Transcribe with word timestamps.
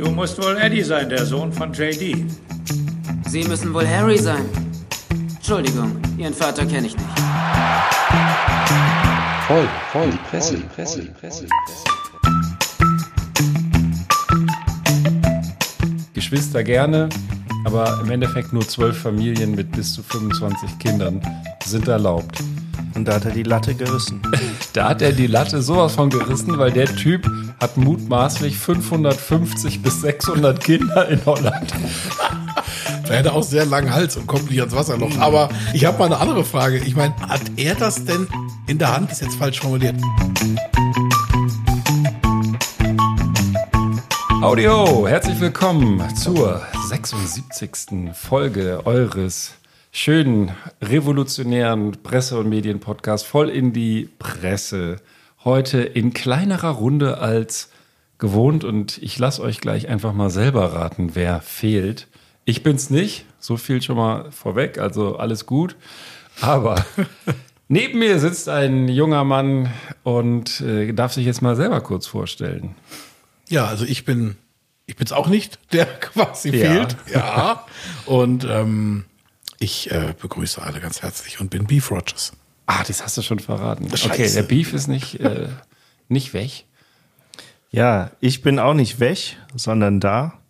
Du 0.00 0.10
musst 0.10 0.42
wohl 0.42 0.56
Eddie 0.56 0.82
sein, 0.82 1.10
der 1.10 1.26
Sohn 1.26 1.52
von 1.52 1.74
JD. 1.74 2.24
Sie 3.26 3.44
müssen 3.44 3.74
wohl 3.74 3.86
Harry 3.86 4.16
sein. 4.16 4.48
Entschuldigung, 5.36 6.00
Ihren 6.16 6.32
Vater 6.32 6.64
kenne 6.64 6.86
ich 6.86 6.96
nicht. 6.96 7.10
Voll, 9.46 9.68
voll, 9.92 10.10
die 10.10 10.16
Presse, 10.30 10.56
die 10.56 10.62
Presse, 10.62 11.02
die 11.02 11.08
Presse, 11.08 11.44
die 11.44 11.50
Presse. 11.66 11.84
Geschwister 16.14 16.64
gerne, 16.64 17.10
aber 17.66 18.00
im 18.02 18.10
Endeffekt 18.10 18.54
nur 18.54 18.66
zwölf 18.66 18.96
Familien 18.96 19.54
mit 19.54 19.70
bis 19.72 19.92
zu 19.92 20.02
25 20.02 20.78
Kindern 20.78 21.20
sind 21.66 21.88
erlaubt. 21.88 22.42
Und 23.00 23.06
da 23.06 23.14
hat 23.14 23.24
er 23.24 23.30
die 23.30 23.44
Latte 23.44 23.74
gerissen. 23.74 24.20
Da 24.74 24.90
hat 24.90 25.00
er 25.00 25.12
die 25.12 25.26
Latte 25.26 25.62
sowas 25.62 25.94
von 25.94 26.10
gerissen, 26.10 26.58
weil 26.58 26.70
der 26.70 26.84
Typ 26.84 27.26
hat 27.58 27.78
mutmaßlich 27.78 28.58
550 28.58 29.80
bis 29.82 30.02
600 30.02 30.62
Kinder 30.62 31.08
in 31.08 31.24
Holland. 31.24 31.72
Er 33.08 33.16
hätte 33.16 33.32
auch 33.32 33.42
sehr 33.42 33.64
langen 33.64 33.92
Hals 33.92 34.16
und 34.16 34.28
kommt 34.28 34.50
nicht 34.50 34.60
ans 34.60 34.76
Wasserloch. 34.76 35.18
Aber 35.18 35.48
ich 35.72 35.84
habe 35.86 35.98
mal 35.98 36.04
eine 36.04 36.18
andere 36.18 36.44
Frage. 36.44 36.76
Ich 36.76 36.94
meine, 36.94 37.16
hat 37.26 37.40
er 37.56 37.74
das 37.74 38.04
denn 38.04 38.28
in 38.68 38.78
der 38.78 38.94
Hand? 38.94 39.10
Ist 39.10 39.22
jetzt 39.22 39.34
falsch 39.34 39.58
formuliert. 39.58 39.96
Audio, 44.42 45.08
herzlich 45.08 45.40
willkommen 45.40 46.04
zur 46.14 46.62
76. 46.88 48.14
Folge 48.14 48.82
eures 48.84 49.59
schönen, 49.90 50.52
revolutionären 50.80 52.02
Presse- 52.02 52.38
und 52.38 52.48
Medienpodcasts 52.48 53.26
voll 53.26 53.48
in 53.48 53.72
die 53.72 54.08
Presse. 54.18 54.96
Heute 55.44 55.80
in 55.80 56.12
kleinerer 56.12 56.70
Runde 56.70 57.18
als 57.18 57.70
gewohnt 58.18 58.64
und 58.64 58.98
ich 58.98 59.18
lasse 59.18 59.42
euch 59.42 59.60
gleich 59.60 59.88
einfach 59.88 60.12
mal 60.12 60.30
selber 60.30 60.72
raten, 60.74 61.14
wer 61.14 61.40
fehlt. 61.40 62.06
Ich 62.44 62.62
bin's 62.62 62.90
nicht, 62.90 63.24
so 63.38 63.56
viel 63.56 63.80
schon 63.82 63.96
mal 63.96 64.30
vorweg, 64.30 64.78
also 64.78 65.16
alles 65.16 65.46
gut. 65.46 65.76
Aber 66.40 66.84
neben 67.68 67.98
mir 67.98 68.18
sitzt 68.18 68.48
ein 68.48 68.88
junger 68.88 69.24
Mann 69.24 69.70
und 70.02 70.60
äh, 70.60 70.92
darf 70.92 71.14
sich 71.14 71.24
jetzt 71.24 71.40
mal 71.42 71.56
selber 71.56 71.80
kurz 71.80 72.06
vorstellen. 72.06 72.74
Ja, 73.48 73.66
also 73.66 73.84
ich 73.86 74.04
bin, 74.04 74.36
ich 74.86 74.96
bin's 74.96 75.12
auch 75.12 75.28
nicht, 75.28 75.58
der 75.72 75.86
quasi 76.00 76.50
Ja. 76.50 76.70
fehlt. 76.72 76.96
Ja. 77.12 77.66
Und 78.04 78.46
ähm, 78.48 79.04
ich 79.60 79.90
äh, 79.92 80.14
begrüße 80.20 80.60
alle 80.60 80.80
ganz 80.80 81.02
herzlich 81.02 81.40
und 81.40 81.50
bin 81.50 81.66
Beef 81.66 81.92
Rogers. 81.92 82.32
Ah, 82.66 82.82
das 82.82 83.04
hast 83.04 83.16
du 83.16 83.22
schon 83.22 83.38
verraten. 83.38 83.88
Scheiße. 83.88 84.06
Okay, 84.10 84.32
der 84.32 84.42
Beef 84.42 84.72
ist 84.72 84.88
nicht, 84.88 85.20
äh, 85.20 85.48
nicht 86.08 86.34
weg. 86.34 86.64
Ja, 87.70 88.10
ich 88.20 88.42
bin 88.42 88.58
auch 88.58 88.74
nicht 88.74 88.98
weg, 88.98 89.36
sondern 89.54 90.00
da 90.00 90.40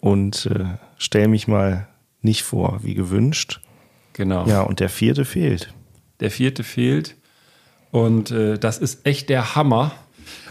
und 0.00 0.46
äh, 0.46 0.64
stell 0.96 1.28
mich 1.28 1.46
mal 1.46 1.86
nicht 2.22 2.42
vor, 2.42 2.80
wie 2.82 2.94
gewünscht. 2.94 3.60
Genau. 4.14 4.46
Ja, 4.46 4.62
und 4.62 4.80
der 4.80 4.88
vierte 4.88 5.24
fehlt. 5.24 5.72
Der 6.20 6.30
vierte 6.30 6.64
fehlt. 6.64 7.14
Und 7.90 8.30
äh, 8.30 8.58
das 8.58 8.78
ist 8.78 9.06
echt 9.06 9.28
der 9.28 9.54
Hammer. 9.54 9.92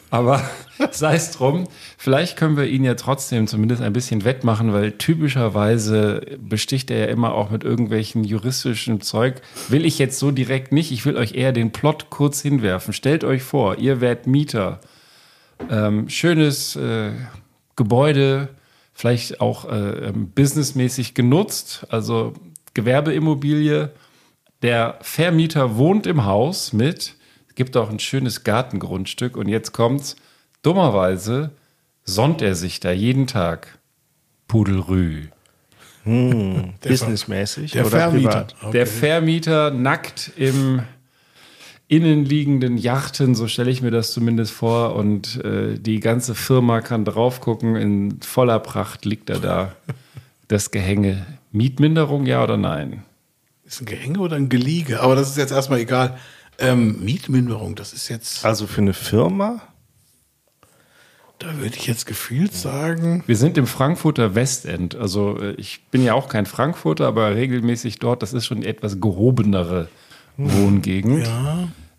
Aber 0.09 0.41
sei 0.91 1.15
es 1.15 1.31
drum, 1.31 1.67
vielleicht 1.97 2.37
können 2.37 2.57
wir 2.57 2.65
ihn 2.65 2.83
ja 2.83 2.95
trotzdem 2.95 3.47
zumindest 3.47 3.81
ein 3.81 3.93
bisschen 3.93 4.23
wettmachen, 4.23 4.73
weil 4.73 4.93
typischerweise 4.93 6.37
besticht 6.39 6.91
er 6.91 6.99
ja 6.99 7.05
immer 7.05 7.33
auch 7.33 7.49
mit 7.49 7.63
irgendwelchen 7.63 8.23
juristischen 8.23 9.01
Zeug. 9.01 9.41
Will 9.69 9.85
ich 9.85 9.99
jetzt 9.99 10.19
so 10.19 10.31
direkt 10.31 10.71
nicht. 10.71 10.91
Ich 10.91 11.05
will 11.05 11.17
euch 11.17 11.33
eher 11.35 11.51
den 11.51 11.71
Plot 11.71 12.09
kurz 12.09 12.41
hinwerfen. 12.41 12.93
Stellt 12.93 13.23
euch 13.23 13.43
vor, 13.43 13.77
ihr 13.77 14.01
werdet 14.01 14.27
Mieter. 14.27 14.79
Ähm, 15.69 16.07
schönes 16.07 16.75
äh, 16.75 17.11
Gebäude, 17.75 18.49
vielleicht 18.93 19.41
auch 19.41 19.65
äh, 19.65 20.07
ähm, 20.07 20.31
businessmäßig 20.31 21.13
genutzt, 21.13 21.85
also 21.89 22.33
Gewerbeimmobilie. 22.73 23.91
Der 24.61 24.97
Vermieter 25.01 25.77
wohnt 25.77 26.07
im 26.07 26.25
Haus 26.25 26.73
mit, 26.73 27.16
gibt 27.57 27.75
auch 27.75 27.89
ein 27.89 27.99
schönes 27.99 28.45
Gartengrundstück 28.45 29.35
und 29.35 29.49
jetzt 29.49 29.73
kommt's, 29.73 30.15
dummerweise 30.61 31.51
sonnt 32.05 32.41
er 32.41 32.55
sich 32.55 32.79
da 32.79 32.91
jeden 32.91 33.27
Tag. 33.27 33.77
Pudelrü. 34.47 35.23
Businessmäßig 36.81 37.71
Der 37.71 37.85
oder 37.85 37.97
Vermieter. 37.97 38.29
privat. 38.29 38.55
Okay. 38.61 38.71
Der 38.71 38.87
Vermieter 38.87 39.71
nackt 39.71 40.31
im 40.37 40.81
innenliegenden 41.89 42.77
Yachten, 42.77 43.35
so 43.35 43.47
stelle 43.47 43.71
ich 43.71 43.81
mir 43.81 43.91
das 43.91 44.11
zumindest 44.11 44.53
vor, 44.53 44.95
und 44.95 45.43
äh, 45.43 45.77
die 45.77 45.99
ganze 45.99 46.35
Firma 46.35 46.81
kann 46.81 47.03
drauf 47.03 47.41
gucken. 47.41 47.75
In 47.75 48.21
voller 48.21 48.59
Pracht 48.59 49.03
liegt 49.03 49.29
er 49.29 49.39
da. 49.39 49.75
Das 50.49 50.71
Gehänge. 50.71 51.25
Mietminderung, 51.51 52.25
ja 52.25 52.41
oder 52.41 52.55
nein? 52.55 53.03
Ist 53.65 53.81
ein 53.81 53.85
Gehänge 53.85 54.19
oder 54.19 54.37
ein 54.37 54.47
Geliege? 54.47 55.01
Aber 55.01 55.13
das 55.13 55.27
ist 55.27 55.37
jetzt 55.37 55.51
erstmal 55.51 55.79
egal. 55.79 56.17
Ähm, 56.59 57.03
Mietminderung, 57.03 57.75
das 57.75 57.93
ist 57.93 58.09
jetzt, 58.09 58.43
Also 58.45 58.67
für 58.67 58.81
eine 58.81 58.93
Firma? 58.93 59.61
da 61.39 61.55
würde 61.57 61.75
ich 61.75 61.85
jetzt 61.85 62.07
gefühlt 62.07 62.51
sagen, 62.51 63.23
Wir 63.27 63.37
sind 63.37 63.59
im 63.59 63.67
Frankfurter 63.67 64.33
Westend. 64.33 64.95
Also 64.95 65.39
äh, 65.39 65.51
ich 65.53 65.83
bin 65.91 66.03
ja 66.03 66.15
auch 66.15 66.29
kein 66.29 66.47
Frankfurter, 66.47 67.05
aber 67.05 67.35
regelmäßig 67.35 67.99
dort. 67.99 68.23
Das 68.23 68.33
ist 68.33 68.45
schon 68.47 68.61
die 68.61 68.67
etwas 68.67 68.99
gehobenere 68.99 69.87
Wohngegend. 70.37 71.27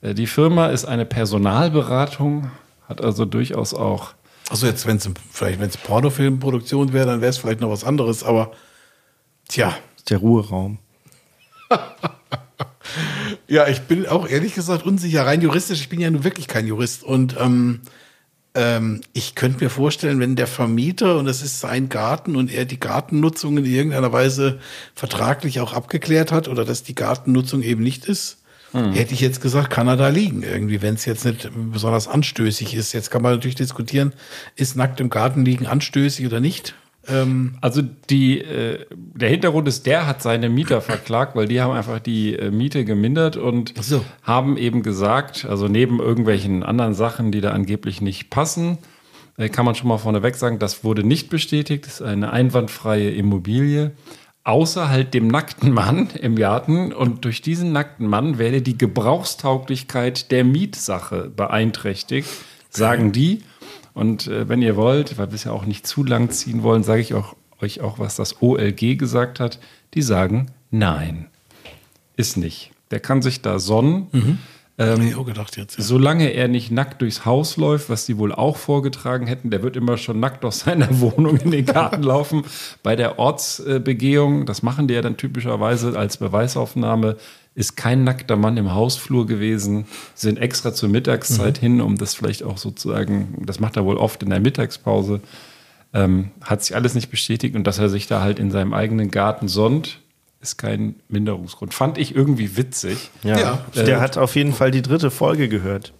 Äh, 0.00 0.14
Die 0.14 0.26
Firma 0.26 0.66
ist 0.68 0.86
eine 0.86 1.06
Personalberatung, 1.06 2.50
hat 2.88 3.02
also 3.02 3.24
durchaus 3.24 3.74
auch 3.74 4.14
also 4.50 4.66
jetzt, 4.66 4.86
wenn 4.86 4.96
es 4.96 5.08
vielleicht, 5.30 5.60
wenn 5.60 5.68
es 5.68 5.76
Pornofilmproduktion 5.76 6.92
wäre, 6.94 7.06
dann 7.06 7.20
wäre 7.20 7.28
es 7.30 7.36
vielleicht 7.38 7.60
noch 7.60 7.68
was 7.70 7.84
anderes, 7.84 8.24
aber 8.24 8.52
tja. 9.46 9.76
Der 10.08 10.18
Ruheraum. 10.18 10.78
Ja, 13.48 13.66
ich 13.66 13.80
bin 13.82 14.06
auch 14.06 14.28
ehrlich 14.28 14.54
gesagt 14.54 14.84
unsicher. 14.84 15.24
Rein 15.24 15.40
juristisch, 15.40 15.80
ich 15.80 15.88
bin 15.88 16.00
ja 16.00 16.10
nun 16.10 16.22
wirklich 16.22 16.48
kein 16.48 16.66
Jurist. 16.66 17.02
Und 17.02 17.34
ähm, 17.40 17.80
ähm, 18.54 19.00
ich 19.14 19.34
könnte 19.34 19.64
mir 19.64 19.70
vorstellen, 19.70 20.20
wenn 20.20 20.36
der 20.36 20.46
Vermieter, 20.46 21.18
und 21.18 21.24
das 21.24 21.42
ist 21.42 21.60
sein 21.60 21.88
Garten, 21.88 22.36
und 22.36 22.52
er 22.52 22.66
die 22.66 22.78
Gartennutzung 22.78 23.56
in 23.56 23.64
irgendeiner 23.64 24.12
Weise 24.12 24.60
vertraglich 24.94 25.60
auch 25.60 25.72
abgeklärt 25.72 26.30
hat, 26.30 26.46
oder 26.46 26.66
dass 26.66 26.82
die 26.82 26.94
Gartennutzung 26.94 27.62
eben 27.62 27.82
nicht 27.82 28.04
ist, 28.04 28.38
hätte 28.92 29.14
ich 29.14 29.20
jetzt 29.20 29.40
gesagt, 29.40 29.70
kann 29.70 29.88
er 29.88 29.96
da 29.96 30.08
liegen. 30.08 30.42
Irgendwie, 30.42 30.82
wenn 30.82 30.94
es 30.94 31.06
jetzt 31.06 31.24
nicht 31.24 31.48
besonders 31.72 32.06
anstößig 32.06 32.74
ist. 32.74 32.92
Jetzt 32.92 33.10
kann 33.10 33.22
man 33.22 33.32
natürlich 33.32 33.54
diskutieren, 33.54 34.12
ist 34.56 34.76
nackt 34.76 35.00
im 35.00 35.08
Garten 35.08 35.44
liegen 35.44 35.66
anstößig 35.66 36.26
oder 36.26 36.40
nicht? 36.40 36.74
Ähm, 37.08 37.54
Also 37.60 37.82
die, 38.10 38.40
äh, 38.40 38.84
der 38.90 39.28
Hintergrund 39.28 39.68
ist, 39.68 39.86
der 39.86 40.06
hat 40.06 40.22
seine 40.22 40.48
Mieter 40.48 40.80
verklagt, 40.80 41.36
weil 41.36 41.48
die 41.48 41.60
haben 41.60 41.72
einfach 41.72 41.98
die 42.00 42.34
äh, 42.34 42.50
Miete 42.50 42.84
gemindert 42.84 43.36
und 43.36 43.74
so. 43.80 44.04
haben 44.22 44.56
eben 44.56 44.82
gesagt, 44.82 45.46
also 45.48 45.68
neben 45.68 46.00
irgendwelchen 46.00 46.62
anderen 46.62 46.94
Sachen, 46.94 47.32
die 47.32 47.40
da 47.40 47.50
angeblich 47.50 48.00
nicht 48.00 48.30
passen, 48.30 48.78
äh, 49.36 49.48
kann 49.48 49.64
man 49.64 49.74
schon 49.74 49.88
mal 49.88 49.98
vorneweg 49.98 50.34
sagen, 50.34 50.58
das 50.58 50.84
wurde 50.84 51.04
nicht 51.04 51.30
bestätigt, 51.30 51.86
das 51.86 51.94
ist 51.94 52.02
eine 52.02 52.32
einwandfreie 52.32 53.10
Immobilie, 53.10 53.92
außer 54.44 54.88
halt 54.88 55.14
dem 55.14 55.28
nackten 55.28 55.72
Mann 55.72 56.08
im 56.20 56.36
Garten 56.36 56.92
und 56.92 57.24
durch 57.24 57.42
diesen 57.42 57.72
nackten 57.72 58.06
Mann 58.06 58.38
werde 58.38 58.62
die 58.62 58.78
Gebrauchstauglichkeit 58.78 60.30
der 60.30 60.44
Mietsache 60.44 61.30
beeinträchtigt, 61.34 62.28
sagen 62.70 63.12
die. 63.12 63.42
Und 63.98 64.28
äh, 64.28 64.48
wenn 64.48 64.62
ihr 64.62 64.76
wollt, 64.76 65.18
weil 65.18 65.30
wir 65.30 65.34
es 65.34 65.42
ja 65.42 65.50
auch 65.50 65.66
nicht 65.66 65.84
zu 65.84 66.04
lang 66.04 66.30
ziehen 66.30 66.62
wollen, 66.62 66.84
sage 66.84 67.00
ich 67.00 67.14
auch, 67.14 67.34
euch 67.60 67.80
auch, 67.80 67.98
was 67.98 68.14
das 68.14 68.40
OLG 68.40 68.96
gesagt 68.96 69.40
hat. 69.40 69.58
Die 69.94 70.02
sagen, 70.02 70.52
nein, 70.70 71.26
ist 72.16 72.36
nicht. 72.36 72.70
Der 72.92 73.00
kann 73.00 73.22
sich 73.22 73.42
da 73.42 73.58
sonnen. 73.58 74.06
hab 74.92 75.00
ich 75.00 75.16
auch 75.16 75.26
gedacht 75.26 75.56
jetzt. 75.56 75.78
Ja. 75.78 75.82
Solange 75.82 76.28
er 76.28 76.46
nicht 76.46 76.70
nackt 76.70 77.02
durchs 77.02 77.24
Haus 77.24 77.56
läuft, 77.56 77.90
was 77.90 78.06
die 78.06 78.18
wohl 78.18 78.32
auch 78.32 78.56
vorgetragen 78.56 79.26
hätten, 79.26 79.50
der 79.50 79.64
wird 79.64 79.74
immer 79.74 79.96
schon 79.96 80.20
nackt 80.20 80.44
aus 80.44 80.60
seiner 80.60 81.00
Wohnung 81.00 81.36
in 81.38 81.50
den 81.50 81.66
Garten 81.66 82.04
laufen. 82.04 82.44
Bei 82.84 82.94
der 82.94 83.18
Ortsbegehung, 83.18 84.46
das 84.46 84.62
machen 84.62 84.86
die 84.86 84.94
ja 84.94 85.02
dann 85.02 85.16
typischerweise 85.16 85.98
als 85.98 86.18
Beweisaufnahme, 86.18 87.16
ist 87.58 87.76
kein 87.76 88.04
nackter 88.04 88.36
Mann 88.36 88.56
im 88.56 88.72
Hausflur 88.72 89.26
gewesen, 89.26 89.86
sind 90.14 90.38
extra 90.38 90.72
zur 90.72 90.88
Mittagszeit 90.88 91.58
hin, 91.58 91.80
um 91.80 91.96
das 91.98 92.14
vielleicht 92.14 92.44
auch 92.44 92.56
sozusagen, 92.56 93.42
das 93.44 93.58
macht 93.58 93.76
er 93.76 93.84
wohl 93.84 93.96
oft 93.96 94.22
in 94.22 94.30
der 94.30 94.38
Mittagspause, 94.38 95.20
ähm, 95.92 96.30
hat 96.40 96.62
sich 96.62 96.76
alles 96.76 96.94
nicht 96.94 97.10
bestätigt 97.10 97.56
und 97.56 97.66
dass 97.66 97.80
er 97.80 97.88
sich 97.88 98.06
da 98.06 98.20
halt 98.20 98.38
in 98.38 98.52
seinem 98.52 98.74
eigenen 98.74 99.10
Garten 99.10 99.48
sonnt, 99.48 99.98
ist 100.40 100.56
kein 100.56 100.94
Minderungsgrund. 101.08 101.74
Fand 101.74 101.98
ich 101.98 102.14
irgendwie 102.14 102.56
witzig. 102.56 103.10
Ja. 103.24 103.38
Ja. 103.38 103.82
Der 103.82 104.00
hat 104.00 104.18
auf 104.18 104.36
jeden 104.36 104.52
Fall 104.52 104.70
die 104.70 104.82
dritte 104.82 105.10
Folge 105.10 105.48
gehört. 105.48 105.92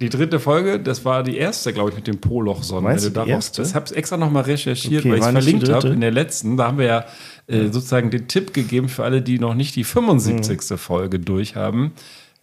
Die 0.00 0.10
dritte 0.10 0.38
Folge, 0.38 0.78
das 0.78 1.04
war 1.04 1.24
die 1.24 1.36
erste, 1.36 1.72
glaube 1.72 1.90
ich, 1.90 1.96
mit 1.96 2.06
dem 2.06 2.18
Poloch-Sonnen. 2.18 2.84
Meinst 2.84 3.04
Wenn 3.04 3.12
du 3.14 3.20
die 3.20 3.26
darauf- 3.26 3.28
erste? 3.30 3.62
Das 3.62 3.74
habe 3.74 3.86
ich 3.90 3.96
extra 3.96 4.16
nochmal 4.16 4.44
recherchiert, 4.44 5.00
Okay, 5.04 5.10
weil 5.10 5.18
ich 5.18 5.24
es 5.24 5.30
verlinkt 5.32 5.68
habe 5.70 5.88
in 5.88 6.00
der 6.00 6.12
letzten. 6.12 6.56
Da 6.56 6.68
haben 6.68 6.78
wir 6.78 6.86
ja 6.86 7.04
äh, 7.48 7.64
sozusagen 7.70 8.10
den 8.10 8.28
Tipp 8.28 8.54
gegeben 8.54 8.88
für 8.88 9.02
alle, 9.02 9.22
die 9.22 9.40
noch 9.40 9.54
nicht 9.54 9.74
die 9.74 9.82
75. 9.82 10.70
Mhm. 10.70 10.78
Folge 10.78 11.18
durchhaben. 11.18 11.92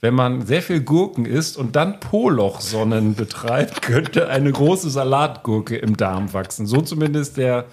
wenn 0.02 0.14
man 0.14 0.46
sehr 0.46 0.62
viel 0.62 0.82
Gurken 0.82 1.26
isst 1.26 1.56
und 1.58 1.76
dann 1.78 2.00
Polochsonnen 2.02 3.16
betreibt, 3.16 3.82
könnte 3.82 4.28
eine 4.28 4.52
große 4.52 4.90
Salatgurke 4.90 5.78
im 5.78 5.96
Darm 5.96 6.34
wachsen. 6.34 6.68
So 6.68 6.82
zumindest 6.82 7.38
der 7.38 7.66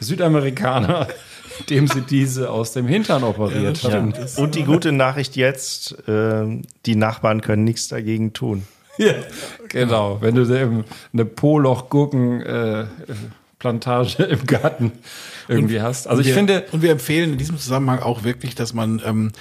Südamerikaner, 0.00 1.08
dem 1.70 1.88
sie 1.88 2.00
diese 2.02 2.50
aus 2.50 2.72
dem 2.72 2.86
Hintern 2.86 3.24
operiert 3.24 3.82
Ja. 3.82 3.92
haben. 3.94 4.14
Und 4.36 4.54
die 4.54 4.62
gute 4.62 4.92
Nachricht 4.92 5.34
jetzt, 5.36 5.96
ähm, 6.06 6.62
die 6.86 6.94
Nachbarn 6.96 7.40
können 7.40 7.64
nichts 7.64 7.88
dagegen 7.88 8.32
tun. 8.32 8.62
Ja, 8.98 9.12
genau. 9.68 10.18
Wenn 10.20 10.34
du 10.36 10.42
eben 10.56 10.84
eine 11.12 11.24
Poloch-Gurken-Plantage 11.24 14.22
im 14.24 14.46
Garten 14.46 14.92
irgendwie 15.48 15.80
hast. 15.80 16.06
Also 16.06 16.18
Und 16.18 16.22
ich 16.22 16.28
wir, 16.28 16.34
finde, 16.34 16.64
Und 16.72 16.82
wir 16.82 16.90
empfehlen 16.92 17.32
in 17.32 17.38
diesem 17.38 17.58
Zusammenhang 17.58 18.00
auch 18.00 18.24
wirklich, 18.24 18.54
dass 18.54 18.74
man 18.74 19.00
ähm, 19.04 19.32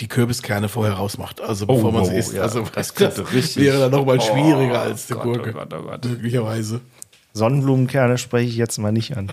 die 0.00 0.08
Kürbiskerne 0.08 0.68
vorher 0.68 0.94
rausmacht. 0.94 1.40
Also 1.40 1.66
bevor 1.66 1.92
man 1.92 2.02
oh, 2.02 2.06
sie 2.06 2.16
isst. 2.16 2.34
ja, 2.34 2.42
also 2.42 2.64
das 2.74 2.92
das, 2.94 3.18
richtig- 3.32 3.64
wäre 3.64 3.78
dann 3.78 3.90
nochmal 3.90 4.20
schwieriger 4.20 4.82
Oh 4.84 4.88
als 4.88 5.06
die 5.06 5.14
Gott, 5.14 5.22
Gurke. 5.22 5.50
oh 5.50 5.58
Gott, 5.58 5.74
oh 5.74 5.82
Gott. 5.82 6.04
Möglicherweise. 6.04 6.80
Sonnenblumenkerne 7.32 8.18
spreche 8.18 8.48
ich 8.48 8.56
jetzt 8.56 8.78
mal 8.78 8.92
nicht 8.92 9.16
an. 9.16 9.32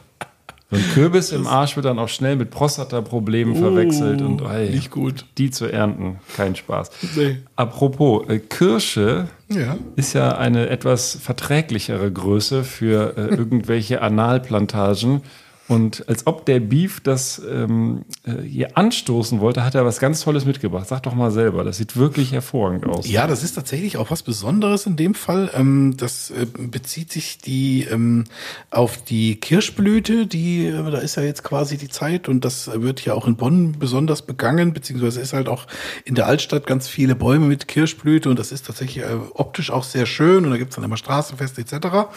so 0.72 0.78
ein 0.78 0.84
Kürbis 0.94 1.32
im 1.32 1.48
Arsch 1.48 1.76
wird 1.76 1.86
dann 1.86 2.00
auch 2.00 2.10
schnell 2.10 2.36
mit 2.36 2.52
Prostata-Problemen 2.52 3.56
verwechselt 3.56 4.22
und 4.22 4.42
ey, 4.42 4.70
nicht 4.72 4.92
gut. 4.92 5.26
die 5.38 5.52
zu 5.52 5.66
ernten, 5.68 6.20
kein 6.36 6.56
Spaß. 6.56 6.92
Nee. 7.16 7.38
Apropos, 7.56 8.28
äh, 8.30 8.40
Kirsche 8.40 9.28
Ja. 9.54 9.78
ist 9.96 10.14
ja 10.14 10.38
eine 10.38 10.70
etwas 10.70 11.18
verträglichere 11.22 12.12
Größe 12.12 12.64
für 12.64 13.18
äh, 13.18 13.36
irgendwelche 13.36 14.02
Analplantagen. 14.02 15.22
Und 15.70 16.10
als 16.10 16.28
ob 16.28 16.46
der 16.46 16.60
Beef 16.60 17.00
das 17.00 17.42
ähm, 17.50 18.04
äh, 18.26 18.42
hier 18.42 18.78
anstoßen 18.78 19.40
wollte, 19.40 19.64
hat 19.64 19.76
er 19.76 19.86
was 19.86 20.00
ganz 20.00 20.22
Tolles 20.22 20.46
mitgebracht. 20.46 20.88
Sag 20.90 21.04
doch 21.04 21.16
mal 21.16 21.32
selber, 21.32 21.64
das 21.64 21.78
sieht 21.78 21.96
wirklich 21.96 22.34
hervorragend 22.34 22.86
aus. 22.86 23.10
Ja, 23.10 23.28
das 23.28 23.44
ist 23.44 23.54
tatsächlich 23.54 23.96
auch 23.96 24.12
was 24.12 24.24
Besonderes 24.24 24.86
in 24.86 24.98
dem 24.98 25.16
Fall. 25.16 25.50
Ähm, 25.56 25.96
das 25.96 26.32
äh, 26.32 26.46
bezieht 26.46 27.14
sich 27.14 27.38
die 27.38 27.88
ähm, 27.90 28.26
auf 28.72 29.04
die 29.04 29.38
Kirschblüte, 29.38 30.28
die 30.28 30.68
äh, 30.68 30.92
da 30.92 30.98
ist 30.98 31.16
ja 31.16 31.24
jetzt 31.24 31.44
quasi 31.44 31.78
die 31.78 31.88
Zeit 31.88 32.28
und 32.28 32.44
das 32.44 32.70
wird 32.82 33.06
ja 33.06 33.14
auch 33.14 33.26
in 33.26 33.38
Bonn 33.38 33.80
besonders 33.80 34.22
begangen, 34.22 34.74
beziehungsweise 34.74 35.22
ist 35.22 35.32
halt 35.32 35.48
auch 35.48 35.68
in 36.04 36.16
der 36.16 36.28
Altstadt 36.28 36.68
ganz 36.68 36.90
viele 36.90 37.16
Bäume 37.16 37.46
mit 37.46 37.70
Kirschblüte 37.70 38.30
und 38.30 38.38
das 38.38 38.52
ist 38.52 38.66
tatsächlich 38.66 39.06
optisch 39.34 39.72
auch 39.72 39.86
sehr 39.86 40.06
schön 40.06 40.44
und 40.44 40.52
da 40.52 40.58
gibt's 40.58 40.76
dann 40.76 40.84
immer 40.84 40.98
Straßenfeste 40.98 41.62
etc. 41.62 42.10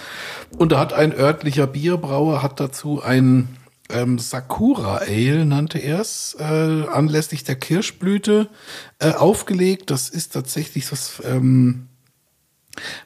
Und 0.59 0.73
da 0.73 0.81
hat 0.81 0.93
ein 0.93 1.15
örtlicher 1.15 1.69
Bierbrauer 1.69 2.43
hat 2.43 2.59
dazu 2.59 3.03
ein 3.03 3.46
ähm, 3.91 4.19
Sakura 4.19 4.99
Ale 4.99 5.45
nannte 5.45 5.79
er 5.79 6.01
es, 6.01 6.37
äh, 6.39 6.43
anlässlich 6.43 7.45
der 7.45 7.57
Kirschblüte 7.57 8.49
äh, 8.99 9.13
aufgelegt. 9.13 9.91
Das 9.91 10.09
ist 10.09 10.33
tatsächlich 10.33 10.91
was, 10.91 11.23
ähm, 11.25 11.89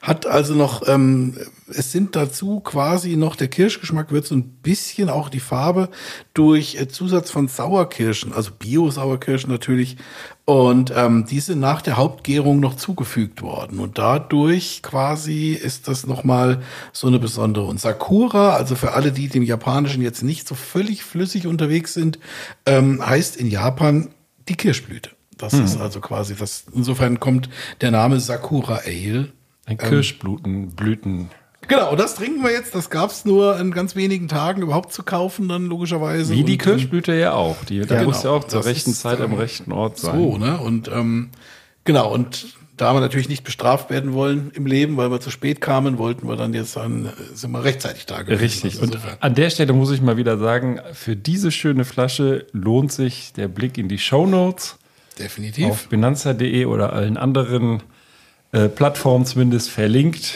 hat 0.01 0.25
also 0.25 0.53
noch, 0.53 0.87
ähm, 0.87 1.37
es 1.69 1.91
sind 1.91 2.15
dazu 2.15 2.59
quasi 2.59 3.15
noch, 3.15 3.35
der 3.35 3.47
Kirschgeschmack 3.47 4.11
wird 4.11 4.25
so 4.25 4.35
ein 4.35 4.43
bisschen 4.43 5.09
auch 5.09 5.29
die 5.29 5.39
Farbe 5.39 5.89
durch 6.33 6.75
äh, 6.75 6.87
Zusatz 6.87 7.31
von 7.31 7.47
Sauerkirschen, 7.47 8.33
also 8.33 8.51
Bio-Sauerkirschen 8.57 9.51
natürlich. 9.51 9.97
Und 10.45 10.91
ähm, 10.95 11.25
diese 11.29 11.55
nach 11.55 11.81
der 11.81 11.97
Hauptgärung 11.97 12.59
noch 12.59 12.75
zugefügt 12.75 13.41
worden. 13.41 13.79
Und 13.79 13.97
dadurch 13.97 14.81
quasi 14.81 15.51
ist 15.51 15.87
das 15.87 16.07
nochmal 16.07 16.61
so 16.91 17.07
eine 17.07 17.19
besondere. 17.19 17.65
Und 17.65 17.79
Sakura, 17.79 18.55
also 18.55 18.75
für 18.75 18.93
alle, 18.93 19.11
die 19.11 19.29
dem 19.29 19.43
Japanischen 19.43 20.01
jetzt 20.01 20.23
nicht 20.23 20.47
so 20.47 20.55
völlig 20.55 21.03
flüssig 21.03 21.47
unterwegs 21.47 21.93
sind, 21.93 22.19
ähm, 22.65 23.05
heißt 23.05 23.37
in 23.37 23.47
Japan 23.47 24.09
die 24.49 24.55
Kirschblüte. 24.55 25.11
Das 25.41 25.53
ist 25.53 25.81
also 25.81 26.01
quasi 26.01 26.35
das. 26.35 26.65
Insofern 26.73 27.19
kommt 27.19 27.49
der 27.81 27.89
Name 27.91 28.19
Sakura 28.19 28.81
Ale 28.85 29.29
Ein 29.71 29.89
Kirschblüten, 29.89 30.71
Blüten. 30.71 31.29
Genau, 31.67 31.91
und 31.91 31.99
das 31.99 32.15
trinken 32.15 32.43
wir 32.43 32.51
jetzt. 32.51 32.75
Das 32.75 32.89
gab's 32.89 33.23
nur 33.23 33.57
in 33.59 33.71
ganz 33.71 33.95
wenigen 33.95 34.27
Tagen 34.27 34.61
überhaupt 34.61 34.91
zu 34.93 35.03
kaufen, 35.03 35.47
dann 35.47 35.65
logischerweise. 35.67 36.33
Wie 36.33 36.43
die 36.43 36.53
Und, 36.53 36.57
Kirschblüte 36.57 37.13
ja 37.13 37.33
auch. 37.33 37.63
Die, 37.65 37.79
da 37.81 37.95
Ja, 37.95 38.03
muss 38.03 38.23
ja 38.23 38.31
genau. 38.31 38.35
auch 38.35 38.43
zur 38.47 38.65
rechten 38.65 38.91
ist, 38.91 39.01
Zeit 39.01 39.21
am 39.21 39.31
ähm, 39.33 39.37
rechten 39.37 39.71
Ort 39.71 39.97
sein. 39.97 40.17
So, 40.19 40.37
ne? 40.37 40.57
Und 40.59 40.89
ähm, 40.89 41.29
genau, 41.85 42.11
und 42.13 42.55
da 42.77 42.93
wir 42.93 42.99
natürlich 42.99 43.29
nicht 43.29 43.43
bestraft 43.43 43.91
werden 43.91 44.13
wollen 44.13 44.51
im 44.55 44.65
Leben, 44.65 44.97
weil 44.97 45.11
wir 45.11 45.19
zu 45.21 45.29
spät 45.29 45.61
kamen, 45.61 45.99
wollten 45.99 46.27
wir 46.27 46.35
dann 46.35 46.53
jetzt 46.55 46.75
dann, 46.75 47.13
sind 47.33 47.51
wir 47.51 47.63
rechtzeitig 47.63 48.07
da 48.07 48.23
gewesen. 48.23 48.41
Richtig. 48.41 48.81
Also 48.81 48.93
Und 48.95 48.99
an 49.19 49.35
der 49.35 49.49
Stelle 49.51 49.71
muss 49.73 49.91
ich 49.91 50.01
mal 50.01 50.17
wieder 50.17 50.39
sagen, 50.39 50.79
für 50.93 51.15
diese 51.15 51.51
schöne 51.51 51.85
Flasche 51.85 52.47
lohnt 52.53 52.91
sich 52.91 53.33
der 53.33 53.47
Blick 53.47 53.77
in 53.77 53.87
die 53.87 53.99
Shownotes 53.99 54.79
definitiv. 55.19 55.67
auf 55.67 55.87
benanza.de 55.89 56.65
oder 56.65 56.91
allen 56.93 57.17
anderen 57.17 57.83
äh, 58.51 58.69
Plattformen 58.69 59.25
zumindest 59.25 59.69
verlinkt. 59.69 60.33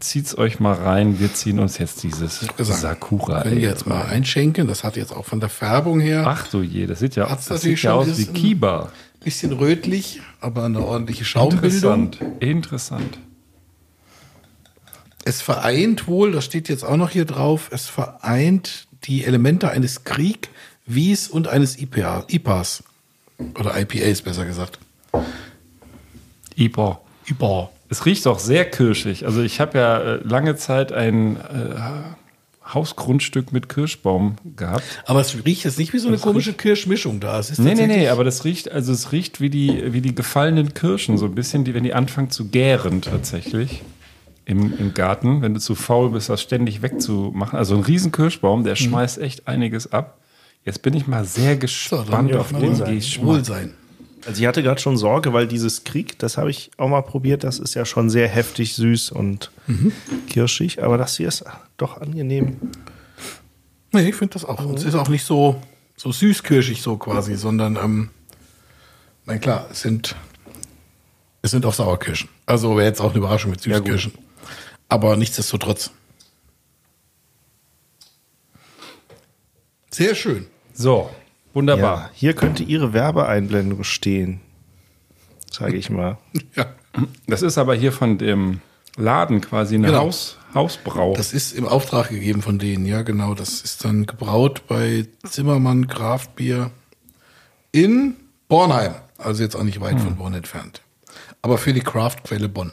Zieht's 0.00 0.38
euch 0.38 0.60
mal 0.60 0.74
rein. 0.74 1.18
Wir 1.18 1.34
ziehen 1.34 1.58
uns 1.58 1.78
jetzt 1.78 2.02
dieses 2.04 2.46
Sakura. 2.58 3.42
Können 3.42 3.56
wir 3.60 3.68
jetzt 3.68 3.86
mal 3.86 4.06
einschenken. 4.06 4.68
Das 4.68 4.84
hat 4.84 4.96
jetzt 4.96 5.12
auch 5.12 5.24
von 5.24 5.40
der 5.40 5.48
Färbung 5.48 5.98
her 5.98 6.24
Ach 6.26 6.46
du 6.46 6.62
je, 6.62 6.86
das 6.86 7.00
sieht 7.00 7.16
ja, 7.16 7.26
das 7.26 7.50
natürlich 7.50 7.80
sieht 7.80 7.84
ja 7.84 7.94
aus 7.94 8.16
wie 8.16 8.26
Kiba. 8.26 8.92
bisschen 9.24 9.52
rötlich, 9.52 10.20
aber 10.40 10.64
eine 10.64 10.84
ordentliche 10.84 11.24
Schaumbildung. 11.24 12.12
Interessant. 12.12 12.20
Interessant. 12.40 13.18
Es 15.24 15.42
vereint 15.42 16.06
wohl, 16.06 16.32
das 16.32 16.44
steht 16.44 16.68
jetzt 16.68 16.84
auch 16.84 16.96
noch 16.96 17.10
hier 17.10 17.24
drauf, 17.24 17.68
es 17.72 17.86
vereint 17.86 18.86
die 19.04 19.24
Elemente 19.24 19.70
eines 19.70 20.04
Krieg, 20.04 20.48
Wies 20.86 21.28
und 21.28 21.48
eines 21.48 21.78
IPA, 21.78 22.24
IPAs. 22.28 22.82
Oder 23.58 23.78
IPAs, 23.78 24.22
besser 24.22 24.46
gesagt. 24.46 24.78
Iba. 26.56 27.00
IPA. 27.30 27.70
Es 27.88 28.04
riecht 28.04 28.26
auch 28.26 28.38
sehr 28.38 28.64
kirschig. 28.64 29.24
Also 29.26 29.42
ich 29.42 29.60
habe 29.60 29.78
ja 29.78 29.98
äh, 29.98 30.20
lange 30.22 30.56
Zeit 30.56 30.92
ein 30.92 31.36
äh, 31.36 31.40
Hausgrundstück 32.74 33.52
mit 33.52 33.68
Kirschbaum 33.68 34.36
gehabt. 34.56 34.82
Aber 35.06 35.20
es 35.20 35.34
riecht 35.44 35.64
jetzt 35.64 35.78
nicht 35.78 35.92
wie 35.94 35.98
so 35.98 36.08
eine 36.08 36.18
komische 36.18 36.52
Kirschmischung 36.52 37.18
da. 37.20 37.38
Es 37.38 37.50
ist 37.50 37.58
Nee, 37.58 37.74
nee, 37.74 37.86
nee, 37.86 38.08
aber 38.08 38.24
das 38.24 38.44
riecht, 38.44 38.70
also 38.70 38.92
es 38.92 39.10
riecht 39.12 39.40
wie 39.40 39.48
die, 39.48 39.92
wie 39.92 40.02
die 40.02 40.14
gefallenen 40.14 40.74
Kirschen, 40.74 41.16
so 41.16 41.24
ein 41.26 41.34
bisschen, 41.34 41.64
die, 41.64 41.72
wenn 41.74 41.84
die 41.84 41.94
anfangen 41.94 42.30
zu 42.30 42.48
gären 42.48 43.00
tatsächlich 43.00 43.82
im, 44.44 44.76
im 44.78 44.92
Garten, 44.94 45.40
wenn 45.40 45.54
du 45.54 45.60
zu 45.60 45.74
faul 45.74 46.10
bist, 46.10 46.28
das 46.28 46.42
ständig 46.42 46.82
wegzumachen. 46.82 47.58
Also 47.58 47.74
ein 47.74 47.82
riesen 47.82 48.12
Kirschbaum, 48.12 48.64
der 48.64 48.76
schmeißt 48.76 49.18
echt 49.18 49.48
einiges 49.48 49.92
ab. 49.92 50.18
Jetzt 50.64 50.82
bin 50.82 50.92
ich 50.94 51.06
mal 51.06 51.24
sehr 51.24 51.54
So, 51.54 51.60
gespannt 51.60 52.30
dann 52.32 52.36
auf 52.40 52.52
den 52.52 52.84
Geschmack. 52.84 53.26
wohl 53.26 53.44
sein. 53.44 53.74
Also 54.28 54.42
ich 54.42 54.46
hatte 54.46 54.62
gerade 54.62 54.78
schon 54.78 54.98
Sorge, 54.98 55.32
weil 55.32 55.46
dieses 55.46 55.84
Krieg, 55.84 56.18
das 56.18 56.36
habe 56.36 56.50
ich 56.50 56.70
auch 56.76 56.88
mal 56.90 57.00
probiert, 57.00 57.44
das 57.44 57.58
ist 57.58 57.72
ja 57.72 57.86
schon 57.86 58.10
sehr 58.10 58.28
heftig 58.28 58.74
süß 58.74 59.10
und 59.10 59.50
kirschig, 60.28 60.82
aber 60.82 60.98
das 60.98 61.16
hier 61.16 61.28
ist 61.28 61.44
doch 61.78 61.98
angenehm. 61.98 62.58
Nee, 63.90 64.06
ich 64.06 64.14
finde 64.14 64.34
das 64.34 64.44
auch. 64.44 64.62
Und 64.62 64.78
es 64.78 64.84
ist 64.84 64.96
auch 64.96 65.08
nicht 65.08 65.24
so, 65.24 65.58
so 65.96 66.12
süßkirschig 66.12 66.82
so 66.82 66.98
quasi, 66.98 67.36
sondern, 67.36 67.76
ähm, 67.76 68.10
na 69.24 69.38
klar, 69.38 69.66
es 69.72 69.80
sind, 69.80 70.14
es 71.40 71.50
sind 71.52 71.64
auch 71.64 71.72
Sauerkirschen. 71.72 72.28
Also 72.44 72.76
wäre 72.76 72.86
jetzt 72.86 73.00
auch 73.00 73.12
eine 73.12 73.18
Überraschung 73.20 73.52
mit 73.52 73.62
Süßkirschen. 73.62 74.12
Aber 74.90 75.16
nichtsdestotrotz. 75.16 75.90
Sehr 79.90 80.14
schön. 80.14 80.48
So, 80.74 81.08
wunderbar. 81.58 81.96
Ja, 81.96 82.10
hier 82.14 82.32
könnte 82.34 82.62
Ihre 82.62 82.92
Werbeeinblendung 82.92 83.84
stehen, 83.84 84.40
sage 85.50 85.76
ich 85.76 85.90
mal. 85.90 86.18
Ja. 86.56 86.66
Das 87.28 87.42
ist 87.42 87.58
aber 87.58 87.74
hier 87.74 87.92
von 87.92 88.18
dem 88.18 88.60
Laden 88.96 89.40
quasi 89.40 89.76
eine 89.76 89.88
Genau. 89.88 90.00
Haus, 90.00 90.38
Hausbrau. 90.54 91.14
Das 91.14 91.32
ist 91.32 91.52
im 91.52 91.66
Auftrag 91.68 92.08
gegeben 92.08 92.42
von 92.42 92.58
denen, 92.58 92.86
ja, 92.86 93.02
genau. 93.02 93.34
Das 93.34 93.60
ist 93.60 93.84
dann 93.84 94.06
gebraut 94.06 94.62
bei 94.66 95.06
Zimmermann 95.24 95.86
Kraftbier 95.86 96.70
in 97.70 98.16
Bornheim. 98.48 98.94
Also 99.18 99.42
jetzt 99.42 99.54
auch 99.54 99.62
nicht 99.62 99.80
weit 99.80 100.00
von 100.00 100.16
Bonn 100.16 100.34
entfernt. 100.34 100.82
Aber 101.42 101.58
für 101.58 101.72
die 101.72 101.80
Kraftquelle 101.80 102.48
Bonn. 102.48 102.72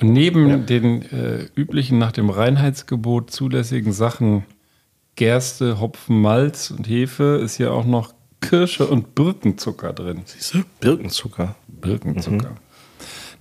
Und 0.00 0.12
neben 0.12 0.66
den 0.66 1.02
äh, 1.02 1.46
üblichen 1.54 1.98
nach 1.98 2.12
dem 2.12 2.30
Reinheitsgebot 2.30 3.30
zulässigen 3.30 3.92
Sachen 3.92 4.44
Gerste, 5.16 5.80
Hopfen, 5.80 6.20
Malz 6.22 6.70
und 6.70 6.88
Hefe 6.88 7.40
ist 7.44 7.56
hier 7.56 7.72
auch 7.72 7.84
noch 7.84 8.12
Kirsche 8.40 8.86
und 8.86 9.14
Birkenzucker 9.14 9.92
drin. 9.92 10.22
Siehst 10.24 10.54
du? 10.54 10.62
Birkenzucker. 10.80 11.54
Birkenzucker. 11.68 12.56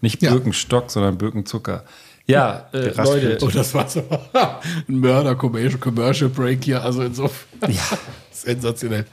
Nicht 0.02 0.22
Ja. 0.22 0.32
Birkenstock, 0.32 0.92
sondern 0.92 1.18
Birkenzucker. 1.18 1.84
Ja, 2.26 2.68
äh. 2.74 2.94
Leute, 2.96 3.38
Oh, 3.42 3.48
das 3.48 3.74
war 3.74 3.90
so 3.90 4.02
ein 4.88 5.00
Mörder-Commercial 5.00 6.30
Break 6.30 6.64
hier. 6.64 6.84
Also 6.84 7.02
insofern. 7.02 7.72
Ja. 7.72 7.82
Sensationell. 8.32 9.06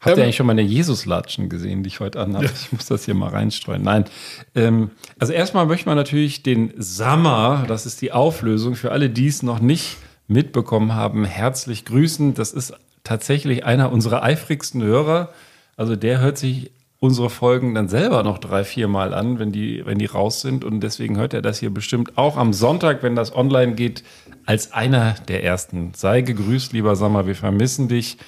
habt 0.00 0.16
ihr 0.18 0.24
eigentlich 0.24 0.36
schon 0.36 0.46
meine 0.46 0.62
Jesus-Latschen 0.62 1.48
gesehen, 1.48 1.82
die 1.82 1.88
ich 1.88 2.00
heute 2.00 2.20
anhabe? 2.20 2.46
Ich 2.46 2.72
muss 2.72 2.86
das 2.86 3.04
hier 3.04 3.14
mal 3.14 3.28
reinstreuen. 3.30 3.82
Nein. 3.82 4.04
Ähm, 4.54 4.90
also 5.18 5.32
erstmal 5.32 5.66
möchte 5.66 5.86
man 5.88 5.96
natürlich 5.96 6.42
den 6.42 6.72
Sammer, 6.76 7.64
das 7.68 7.86
ist 7.86 8.02
die 8.02 8.12
Auflösung, 8.12 8.74
für 8.74 8.90
alle, 8.92 9.10
die 9.10 9.28
es 9.28 9.42
noch 9.42 9.60
nicht 9.60 9.96
mitbekommen 10.28 10.94
haben, 10.94 11.24
herzlich 11.24 11.84
grüßen. 11.84 12.34
Das 12.34 12.52
ist 12.52 12.74
tatsächlich 13.04 13.64
einer 13.64 13.92
unserer 13.92 14.22
eifrigsten 14.22 14.82
Hörer. 14.82 15.30
Also 15.76 15.96
der 15.96 16.20
hört 16.20 16.38
sich 16.38 16.70
unsere 17.00 17.30
Folgen 17.30 17.74
dann 17.74 17.88
selber 17.88 18.22
noch 18.22 18.38
drei, 18.38 18.62
vier 18.62 18.86
Mal 18.86 19.14
an, 19.14 19.38
wenn 19.38 19.52
die, 19.52 19.84
wenn 19.86 19.98
die 19.98 20.06
raus 20.06 20.42
sind. 20.42 20.64
Und 20.64 20.80
deswegen 20.80 21.16
hört 21.16 21.34
er 21.34 21.42
das 21.42 21.58
hier 21.58 21.70
bestimmt 21.70 22.18
auch 22.18 22.36
am 22.36 22.52
Sonntag, 22.52 23.02
wenn 23.02 23.16
das 23.16 23.34
online 23.34 23.74
geht, 23.74 24.04
als 24.46 24.72
einer 24.72 25.14
der 25.28 25.42
ersten. 25.42 25.92
Sei 25.96 26.20
gegrüßt, 26.20 26.72
lieber 26.72 26.96
Sommer, 26.96 27.26
wir 27.26 27.34
vermissen 27.34 27.88
dich. 27.88 28.18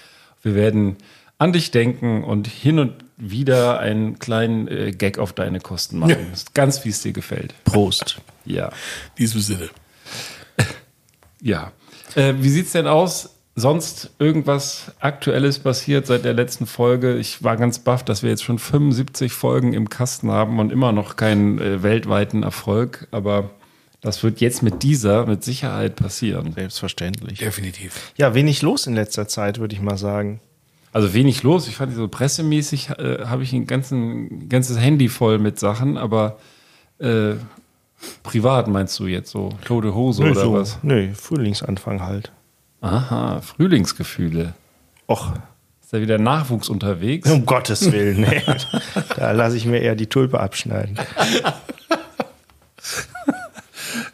Wir 0.40 0.54
werden 0.54 0.96
an 1.38 1.52
dich 1.52 1.70
denken 1.70 2.24
und 2.24 2.46
hin 2.48 2.78
und 2.78 2.94
wieder 3.16 3.78
einen 3.78 4.18
kleinen 4.18 4.68
äh, 4.68 4.92
Gag 4.92 5.18
auf 5.18 5.32
deine 5.32 5.60
Kosten 5.60 5.98
machen. 5.98 6.10
Ja. 6.10 6.32
Ist 6.32 6.54
ganz, 6.54 6.84
wie 6.84 6.88
es 6.88 7.02
dir 7.02 7.12
gefällt. 7.12 7.54
Prost. 7.64 8.20
Ja. 8.44 8.68
In 8.68 8.72
diesem 9.18 9.40
Sinne. 9.40 9.68
Ja. 11.44 11.72
Äh, 12.14 12.34
wie 12.38 12.48
sieht's 12.48 12.70
denn 12.70 12.86
aus? 12.86 13.30
Sonst 13.54 14.10
irgendwas 14.18 14.92
Aktuelles 15.00 15.58
passiert 15.58 16.06
seit 16.06 16.24
der 16.24 16.32
letzten 16.32 16.66
Folge? 16.66 17.16
Ich 17.16 17.44
war 17.44 17.58
ganz 17.58 17.80
baff, 17.80 18.02
dass 18.02 18.22
wir 18.22 18.30
jetzt 18.30 18.44
schon 18.44 18.58
75 18.58 19.32
Folgen 19.32 19.74
im 19.74 19.90
Kasten 19.90 20.30
haben 20.30 20.58
und 20.58 20.72
immer 20.72 20.92
noch 20.92 21.16
keinen 21.16 21.58
äh, 21.58 21.82
weltweiten 21.82 22.44
Erfolg. 22.44 23.08
Aber 23.10 23.50
das 24.00 24.22
wird 24.22 24.40
jetzt 24.40 24.62
mit 24.62 24.82
dieser 24.82 25.26
mit 25.26 25.44
Sicherheit 25.44 25.96
passieren. 25.96 26.54
Selbstverständlich. 26.54 27.40
Definitiv. 27.40 28.12
Ja, 28.16 28.34
wenig 28.34 28.62
los 28.62 28.86
in 28.86 28.94
letzter 28.94 29.28
Zeit, 29.28 29.58
würde 29.58 29.74
ich 29.74 29.82
mal 29.82 29.98
sagen. 29.98 30.40
Also 30.92 31.12
wenig 31.12 31.42
los. 31.42 31.68
Ich 31.68 31.76
fand 31.76 31.94
so 31.94 32.08
pressemäßig 32.08 32.90
äh, 32.90 33.24
habe 33.26 33.42
ich 33.42 33.52
ein 33.52 33.66
ganzen, 33.66 34.48
ganzes 34.48 34.78
Handy 34.78 35.08
voll 35.08 35.38
mit 35.38 35.58
Sachen, 35.58 35.98
aber 35.98 36.38
äh, 36.98 37.34
privat 38.22 38.66
meinst 38.68 38.98
du 38.98 39.06
jetzt 39.06 39.30
so 39.30 39.50
tote 39.64 39.94
Hose 39.94 40.22
oder 40.22 40.34
so, 40.34 40.52
was? 40.54 40.78
Nö, 40.82 41.12
Frühlingsanfang 41.14 42.02
halt. 42.02 42.32
Aha, 42.82 43.40
Frühlingsgefühle. 43.40 44.54
Och, 45.08 45.32
Ist 45.80 45.92
da 45.92 46.00
wieder 46.00 46.18
Nachwuchs 46.18 46.68
unterwegs? 46.68 47.30
um 47.30 47.46
Gottes 47.46 47.90
Willen, 47.92 48.20
nee. 48.22 48.42
da 49.16 49.30
lasse 49.32 49.56
ich 49.56 49.64
mir 49.66 49.78
eher 49.80 49.94
die 49.94 50.08
Tulpe 50.08 50.40
abschneiden. 50.40 50.98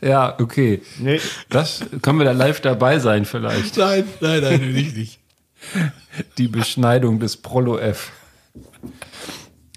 Ja, 0.01 0.37
okay. 0.39 0.83
Nee, 0.99 1.21
Das 1.49 1.81
können 2.03 2.19
wir 2.19 2.25
da 2.25 2.33
live 2.33 2.61
dabei 2.61 2.99
sein 2.99 3.25
vielleicht. 3.25 3.77
Nein, 3.77 4.05
nein, 4.21 4.41
nein, 4.43 4.73
nicht, 4.73 4.97
nicht. 4.97 5.19
Die 6.39 6.49
Beschneidung 6.49 7.19
des 7.21 7.37
Prolo 7.37 7.79
F. 7.79 8.13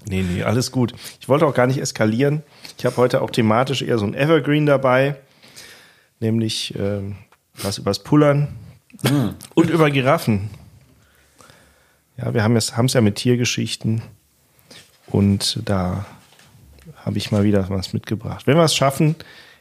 nee, 0.06 0.22
nee, 0.22 0.42
alles 0.42 0.70
gut. 0.70 0.92
Ich 1.20 1.28
wollte 1.28 1.46
auch 1.46 1.54
gar 1.54 1.66
nicht 1.66 1.78
eskalieren. 1.78 2.42
Ich 2.78 2.84
habe 2.86 2.96
heute 2.96 3.20
auch 3.22 3.30
thematisch 3.30 3.82
eher 3.82 3.98
so 3.98 4.06
ein 4.06 4.14
Evergreen 4.14 4.66
dabei, 4.66 5.16
nämlich 6.20 6.74
ähm, 6.78 7.16
was 7.54 7.78
übers 7.78 8.00
Pullern 8.02 8.48
und 9.54 9.70
über 9.70 9.90
Giraffen. 9.90 10.50
Ja, 12.16 12.34
wir 12.34 12.42
haben 12.42 12.56
es 12.56 12.72
ja 12.92 13.00
mit 13.00 13.16
Tiergeschichten 13.16 14.02
und 15.06 15.60
da 15.64 16.04
habe 17.04 17.18
ich 17.18 17.32
mal 17.32 17.42
wieder 17.42 17.68
was 17.68 17.92
mitgebracht. 17.92 18.46
Wenn 18.46 18.56
wir 18.56 18.64
es 18.64 18.74
schaffen, 18.74 19.16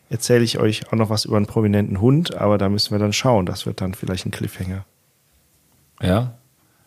erzähle 0.10 0.44
ich 0.44 0.60
euch 0.60 0.88
auch 0.88 0.94
noch 0.94 1.10
was 1.10 1.26
über 1.26 1.38
einen 1.38 1.48
prominenten 1.48 2.02
Hund, 2.02 2.36
aber 2.36 2.58
da 2.58 2.70
müssen 2.70 2.92
wir 2.92 3.00
dann 3.00 3.14
schauen. 3.14 3.46
Das 3.46 3.66
wird 3.66 3.82
dann 3.82 3.94
vielleicht 3.94 4.26
ein 4.26 4.32
Cliffhanger. 4.32 4.86
Ja. 6.02 6.34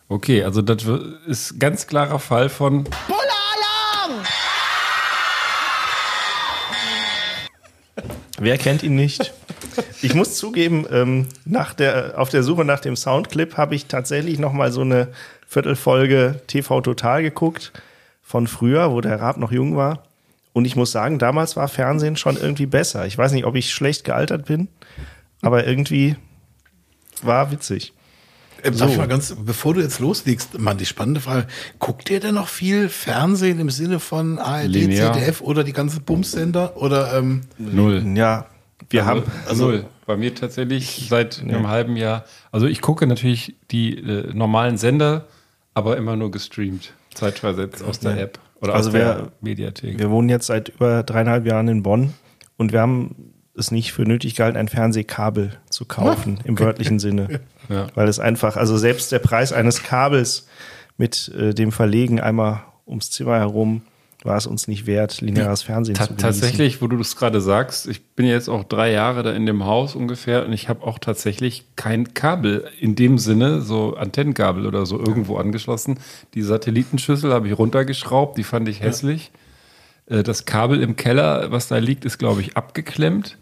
Okay, 0.07 0.43
also 0.43 0.61
das 0.61 0.85
ist 1.25 1.59
ganz 1.59 1.87
klarer 1.87 2.19
Fall 2.19 2.49
von. 2.49 2.87
Wer 8.37 8.57
kennt 8.57 8.83
ihn 8.83 8.95
nicht? 8.95 9.33
Ich 10.01 10.13
muss 10.13 10.35
zugeben, 10.35 10.85
ähm, 10.91 11.27
nach 11.45 11.73
der, 11.73 12.13
auf 12.17 12.29
der 12.29 12.43
Suche 12.43 12.65
nach 12.65 12.79
dem 12.79 12.95
Soundclip 12.95 13.57
habe 13.57 13.75
ich 13.75 13.87
tatsächlich 13.87 14.39
noch 14.39 14.53
mal 14.53 14.71
so 14.71 14.81
eine 14.81 15.09
Viertelfolge 15.47 16.41
TV 16.47 16.81
Total 16.81 17.21
geguckt 17.21 17.71
von 18.21 18.47
früher, 18.47 18.91
wo 18.91 19.01
der 19.01 19.19
Raab 19.19 19.37
noch 19.37 19.51
jung 19.51 19.75
war. 19.75 20.03
Und 20.53 20.65
ich 20.65 20.75
muss 20.75 20.91
sagen, 20.91 21.19
damals 21.19 21.55
war 21.55 21.67
Fernsehen 21.67 22.15
schon 22.15 22.37
irgendwie 22.37 22.65
besser. 22.65 23.05
Ich 23.05 23.17
weiß 23.17 23.33
nicht, 23.33 23.45
ob 23.45 23.55
ich 23.55 23.73
schlecht 23.73 24.05
gealtert 24.05 24.45
bin, 24.45 24.69
aber 25.41 25.67
irgendwie 25.67 26.15
war 27.21 27.51
witzig. 27.51 27.93
Äh, 28.63 28.71
Darf 28.71 28.89
ich 28.89 28.97
mal 28.97 29.07
ganz, 29.07 29.35
bevor 29.37 29.73
du 29.73 29.81
jetzt 29.81 29.99
loslegst, 29.99 30.57
Mann, 30.57 30.77
die 30.77 30.85
spannende 30.85 31.19
Frage. 31.19 31.47
Guckt 31.79 32.09
ihr 32.09 32.19
denn 32.19 32.35
noch 32.35 32.47
viel 32.47 32.89
Fernsehen 32.89 33.59
im 33.59 33.69
Sinne 33.69 33.99
von 33.99 34.39
ARD, 34.39 34.67
Linear. 34.67 35.13
ZDF 35.13 35.41
oder 35.41 35.63
die 35.63 35.73
ganzen 35.73 36.03
Bumsender? 36.03 36.77
Oder 36.77 37.17
ähm, 37.17 37.41
Null. 37.57 38.03
Ja, 38.15 38.47
wir 38.95 39.05
haben, 39.05 39.23
Also, 39.47 39.65
null. 39.65 39.85
Bei 40.05 40.17
mir 40.17 40.35
tatsächlich 40.35 41.07
seit 41.09 41.41
einem 41.41 41.67
halben 41.67 41.95
Jahr. 41.97 42.25
Also 42.51 42.67
ich 42.67 42.81
gucke 42.81 43.07
natürlich 43.07 43.55
die 43.71 43.97
äh, 43.97 44.31
normalen 44.33 44.77
Sender, 44.77 45.25
aber 45.73 45.97
immer 45.97 46.15
nur 46.15 46.29
gestreamt. 46.31 46.93
Zeitversetzt 47.15 47.83
aus 47.83 47.99
der 47.99 48.15
Ja. 48.15 48.23
App 48.23 48.39
oder 48.61 48.73
Also 48.75 48.89
aus 48.89 48.93
der 48.93 49.01
wer- 49.17 49.31
Mediathek. 49.41 49.97
Wir 49.97 50.09
wohnen 50.11 50.29
jetzt 50.29 50.45
seit 50.47 50.69
über 50.69 51.01
dreieinhalb 51.03 51.45
Jahren 51.47 51.67
in 51.67 51.81
Bonn 51.83 52.13
und 52.57 52.71
wir 52.71 52.81
haben 52.81 53.33
es 53.57 53.71
nicht 53.71 53.93
für 53.93 54.03
nötig 54.03 54.35
gehalten, 54.35 54.57
ein 54.57 54.67
Fernsehkabel 54.67 55.57
zu 55.69 55.85
kaufen, 55.85 56.39
im 56.43 56.59
wörtlichen 56.59 56.99
Sinne. 56.99 57.39
Ja. 57.67 57.87
Weil 57.95 58.07
es 58.07 58.19
einfach, 58.19 58.57
also 58.57 58.77
selbst 58.77 59.11
der 59.11 59.17
Preis 59.17 59.51
eines 59.51 59.81
Kabels 59.81 60.45
mit 60.97 61.29
äh, 61.35 61.51
dem 61.55 61.71
Verlegen 61.71 62.19
einmal 62.19 62.61
ums 62.85 63.09
Zimmer 63.09 63.39
herum 63.39 63.81
war 64.25 64.37
es 64.37 64.47
uns 64.47 64.67
nicht 64.67 64.85
wert, 64.87 65.21
lineares 65.21 65.61
Fernsehen 65.61 65.95
Ta 65.95 66.05
zu 66.05 66.09
genießen. 66.15 66.21
tatsächlich, 66.41 66.81
wo 66.81 66.87
du 66.87 66.97
das 66.97 67.15
gerade 67.15 67.39
sagst, 67.41 67.87
ich 67.87 68.03
bin 68.03 68.25
jetzt 68.25 68.49
auch 68.49 68.63
drei 68.63 68.91
Jahre 68.91 69.23
da 69.23 69.31
in 69.31 69.45
dem 69.45 69.65
Haus 69.65 69.95
ungefähr 69.95 70.45
und 70.45 70.51
ich 70.53 70.67
habe 70.67 70.83
auch 70.85 70.99
tatsächlich 70.99 71.65
kein 71.75 72.13
Kabel 72.13 72.67
in 72.79 72.95
dem 72.95 73.17
Sinne, 73.19 73.61
so 73.61 73.95
Antennenkabel 73.95 74.65
oder 74.65 74.85
so 74.85 74.97
irgendwo 74.99 75.37
angeschlossen. 75.37 75.99
Die 76.33 76.41
Satellitenschüssel 76.41 77.31
habe 77.31 77.47
ich 77.47 77.57
runtergeschraubt, 77.57 78.37
die 78.37 78.43
fand 78.43 78.67
ich 78.67 78.81
hässlich. 78.81 79.31
Äh, 80.07 80.23
Das 80.23 80.45
Kabel 80.45 80.81
im 80.81 80.95
Keller, 80.95 81.51
was 81.51 81.67
da 81.67 81.77
liegt, 81.77 82.03
ist, 82.05 82.17
glaube 82.17 82.41
ich, 82.41 82.57
abgeklemmt. 82.57 83.37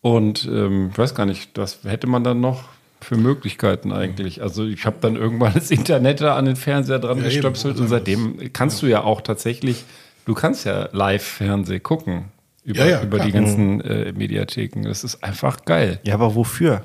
Und 0.00 0.46
ähm, 0.50 0.90
ich 0.92 0.98
weiß 0.98 1.14
gar 1.14 1.26
nicht, 1.26 1.50
was 1.56 1.80
hätte 1.84 2.06
man 2.06 2.22
dann 2.24 2.40
noch 2.40 2.64
für 3.00 3.16
Möglichkeiten 3.16 3.92
eigentlich? 3.92 4.42
Also 4.42 4.64
ich 4.64 4.84
habe 4.86 4.96
dann 5.00 5.16
irgendwann 5.16 5.54
das 5.54 5.70
Internet 5.70 6.20
da 6.20 6.36
an 6.36 6.44
den 6.46 6.56
Fernseher 6.56 6.98
dran 6.98 7.18
Ja, 7.18 7.24
eben. 7.24 7.32
gestöpselt 7.32 7.78
und 7.78 7.88
seitdem 7.88 8.52
kannst 8.52 8.82
du 8.82 8.86
ja 8.86 9.02
auch 9.04 9.20
tatsächlich, 9.20 9.84
du 10.28 10.34
kannst 10.34 10.66
ja 10.66 10.88
Live-Fernseh 10.92 11.80
gucken 11.80 12.26
über, 12.62 12.80
Ja, 12.80 12.86
ja, 12.86 13.02
über 13.02 13.18
die 13.18 13.32
ganzen 13.32 13.80
äh, 13.80 14.12
Mediatheken. 14.12 14.82
Das 14.82 15.02
ist 15.02 15.24
einfach 15.24 15.64
geil. 15.64 16.00
Ja, 16.04 16.14
aber 16.14 16.34
wofür? 16.34 16.84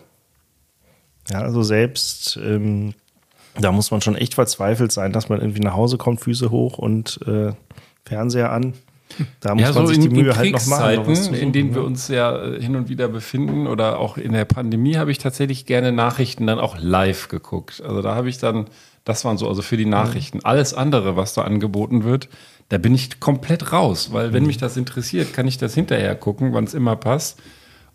Ja, 1.30 1.42
also 1.42 1.62
selbst, 1.62 2.40
ähm, 2.42 2.94
da 3.60 3.72
muss 3.72 3.92
man 3.92 4.02
schon 4.02 4.16
echt 4.16 4.36
verzweifelt 4.36 4.94
sein, 4.94 5.12
dass 5.12 5.28
man 5.28 5.42
irgendwie 5.42 5.60
nach 5.60 5.74
Hause 5.74 5.98
kommt, 5.98 6.22
Füße 6.22 6.52
hoch 6.52 6.78
und 6.78 7.20
äh, 7.28 7.52
Fernseher 8.06 8.52
an. 8.52 8.74
Da 9.42 9.54
muss 9.54 9.62
ja, 9.62 9.74
man 9.74 9.88
so 9.88 9.94
sich 9.94 9.98
in, 9.98 10.10
die 10.10 10.22
Mühe 10.22 10.32
in 10.32 10.38
halt 10.38 10.52
noch 10.54 10.66
machen. 10.68 11.04
noch 11.04 11.34
in 11.34 11.52
denen 11.52 11.76
wir 11.76 11.82
ne? 11.82 11.88
uns 11.88 12.08
ja 12.08 12.46
äh, 12.46 12.62
hin 12.62 12.76
und 12.78 12.88
wieder 12.88 13.10
befinden 13.10 13.68
oder 13.68 14.00
auch 14.00 14.18
in 14.18 14.32
der 14.32 14.46
Pandemie, 14.46 14.96
habe 14.96 15.12
ich 15.12 15.18
tatsächlich 15.18 15.66
gerne 15.66 15.92
Nachrichten 15.92 16.48
dann 16.48 16.60
auch 16.60 16.78
live 16.80 17.28
geguckt. 17.28 17.84
Also 17.86 18.02
da 18.02 18.16
habe 18.16 18.30
ich 18.30 18.38
dann, 18.38 18.68
das 19.04 19.26
waren 19.26 19.38
so, 19.38 19.48
also 19.50 19.62
für 19.62 19.78
die 19.78 19.86
Nachrichten. 19.86 20.40
Alles 20.44 20.74
andere, 20.74 21.16
was 21.16 21.34
da 21.34 21.44
angeboten 21.44 22.06
wird, 22.06 22.30
da 22.74 22.80
bin 22.80 22.96
ich 22.96 23.20
komplett 23.20 23.72
raus, 23.72 24.10
weil 24.14 24.30
Mhm. 24.30 24.34
wenn 24.34 24.46
mich 24.48 24.58
das 24.58 24.78
interessiert, 24.78 25.32
kann 25.32 25.48
ich 25.48 25.60
das 25.60 25.76
hinterher 25.76 26.16
gucken, 26.16 26.54
wann 26.54 26.64
es 26.64 26.74
immer 26.74 26.96
passt. 26.96 27.40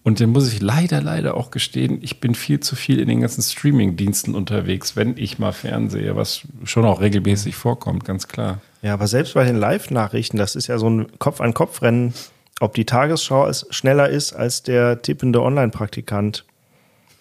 Und 0.05 0.21
dann 0.21 0.31
muss 0.31 0.53
ich 0.53 0.63
leider, 0.63 1.03
leider 1.03 1.37
auch 1.37 1.51
gestehen, 1.51 1.99
ich 2.01 2.21
bin 2.21 2.37
viel 2.37 2.61
zu 2.61 2.77
viel 2.77 3.01
in 3.01 3.09
den 3.09 3.21
ganzen 3.21 3.43
Streaming-Diensten 3.43 4.37
unterwegs, 4.37 4.95
wenn 4.95 5.17
ich 5.17 5.41
mal 5.41 5.51
fernsehe, 5.51 6.15
was 6.15 6.43
schon 6.63 6.85
auch 6.85 7.01
regelmäßig 7.01 7.57
vorkommt, 7.57 8.05
ganz 8.05 8.29
klar. 8.29 8.61
Ja, 8.81 8.95
aber 8.95 9.09
selbst 9.09 9.35
bei 9.35 9.45
den 9.45 9.57
Live-Nachrichten, 9.57 10.37
das 10.37 10.55
ist 10.55 10.69
ja 10.69 10.79
so 10.79 10.89
ein 10.89 11.09
Kopf-an-Kopf-Rennen, 11.19 12.15
ob 12.61 12.75
die 12.75 12.85
Tagesschau 12.85 13.49
es 13.49 13.67
schneller 13.71 14.09
ist 14.09 14.33
als 14.33 14.63
der 14.63 15.03
tippende 15.03 15.43
Online-Praktikant. 15.43 16.45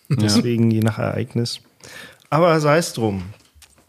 Deswegen 0.09 0.69
je 0.69 0.81
nach 0.81 0.99
Ereignis. 0.99 1.61
Aber 2.29 2.59
sei 2.59 2.77
es 2.77 2.93
drum. 2.93 3.23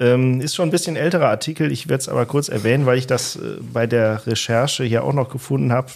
ähm, 0.00 0.40
ist 0.40 0.54
schon 0.54 0.68
ein 0.68 0.72
bisschen 0.72 0.96
älterer 0.96 1.28
Artikel. 1.28 1.70
Ich 1.70 1.88
werde 1.88 2.00
es 2.02 2.08
aber 2.08 2.26
kurz 2.26 2.48
erwähnen, 2.48 2.86
weil 2.86 2.98
ich 2.98 3.06
das 3.06 3.36
äh, 3.36 3.56
bei 3.72 3.86
der 3.86 4.26
Recherche 4.26 4.84
hier 4.84 5.04
auch 5.04 5.12
noch 5.12 5.28
gefunden 5.28 5.72
habe. 5.72 5.88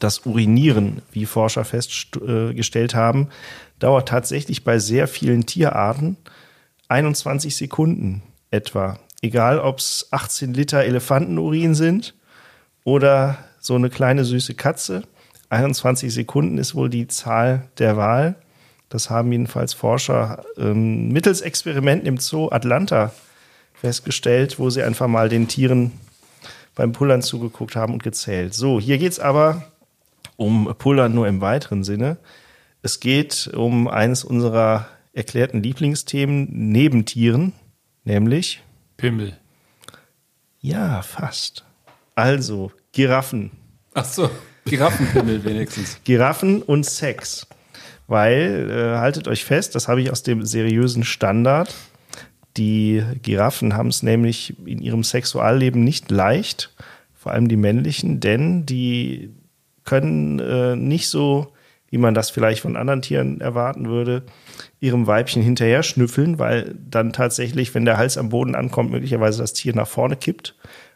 Das 0.00 0.26
Urinieren, 0.26 1.00
wie 1.12 1.24
Forscher 1.24 1.64
festgestellt 1.64 2.94
haben, 2.94 3.28
dauert 3.78 4.08
tatsächlich 4.08 4.62
bei 4.62 4.78
sehr 4.78 5.08
vielen 5.08 5.46
Tierarten 5.46 6.18
21 6.88 7.56
Sekunden 7.56 8.22
etwa. 8.50 8.98
Egal, 9.20 9.58
ob 9.58 9.78
es 9.78 10.08
18 10.10 10.54
Liter 10.54 10.84
Elefantenurin 10.84 11.74
sind 11.74 12.14
oder 12.84 13.38
so 13.60 13.74
eine 13.74 13.90
kleine 13.90 14.24
süße 14.24 14.54
Katze. 14.54 15.02
21 15.50 16.12
Sekunden 16.12 16.58
ist 16.58 16.74
wohl 16.74 16.88
die 16.88 17.08
Zahl 17.08 17.68
der 17.78 17.96
Wahl. 17.96 18.36
Das 18.88 19.10
haben 19.10 19.32
jedenfalls 19.32 19.74
Forscher 19.74 20.44
ähm, 20.56 21.08
mittels 21.08 21.40
Experimenten 21.40 22.06
im 22.06 22.18
Zoo 22.18 22.48
Atlanta 22.50 23.12
festgestellt, 23.74 24.58
wo 24.58 24.70
sie 24.70 24.82
einfach 24.82 25.08
mal 25.08 25.28
den 25.28 25.48
Tieren 25.48 25.92
beim 26.74 26.92
Pullern 26.92 27.22
zugeguckt 27.22 27.76
haben 27.76 27.92
und 27.92 28.02
gezählt. 28.02 28.54
So, 28.54 28.80
hier 28.80 28.98
geht's 28.98 29.20
aber 29.20 29.64
um 30.36 30.72
Pullern 30.78 31.14
nur 31.14 31.26
im 31.26 31.40
weiteren 31.40 31.82
Sinne. 31.82 32.18
Es 32.82 33.00
geht 33.00 33.50
um 33.52 33.88
eines 33.88 34.22
unserer 34.22 34.86
erklärten 35.12 35.62
Lieblingsthemen 35.62 36.48
neben 36.50 37.04
Tieren, 37.04 37.52
nämlich 38.04 38.62
Pimmel. 38.98 39.38
ja, 40.60 41.00
fast. 41.02 41.64
Also 42.14 42.72
Giraffen. 42.92 43.52
Ach 43.94 44.04
so, 44.04 44.28
Giraffenpimmel 44.66 45.44
wenigstens. 45.44 46.00
Giraffen 46.04 46.62
und 46.62 46.84
Sex. 46.84 47.46
Weil, 48.08 48.70
äh, 48.70 48.98
haltet 48.98 49.28
euch 49.28 49.44
fest, 49.44 49.74
das 49.74 49.86
habe 49.86 50.02
ich 50.02 50.10
aus 50.10 50.24
dem 50.24 50.44
seriösen 50.44 51.04
Standard. 51.04 51.72
Die 52.56 53.04
Giraffen 53.22 53.76
haben 53.76 53.88
es 53.88 54.02
nämlich 54.02 54.56
in 54.66 54.80
ihrem 54.80 55.04
Sexualleben 55.04 55.84
nicht 55.84 56.10
leicht, 56.10 56.74
vor 57.14 57.32
allem 57.32 57.48
die 57.48 57.56
männlichen, 57.56 58.18
denn 58.18 58.66
die 58.66 59.30
können 59.84 60.40
äh, 60.40 60.74
nicht 60.74 61.08
so, 61.08 61.52
wie 61.90 61.98
man 61.98 62.14
das 62.14 62.30
vielleicht 62.30 62.60
von 62.60 62.76
anderen 62.76 63.02
Tieren 63.02 63.40
erwarten 63.40 63.88
würde, 63.88 64.22
ihrem 64.80 65.06
Weibchen 65.06 65.42
hinterher 65.42 65.82
schnüffeln, 65.82 66.38
weil 66.38 66.74
dann 66.90 67.12
tatsächlich, 67.12 67.74
wenn 67.74 67.84
der 67.84 67.96
Hals 67.96 68.18
am 68.18 68.28
Boden 68.28 68.54
ankommt, 68.54 68.90
möglicherweise 68.90 69.40
das 69.40 69.52
Tier 69.54 69.74
nach 69.74 69.88
vorne 69.88 70.16
kippt. 70.16 70.54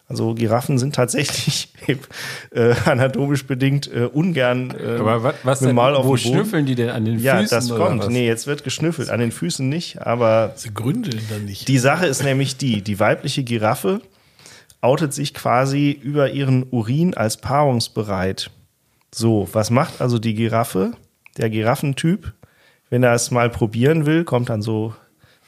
Also 0.09 0.35
Giraffen 0.35 0.79
sind 0.79 0.95
tatsächlich 0.95 1.73
äh, 2.51 2.75
anatomisch 2.85 3.47
bedingt 3.47 3.91
äh, 3.91 4.05
ungern 4.05 4.75
äh, 4.79 4.99
Aber 4.99 5.23
was, 5.23 5.35
was 5.43 5.61
mit 5.63 5.71
dem 5.71 5.77
denn, 5.77 5.85
auf 5.95 6.05
wo 6.05 6.17
schnüffeln 6.19 6.67
die 6.67 6.75
denn 6.75 6.91
an 6.91 7.05
den 7.07 7.19
Ja, 7.19 7.39
Füßen? 7.39 7.57
das 7.57 7.71
oder 7.71 7.87
kommt. 7.87 8.01
was? 8.03 8.09
Nee, 8.11 8.27
jetzt 8.27 8.47
wird 8.47 8.63
geschnüffelt. 8.65 9.09
An 9.09 9.21
den 9.21 9.33
Füßen 9.33 9.67
nicht, 9.67 10.03
aber 10.03 10.53
Sie 10.57 10.75
gründeln 10.75 11.23
dann 11.31 11.47
nicht. 11.47 11.67
die 11.69 11.79
Sache 11.79 12.05
ist 12.07 12.23
nämlich 12.23 12.59
die, 12.59 12.83
die 12.83 13.01
weibliche 13.01 13.43
Giraffe 13.45 14.03
outet 14.83 15.15
sich 15.15 15.33
quasi 15.33 15.93
über 16.03 16.31
ihren 16.33 16.67
Urin 16.71 17.15
als 17.15 17.37
paarungsbereit. 17.39 18.51
So, 19.15 19.49
was 19.53 19.71
macht 19.71 20.01
also 20.01 20.19
die 20.19 20.35
Giraffe? 20.35 20.93
Der 21.39 21.51
Giraffentyp, 21.51 22.33
wenn 22.91 23.03
er 23.03 23.15
es 23.15 23.31
mal 23.31 23.51
probieren 23.51 24.07
will, 24.07 24.25
kommt 24.25 24.49
dann 24.51 24.63
so, 24.63 24.95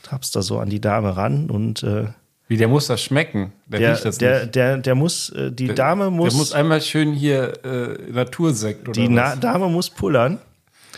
tapst 0.02 0.34
da 0.36 0.42
so 0.42 0.58
an 0.58 0.68
die 0.70 0.80
Dame 0.80 1.16
ran 1.16 1.50
und 1.50 1.82
äh, 1.82 2.06
Wie, 2.48 2.56
der 2.56 2.68
muss 2.68 2.86
das 2.86 3.02
schmecken. 3.02 3.52
Der, 3.66 3.80
der, 3.80 3.92
riecht 3.92 4.04
das 4.04 4.18
der, 4.18 4.40
nicht. 4.42 4.54
der, 4.54 4.76
der 4.78 4.94
muss, 4.94 5.30
äh, 5.30 5.50
die 5.50 5.74
Dame 5.74 6.10
muss, 6.10 6.30
Der 6.30 6.38
muss 6.38 6.52
einmal 6.52 6.80
schön 6.80 7.12
hier 7.12 7.64
äh, 7.64 8.12
Natursekt 8.12 8.88
oder 8.88 8.92
die 8.92 9.08
was. 9.08 9.10
Na 9.10 9.36
Dame 9.36 9.68
muss 9.68 9.90
pullern. 9.90 10.38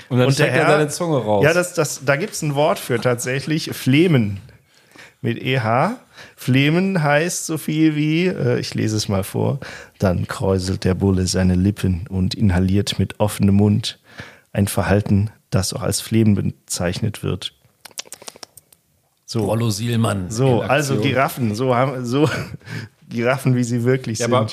Und 0.08 0.18
dann 0.18 0.28
und 0.28 0.38
der 0.38 0.44
steckt 0.44 0.56
er 0.56 0.64
Herr- 0.66 0.70
seine 0.78 0.88
Zunge 0.88 1.16
raus. 1.18 1.44
Ja, 1.44 1.52
das, 1.54 1.75
das, 1.75 2.04
da 2.04 2.16
gibt's 2.16 2.42
ein 2.42 2.54
Wort 2.54 2.78
für 2.78 3.00
tatsächlich. 3.00 3.70
Flemen. 3.73 4.38
Mit 5.20 5.42
EH. 5.42 5.96
Flemen 6.37 7.02
heißt 7.02 7.46
so 7.46 7.58
viel 7.58 7.96
wie, 7.96 8.26
äh, 8.26 8.58
ich 8.58 8.75
lese 8.75 8.96
es 8.96 9.08
mal 9.08 9.25
vor, 9.25 9.61
dann 9.99 10.26
kräuselt 10.28 10.85
der 10.85 10.94
Bulle 10.94 11.26
seine 11.26 11.54
Lippen 11.54 12.06
und 12.08 12.35
inhaliert 12.35 12.99
mit 12.99 13.18
offenem 13.20 13.56
Mund 13.56 13.99
ein 14.52 14.68
Verhalten, 14.68 15.30
das 15.50 15.73
auch 15.73 15.82
als 15.82 16.00
Flemen 16.00 16.35
bezeichnet 16.35 17.23
wird. 17.23 17.52
So, 19.25 19.44
Rollo 19.46 19.70
Sielmann. 19.70 20.30
so 20.30 20.61
also. 20.61 21.00
Giraffen, 21.00 21.54
so 21.54 21.75
haben, 21.75 22.06
so 22.06 22.28
Giraffen, 23.08 23.54
wie 23.54 23.64
sie 23.64 23.85
wirklich 23.85 24.18
Ja, 24.18 24.26
sind. 24.26 24.35
aber 24.35 24.46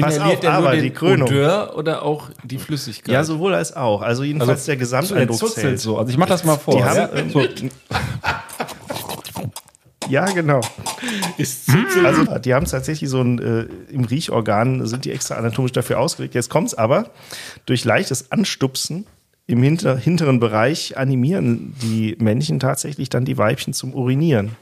Pass 0.00 0.18
auf, 0.18 0.40
der 0.40 0.50
nur 0.50 0.58
aber 0.58 0.72
den 0.72 0.82
die 0.82 0.90
Krönung. 0.90 1.28
Odeur 1.28 1.74
oder 1.76 2.02
auch 2.02 2.30
die 2.42 2.58
Flüssigkeit? 2.58 3.12
Ja, 3.12 3.24
sowohl 3.24 3.54
als 3.54 3.74
auch. 3.76 4.02
Also 4.02 4.24
jedenfalls 4.24 4.64
der 4.64 4.74
der 4.74 4.80
Gesamteindruck 4.80 5.50
zählt. 5.50 5.80
so. 5.80 5.98
Also 5.98 6.10
ich 6.10 6.16
mach 6.16 6.26
das 6.26 6.44
mal 6.44 6.56
vor. 6.56 6.74
Die 6.74 6.80
ja? 6.80 7.10
haben, 7.10 7.30
so. 7.32 7.42
Ja, 10.08 10.24
genau. 10.26 10.60
Also 12.04 12.38
die 12.38 12.54
haben 12.54 12.66
tatsächlich 12.66 13.08
so 13.10 13.20
ein, 13.20 13.38
äh, 13.38 13.66
im 13.92 14.04
Riechorgan 14.04 14.86
sind 14.86 15.04
die 15.04 15.12
extra 15.12 15.34
anatomisch 15.36 15.72
dafür 15.72 15.98
ausgelegt. 16.00 16.34
Jetzt 16.34 16.50
kommt's 16.50 16.74
aber, 16.74 17.10
durch 17.66 17.84
leichtes 17.84 18.32
Anstupsen 18.32 19.06
im 19.46 19.62
hinter, 19.62 19.96
hinteren 19.96 20.40
Bereich 20.40 20.96
animieren 20.98 21.74
die 21.82 22.16
Männchen 22.18 22.60
tatsächlich 22.60 23.08
dann 23.08 23.24
die 23.24 23.38
Weibchen 23.38 23.72
zum 23.72 23.94
Urinieren. 23.94 24.52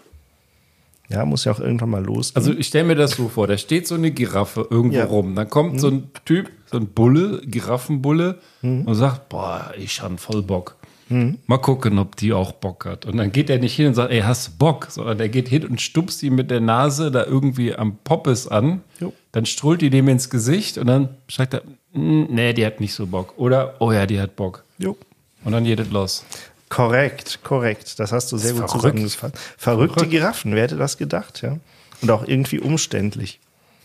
Ja, 1.08 1.24
muss 1.24 1.44
ja 1.44 1.52
auch 1.52 1.60
irgendwann 1.60 1.90
mal 1.90 2.04
losgehen. 2.04 2.36
Also 2.44 2.58
ich 2.58 2.66
stelle 2.66 2.84
mir 2.84 2.96
das 2.96 3.12
so 3.12 3.28
vor, 3.28 3.46
da 3.46 3.56
steht 3.56 3.86
so 3.86 3.94
eine 3.94 4.10
Giraffe 4.10 4.66
irgendwo 4.68 4.96
Ja. 4.98 5.04
Mhm. 5.04 5.10
rum. 5.10 5.34
Dann 5.36 5.48
kommt 5.48 5.80
so 5.80 5.88
ein 5.88 6.10
Typ, 6.24 6.50
so 6.66 6.78
ein 6.78 6.88
Bulle, 6.88 7.40
Giraffenbulle 7.46 8.40
Mhm. 8.62 8.82
und 8.82 8.94
sagt, 8.96 9.28
boah, 9.28 9.72
ich 9.78 10.02
habe 10.02 10.18
voll 10.18 10.42
Bock. 10.42 10.76
Mal 11.08 11.58
gucken, 11.58 11.98
ob 12.00 12.16
die 12.16 12.32
auch 12.32 12.50
Bock 12.50 12.84
hat. 12.84 13.06
Und 13.06 13.16
dann 13.18 13.30
geht 13.30 13.48
er 13.48 13.58
nicht 13.58 13.76
hin 13.76 13.86
und 13.86 13.94
sagt, 13.94 14.10
ey, 14.10 14.22
hast 14.22 14.48
du 14.48 14.52
Bock? 14.58 14.88
Sondern 14.90 15.18
der 15.18 15.28
geht 15.28 15.46
hin 15.48 15.64
und 15.64 15.80
stupst 15.80 16.20
die 16.20 16.30
mit 16.30 16.50
der 16.50 16.60
Nase 16.60 17.12
da 17.12 17.24
irgendwie 17.24 17.74
am 17.76 17.96
Poppes 18.02 18.48
an. 18.48 18.80
Jo. 18.98 19.12
Dann 19.30 19.46
strullt 19.46 19.82
die 19.82 19.90
dem 19.90 20.08
ins 20.08 20.30
Gesicht 20.30 20.78
und 20.78 20.88
dann 20.88 21.10
sagt 21.30 21.54
er, 21.54 21.62
"Mm, 21.92 22.24
nee, 22.30 22.52
die 22.54 22.66
hat 22.66 22.80
nicht 22.80 22.92
so 22.94 23.06
Bock. 23.06 23.34
Oder, 23.36 23.74
oh 23.78 23.92
ja, 23.92 24.04
die 24.06 24.20
hat 24.20 24.34
Bock. 24.34 24.64
jo. 24.78 24.96
Und 25.44 25.52
dann 25.52 25.62
geht 25.64 25.78
es 25.78 25.90
los. 25.90 26.24
Korrekt, 26.68 27.38
korrekt. 27.44 28.00
Das 28.00 28.10
hast 28.10 28.32
du 28.32 28.36
sehr 28.36 28.54
gut 28.54 28.68
verrückt. 28.68 28.82
zusammengefasst. 28.98 29.38
Verrückte 29.56 30.08
Giraffen, 30.08 30.56
wer 30.56 30.64
hätte 30.64 30.76
das 30.76 30.98
gedacht, 30.98 31.40
ja? 31.42 31.58
Und 32.02 32.10
auch 32.10 32.26
irgendwie 32.26 32.58
umständlich. 32.58 33.38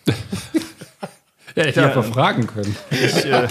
Ja, 1.55 1.63
ich 1.65 1.75
hätte 1.75 1.85
einfach 1.87 2.05
fragen 2.05 2.47
können. 2.47 2.75
Ich, 2.91 3.25
äh, 3.25 3.47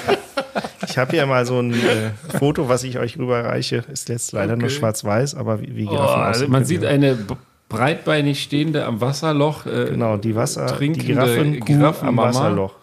ich 0.89 0.97
habe 0.99 1.11
hier 1.13 1.27
mal 1.27 1.45
so 1.47 1.59
ein 1.61 1.73
äh, 1.75 2.11
Foto, 2.39 2.69
was 2.69 2.83
ich 2.85 2.99
euch 2.99 3.19
rüberreiche. 3.19 3.85
Ist 3.93 4.09
jetzt 4.09 4.33
leider 4.33 4.57
nur 4.57 4.71
schwarz-weiß, 4.71 5.35
aber 5.35 5.61
wie, 5.61 5.77
wie 5.77 5.87
Oh, 5.87 5.91
Giraffen 5.91 6.23
also 6.23 6.49
man 6.49 6.65
sieht 6.65 6.85
eine 6.85 7.19
breitbeinig 7.69 8.43
stehende 8.43 8.85
am 8.85 9.01
Wasserloch. 9.01 9.67
Äh, 9.67 9.91
Genau, 9.91 10.17
die 10.17 10.35
Wasser, 10.35 10.67
die 10.67 10.75
trinkende 10.75 11.61
Giraffenkuh 11.61 12.07
am. 12.09 12.17
Wasserloch. 12.17 12.75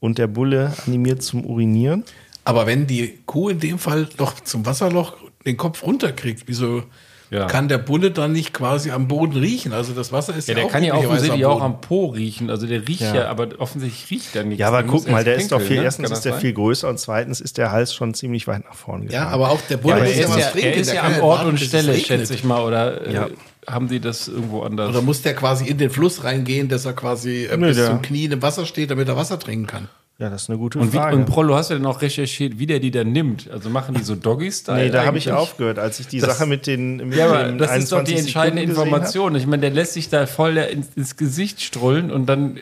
Und 0.00 0.18
der 0.18 0.28
Bulle 0.28 0.72
animiert 0.86 1.22
zum 1.22 1.44
Urinieren. 1.44 2.04
Aber 2.44 2.66
wenn 2.66 2.86
die 2.86 3.18
Kuh 3.26 3.48
in 3.50 3.58
dem 3.60 3.78
Fall 3.78 4.08
doch 4.16 4.38
zum 4.40 4.64
Wasserloch 4.64 5.16
den 5.44 5.56
Kopf 5.56 5.82
runterkriegt, 5.82 6.44
wieso 6.46 6.84
Ja. 7.30 7.46
kann 7.46 7.68
der 7.68 7.78
Bulle 7.78 8.10
dann 8.10 8.32
nicht 8.32 8.54
quasi 8.54 8.90
am 8.90 9.06
Boden 9.08 9.36
riechen? 9.38 9.72
Also 9.72 9.92
das 9.92 10.12
Wasser 10.12 10.34
ist 10.34 10.48
Ja, 10.48 10.52
ja, 10.54 10.60
der 10.60 10.66
auch 10.66 10.70
kann 10.72 10.82
ja 10.82 10.94
offensichtlich 10.94 11.44
am 11.44 11.50
auch 11.50 11.60
am 11.62 11.80
Po 11.80 12.06
riechen. 12.06 12.48
Also 12.50 12.66
der 12.66 12.88
riecht 12.88 13.00
ja, 13.02 13.14
Ja. 13.14 13.28
aber 13.28 13.48
offensichtlich 13.58 14.10
riecht 14.10 14.34
er 14.36 14.44
nichts. 14.44 14.60
Ja, 14.60 14.68
aber 14.68 14.82
Der 14.82 14.90
guck 14.90 15.08
mal, 15.10 15.24
der 15.24 15.34
ist 15.36 15.52
doch 15.52 15.58
pinkeln, 15.58 15.68
viel, 15.68 15.76
ne? 15.78 15.84
erstens 15.84 16.10
ist 16.10 16.24
der 16.24 16.32
sein? 16.32 16.40
viel 16.40 16.52
größer 16.54 16.88
und 16.88 16.98
zweitens 16.98 17.40
ist 17.40 17.58
der 17.58 17.70
Hals 17.70 17.92
schon 17.92 18.14
ziemlich 18.14 18.46
weit 18.46 18.64
nach 18.64 18.74
vorne 18.74 19.06
gegangen. 19.06 19.26
Ja, 19.26 19.28
aber 19.30 19.50
auch 19.50 19.60
der 19.68 19.76
Bulle 19.76 19.98
Ja, 19.98 20.04
er 20.04 20.14
ja 20.16 20.24
ist 20.24 20.30
was 20.30 20.38
ja, 20.38 20.50
trinken. 20.50 20.68
er 20.68 20.74
ist 20.76 20.92
ja 20.92 21.02
am 21.02 21.20
Ort 21.20 21.44
und 21.46 21.60
Stelle, 21.60 21.94
schätze 21.98 22.34
ich 22.34 22.44
mal. 22.44 22.62
Oder 22.62 23.06
äh, 23.06 23.12
Ja. 23.12 23.28
haben 23.66 23.88
die 23.88 24.00
das 24.00 24.28
irgendwo 24.28 24.62
anders? 24.62 24.88
Oder 24.90 25.02
muss 25.02 25.20
der 25.22 25.34
quasi 25.34 25.66
in 25.66 25.76
den 25.76 25.90
Fluss 25.90 26.24
reingehen, 26.24 26.68
dass 26.68 26.86
er 26.86 26.94
quasi 26.94 27.44
äh, 27.44 27.56
bis 27.58 27.84
zum 27.84 28.00
Knie 28.00 28.24
im 28.24 28.40
Wasser 28.40 28.64
steht, 28.64 28.90
damit 28.90 29.06
er 29.08 29.16
Wasser 29.16 29.38
trinken 29.38 29.66
kann? 29.66 29.88
Ja, 30.20 30.30
das 30.30 30.42
ist 30.42 30.50
eine 30.50 30.58
gute 30.58 30.80
und, 30.80 30.92
wie, 30.92 30.96
Frage. 30.96 31.14
und 31.16 31.26
Prollo, 31.26 31.54
hast 31.54 31.70
du 31.70 31.74
denn 31.74 31.86
auch 31.86 32.02
recherchiert, 32.02 32.58
wie 32.58 32.66
der 32.66 32.80
die 32.80 32.90
dann 32.90 33.12
nimmt? 33.12 33.48
Also 33.52 33.70
machen 33.70 33.94
die 33.94 34.02
so 34.02 34.16
Doggy-Style? 34.16 34.86
nee, 34.86 34.90
da 34.90 35.04
habe 35.06 35.16
ich 35.16 35.30
aufgehört, 35.30 35.78
als 35.78 36.00
ich 36.00 36.08
die 36.08 36.18
Das- 36.18 36.30
Sache 36.38 36.46
mit 36.48 36.66
den 36.66 36.96
mit 37.08 37.16
Ja, 37.16 37.26
aber 37.28 37.44
den 37.44 37.58
das 37.58 37.76
ist 37.76 37.92
doch 37.92 37.98
die 38.02 38.14
21 38.14 38.18
entscheidende 38.18 38.62
Information. 38.62 39.36
Ich 39.36 39.46
meine, 39.46 39.60
der 39.60 39.70
lässt 39.70 39.92
sich 39.92 40.08
da 40.08 40.26
voll 40.26 40.56
ins, 40.56 40.88
ins 40.96 41.16
Gesicht 41.16 41.60
strullen 41.62 42.10
und 42.10 42.26
dann 42.26 42.58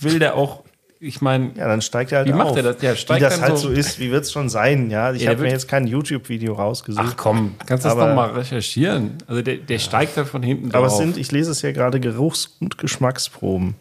will 0.00 0.20
der 0.20 0.36
auch, 0.36 0.62
ich 1.00 1.20
meine. 1.20 1.50
Ja, 1.56 1.66
dann 1.66 1.82
steigt 1.82 2.12
er 2.12 2.18
halt 2.18 2.28
Wie 2.28 2.32
macht 2.32 2.50
auf. 2.50 2.56
er 2.58 2.62
das? 2.62 2.76
Ja, 2.80 2.94
steigt 2.94 3.18
Wie 3.20 3.24
das 3.24 3.34
dann 3.40 3.42
halt 3.48 3.58
so- 3.58 3.70
so 3.70 3.74
ist, 3.74 3.98
wie 3.98 4.12
wird 4.12 4.22
es 4.26 4.30
schon 4.30 4.48
sein, 4.48 4.88
ja. 4.88 5.12
Ich 5.12 5.22
Ja, 5.22 5.30
habe 5.30 5.42
mir 5.42 5.50
jetzt 5.50 5.66
kein 5.66 5.88
YouTube-Video 5.88 6.52
rausgesucht. 6.54 7.04
ach 7.04 7.16
komm, 7.16 7.56
kannst 7.66 7.84
du 7.84 7.88
das 7.88 7.98
Aber- 7.98 8.06
doch 8.10 8.14
mal 8.14 8.30
recherchieren. 8.30 9.14
Also 9.26 9.42
der, 9.42 9.56
der 9.56 9.80
steigt 9.80 10.16
da 10.16 10.24
von 10.24 10.44
hinten 10.44 10.68
Aber 10.72 10.86
drauf. 10.86 10.92
es 10.92 10.98
sind, 10.98 11.16
ich 11.16 11.32
lese 11.32 11.50
es 11.50 11.60
ja 11.62 11.72
gerade, 11.72 11.98
Geruchs- 11.98 12.56
und 12.60 12.78
Geschmacksproben. 12.78 13.74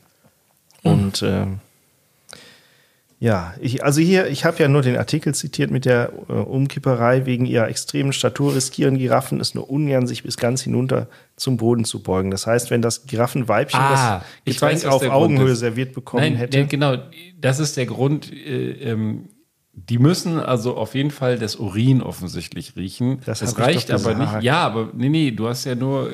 Hm. 0.82 0.92
Und 0.92 1.22
ähm, 1.22 1.60
ja, 3.22 3.54
ich, 3.60 3.84
also 3.84 4.00
hier, 4.00 4.28
ich 4.28 4.46
habe 4.46 4.60
ja 4.60 4.70
nur 4.70 4.82
den 4.82 4.96
Artikel 4.96 5.36
zitiert 5.36 5.72
mit 5.72 5.84
der 5.84 6.14
äh, 6.30 6.34
Umkipperei. 6.34 7.26
Wegen 7.26 7.46
ihrer 7.46 7.68
extremen 7.68 8.14
Statur 8.14 8.56
riskieren 8.56 8.98
Giraffen 8.98 9.42
es 9.42 9.54
nur 9.54 9.70
ungern, 9.70 10.08
sich 10.08 10.24
bis 10.24 10.38
ganz 10.38 10.62
hinunter 10.62 11.08
zum 11.36 11.58
Boden 11.58 11.84
zu 11.84 12.02
beugen. 12.02 12.32
Das 12.32 12.48
heißt, 12.48 12.72
wenn 12.72 12.82
das 12.82 13.06
Giraffenweibchen 13.08 13.80
Ah, 13.80 14.24
das 14.46 14.56
Getränk 14.56 14.76
weiß, 14.76 14.86
auf 14.86 15.04
Augenhöhe 15.10 15.56
serviert 15.56 15.94
bekommen 15.94 16.24
Nein, 16.24 16.36
hätte. 16.36 16.58
nee, 16.58 16.68
genau, 16.68 16.96
das 17.38 17.60
ist 17.60 17.76
der 17.76 17.88
Grund. 17.88 18.32
Äh, 18.32 18.72
ähm, 18.92 19.28
die 19.88 19.98
müssen 19.98 20.40
also 20.40 20.76
auf 20.76 20.96
jeden 20.96 21.12
Fall 21.12 21.38
das 21.38 21.56
Urin 21.56 22.02
offensichtlich 22.02 22.76
riechen. 22.76 23.22
Das 23.26 23.40
Das, 23.40 23.58
reicht 23.58 23.92
aber 23.92 24.14
nicht. 24.16 24.44
Ja, 24.44 24.62
aber 24.62 24.90
nee, 24.94 25.10
nee, 25.10 25.32
du 25.32 25.48
hast 25.48 25.66
ja 25.66 25.76
nur, 25.76 26.10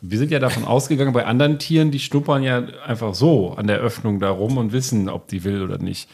wir 0.00 0.18
sind 0.18 0.30
ja 0.30 0.38
davon 0.38 0.64
ausgegangen, 0.66 1.12
bei 1.12 1.24
anderen 1.24 1.58
Tieren, 1.58 1.90
die 1.90 1.98
schnuppern 1.98 2.42
ja 2.42 2.64
einfach 2.84 3.14
so 3.14 3.52
an 3.52 3.66
der 3.66 3.78
Öffnung 3.78 4.20
da 4.20 4.30
rum 4.30 4.58
und 4.58 4.72
wissen, 4.72 5.08
ob 5.08 5.28
die 5.28 5.44
will 5.44 5.62
oder 5.62 5.78
nicht. 5.78 6.08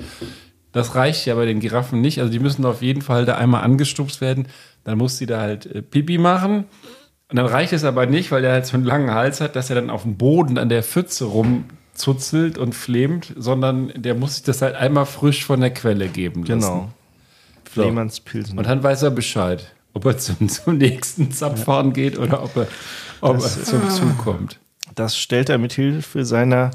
Das 0.73 0.95
reicht 0.95 1.27
ja 1.27 1.35
bei 1.35 1.45
den 1.45 1.61
Giraffen 1.61 2.01
nicht. 2.01 2.21
Also 2.21 2.31
die 2.31 2.38
müssen 2.38 2.65
auf 2.65 2.83
jeden 2.83 3.03
Fall 3.03 3.25
da 3.25 3.37
einmal 3.37 3.62
angestupst 3.62 4.21
werden. 4.21 4.47
Dann 4.85 4.99
muss 4.99 5.19
sie 5.19 5.27
da 5.27 5.41
halt 5.41 5.67
äh, 5.67 5.83
Pipi 5.83 6.19
machen. 6.19 6.65
Und 7.29 7.37
dann 7.37 7.47
reicht 7.47 7.73
es 7.73 7.85
aber 7.85 8.07
nicht, 8.07 8.31
weil 8.31 8.43
der 8.43 8.53
halt 8.53 8.67
so 8.67 8.77
einen 8.77 8.85
langen 8.85 9.11
Hals 9.11 9.41
hat, 9.41 9.57
dass 9.57 9.71
er 9.71 9.77
dann 9.77 9.91
auf 9.91 10.03
dem 10.03 10.17
Boden 10.17 10.59
an 10.59 10.69
der 10.69 10.83
Pfütze 10.83 11.25
rumzuzelt 12.07 12.59
und 12.59 12.75
flemt, 12.75 13.33
sondern 13.37 13.93
der 13.95 14.15
muss 14.15 14.35
sich 14.37 14.45
das 14.45 14.62
halt 14.62 14.75
einmal 14.77 15.07
frisch 15.07 15.45
von 15.45 15.61
der 15.61 15.73
Quelle 15.73 16.09
geben 16.09 16.45
lassen. 16.45 16.61
genau. 16.61 16.93
Fleemannspilsen. 17.65 18.59
Und 18.59 18.67
dann 18.67 18.83
weiß 18.83 19.03
er 19.03 19.11
Bescheid, 19.11 19.73
ob 19.95 20.05
er 20.05 20.19
zum, 20.19 20.49
zum 20.49 20.77
nächsten 20.79 21.31
Zapfhahn 21.33 21.93
geht 21.93 22.19
oder 22.19 22.43
ob 22.43 22.57
er, 22.57 22.67
ob 23.21 23.37
er 23.37 23.41
zum 23.41 23.88
Zug 23.91 24.19
kommt. 24.19 24.59
Das 24.95 25.17
stellt 25.17 25.49
er 25.49 25.57
mit 25.59 25.73
Hilfe 25.73 26.25
seiner, 26.27 26.71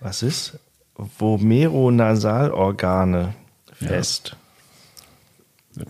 was 0.00 0.22
ist? 0.22 0.58
Vomeronasalorgane 1.18 3.34
fest. 3.72 4.36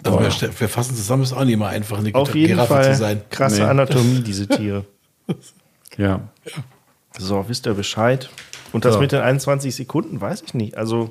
Also 0.02 0.18
wir, 0.20 0.60
wir 0.60 0.68
fassen 0.68 0.96
zusammen, 0.96 1.22
ist 1.22 1.32
auch 1.32 1.44
nicht 1.44 1.58
mal 1.58 1.68
einfach 1.68 1.98
eine 1.98 2.12
Auf 2.14 2.34
jeden 2.34 2.54
Giraffe 2.54 2.74
Fall 2.74 2.92
zu 2.92 2.98
sein. 2.98 3.22
krasse 3.30 3.62
Nee. 3.62 3.68
Anatomie, 3.68 4.20
diese 4.20 4.46
Tiere. 4.46 4.84
Ja. 5.96 6.20
So, 7.16 7.48
wisst 7.48 7.64
ihr 7.64 7.72
Bescheid. 7.72 8.28
Und 8.72 8.84
das 8.84 8.94
Ja. 8.96 9.00
mit 9.00 9.12
den 9.12 9.20
21 9.20 9.74
Sekunden 9.74 10.20
weiß 10.20 10.42
ich 10.46 10.54
nicht. 10.54 10.76
Also, 10.76 11.10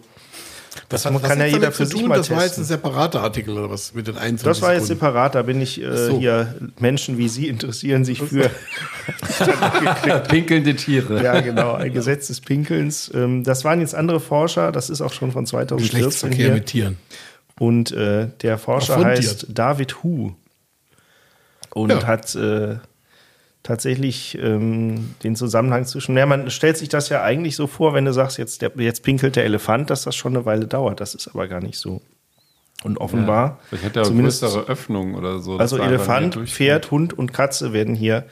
das, 0.89 1.05
hat- 1.05 1.23
kann 1.23 1.39
ja 1.39 1.45
jeder 1.45 1.71
für 1.71 1.85
sich 1.85 1.99
tun? 2.01 2.09
mal 2.09 2.17
Das 2.17 2.29
war 2.29 2.37
jetzt 2.43 2.57
ein 2.57 2.61
testen. 2.61 2.65
separater 2.65 3.21
Artikel 3.21 3.57
oder 3.57 3.69
was 3.69 3.93
mit 3.93 4.07
den 4.07 4.17
21 4.17 4.43
Das 4.43 4.61
war 4.61 4.73
jetzt 4.73 4.87
Sekunden. 4.87 4.99
separat, 4.99 5.35
da 5.35 5.41
bin 5.43 5.61
ich 5.61 5.81
äh, 5.81 5.95
so. 6.07 6.19
hier, 6.19 6.53
Menschen 6.79 7.17
wie 7.17 7.29
Sie 7.29 7.47
interessieren 7.47 8.03
sich 8.03 8.21
für 8.21 8.51
Pinkelnde 10.27 10.75
Tiere. 10.75 11.23
Ja, 11.23 11.39
genau, 11.41 11.73
ein 11.73 11.93
Gesetz 11.93 12.27
des 12.27 12.41
Pinkelns. 12.41 13.09
Ähm, 13.13 13.43
das 13.43 13.63
waren 13.63 13.79
jetzt 13.79 13.95
andere 13.95 14.19
Forscher, 14.19 14.71
das 14.71 14.89
ist 14.89 15.01
auch 15.01 15.13
schon 15.13 15.31
von 15.31 15.45
2014 15.45 15.77
Geschlechtsverkehr 15.99 16.45
hier. 16.47 16.53
mit 16.53 16.65
Tieren. 16.67 16.97
Und 17.57 17.91
äh, 17.91 18.27
der 18.41 18.57
Forscher 18.57 19.03
heißt 19.03 19.47
David 19.49 20.03
Hu 20.03 20.33
und 21.73 21.89
Ja. 21.91 22.03
hat 22.05 22.35
äh, 22.35 22.75
tatsächlich 23.65 24.38
ähm, 24.41 25.15
den 25.23 25.36
Zusammenhang 25.36 25.86
zwischen. 25.86 26.15
Ja, 26.15 26.25
man 26.25 26.49
stellt 26.51 26.78
sich 26.78 26.88
das 26.88 27.10
ja 27.10 27.23
eigentlich 27.23 27.56
so 27.56 27.65
vor, 27.67 27.93
wenn 27.93 28.06
du 28.06 28.13
sagst, 28.13 28.38
jetzt, 28.38 28.62
der, 28.62 28.71
jetzt 28.78 29.04
pinkelt 29.04 29.36
der 29.36 29.43
Elefant, 29.43 29.89
dass 29.89 30.04
das 30.04 30.15
schon 30.15 30.36
eine 30.36 30.45
Weile 30.45 30.67
dauert. 30.67 31.01
Das 31.01 31.15
ist 31.15 31.28
aber 31.28 31.47
gar 31.47 31.62
nicht 31.62 31.80
so. 31.80 32.01
Und 32.84 32.99
offenbar, 32.99 33.60
Vielleicht 33.69 33.86
hat 33.86 33.95
er 33.95 34.01
eine 34.04 34.10
zumindest, 34.10 34.41
größere 34.41 34.67
Öffnung 34.67 35.15
oder 35.15 35.39
so. 35.39 35.58
also 35.58 35.78
Elefant. 35.78 36.36
Pferd, 36.47 36.91
Hund 36.91 37.17
und 37.17 37.34
Katze 37.34 37.73
werden 37.73 37.95
hier 37.95 38.25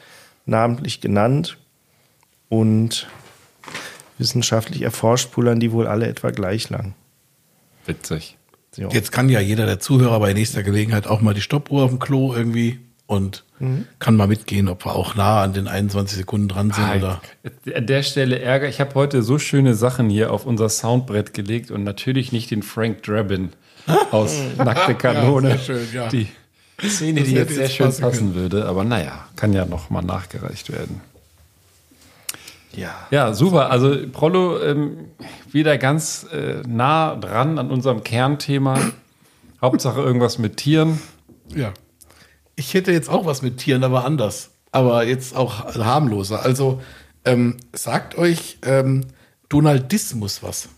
namentlich 0.46 1.00
genannt 1.00 1.58
und 2.48 3.08
wissenschaftlich 4.18 4.82
erforscht, 4.82 5.32
pullern 5.32 5.58
die 5.58 5.72
wohl 5.72 5.88
alle 5.88 6.06
etwa 6.06 6.30
gleich 6.30 6.70
lang. 6.70 6.94
Witzig. 7.86 8.38
So. 8.70 8.88
Jetzt 8.88 9.10
kann 9.10 9.28
ja 9.28 9.40
jeder 9.40 9.66
der 9.66 9.80
Zuhörer 9.80 10.20
bei 10.20 10.32
nächster 10.32 10.62
Gelegenheit 10.62 11.08
auch 11.08 11.20
mal 11.20 11.34
die 11.34 11.40
Stoppuhr 11.40 11.82
auf 11.82 11.90
dem 11.90 11.98
Klo 11.98 12.32
irgendwie 12.34 12.78
und 13.06 13.44
Mhm. 13.60 13.86
kann 14.00 14.16
mal 14.16 14.26
mitgehen, 14.26 14.68
ob 14.68 14.84
wir 14.84 14.96
auch 14.96 15.14
nah 15.14 15.42
an 15.42 15.52
den 15.52 15.68
21 15.68 16.16
Sekunden 16.18 16.48
dran 16.48 16.72
sind 16.72 16.84
oder. 16.96 17.20
An 17.76 17.86
der 17.86 18.02
Stelle 18.02 18.40
Ärger. 18.40 18.68
Ich 18.68 18.80
habe 18.80 18.94
heute 18.96 19.22
so 19.22 19.38
schöne 19.38 19.74
Sachen 19.74 20.10
hier 20.10 20.32
auf 20.32 20.44
unser 20.44 20.68
Soundbrett 20.68 21.34
gelegt 21.34 21.70
und 21.70 21.84
natürlich 21.84 22.32
nicht 22.32 22.50
den 22.50 22.62
Frank 22.64 23.02
Drabin 23.04 23.50
aus 24.10 24.36
Nackte 24.56 24.94
Kanone. 24.96 25.50
Ja, 25.50 25.56
sehr 25.58 25.64
schön, 25.64 25.86
ja. 25.92 26.08
Die 26.08 26.26
Szene, 26.88 27.22
die 27.22 27.34
jetzt 27.34 27.54
sehr 27.54 27.68
schön 27.68 27.86
passen 27.86 28.02
passen 28.02 28.34
würde. 28.34 28.66
Aber 28.66 28.82
naja, 28.82 29.26
kann 29.36 29.52
ja 29.52 29.64
noch 29.66 29.88
mal 29.90 30.02
nachgereicht 30.02 30.72
werden. 30.72 31.00
ja. 32.74 32.90
Ja, 33.10 33.34
super. 33.34 33.70
Also 33.70 33.96
Prollo 34.12 34.60
ähm, 34.60 34.96
wieder 35.52 35.78
ganz 35.78 36.26
äh, 36.32 36.62
nah 36.66 37.14
dran 37.14 37.58
an 37.58 37.70
unserem 37.70 38.02
Kernthema. 38.02 38.78
Hauptsache 39.62 40.00
irgendwas 40.00 40.38
mit 40.38 40.56
Tieren. 40.56 41.00
Ja. 41.54 41.72
Ich 42.56 42.74
hätte 42.74 42.92
jetzt 42.92 43.08
auch 43.08 43.26
was 43.26 43.42
mit 43.42 43.58
Tieren, 43.58 43.84
aber 43.84 44.04
anders. 44.04 44.50
Aber 44.72 45.04
jetzt 45.04 45.36
auch 45.36 45.74
harmloser. 45.76 46.42
Also 46.42 46.80
ähm, 47.24 47.56
sagt 47.72 48.16
euch 48.16 48.58
ähm, 48.62 49.06
Donaldismus 49.48 50.42
was. 50.42 50.68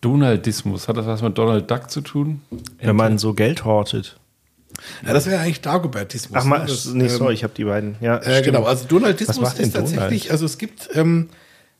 Donaldismus. 0.00 0.88
Hat 0.88 0.96
das 0.96 1.06
was 1.06 1.22
mit 1.22 1.36
Donald 1.38 1.70
Duck 1.70 1.90
zu 1.90 2.00
tun? 2.00 2.42
Wenn 2.80 2.96
man 2.96 3.18
so 3.18 3.34
Geld 3.34 3.64
hortet. 3.64 4.18
Ja, 5.04 5.12
das 5.12 5.26
wäre 5.26 5.40
eigentlich 5.40 5.60
Dagobertismus. 5.60 6.40
Ach 6.40 6.44
mal, 6.44 6.60
ne? 6.60 6.66
Das, 6.66 6.86
nee, 6.86 7.04
ähm, 7.04 7.08
sorry, 7.10 7.34
ich 7.34 7.42
habe 7.42 7.52
die 7.54 7.64
beiden. 7.64 7.96
Ja, 8.00 8.18
Äh, 8.18 8.30
stimmt. 8.40 8.44
genau, 8.44 8.64
also 8.64 8.86
Donaldismus 8.86 9.54
ist 9.54 9.72
tatsächlich, 9.74 10.22
Donald? 10.22 10.30
also 10.30 10.46
es 10.46 10.58
gibt, 10.58 10.88
ähm, 10.94 11.30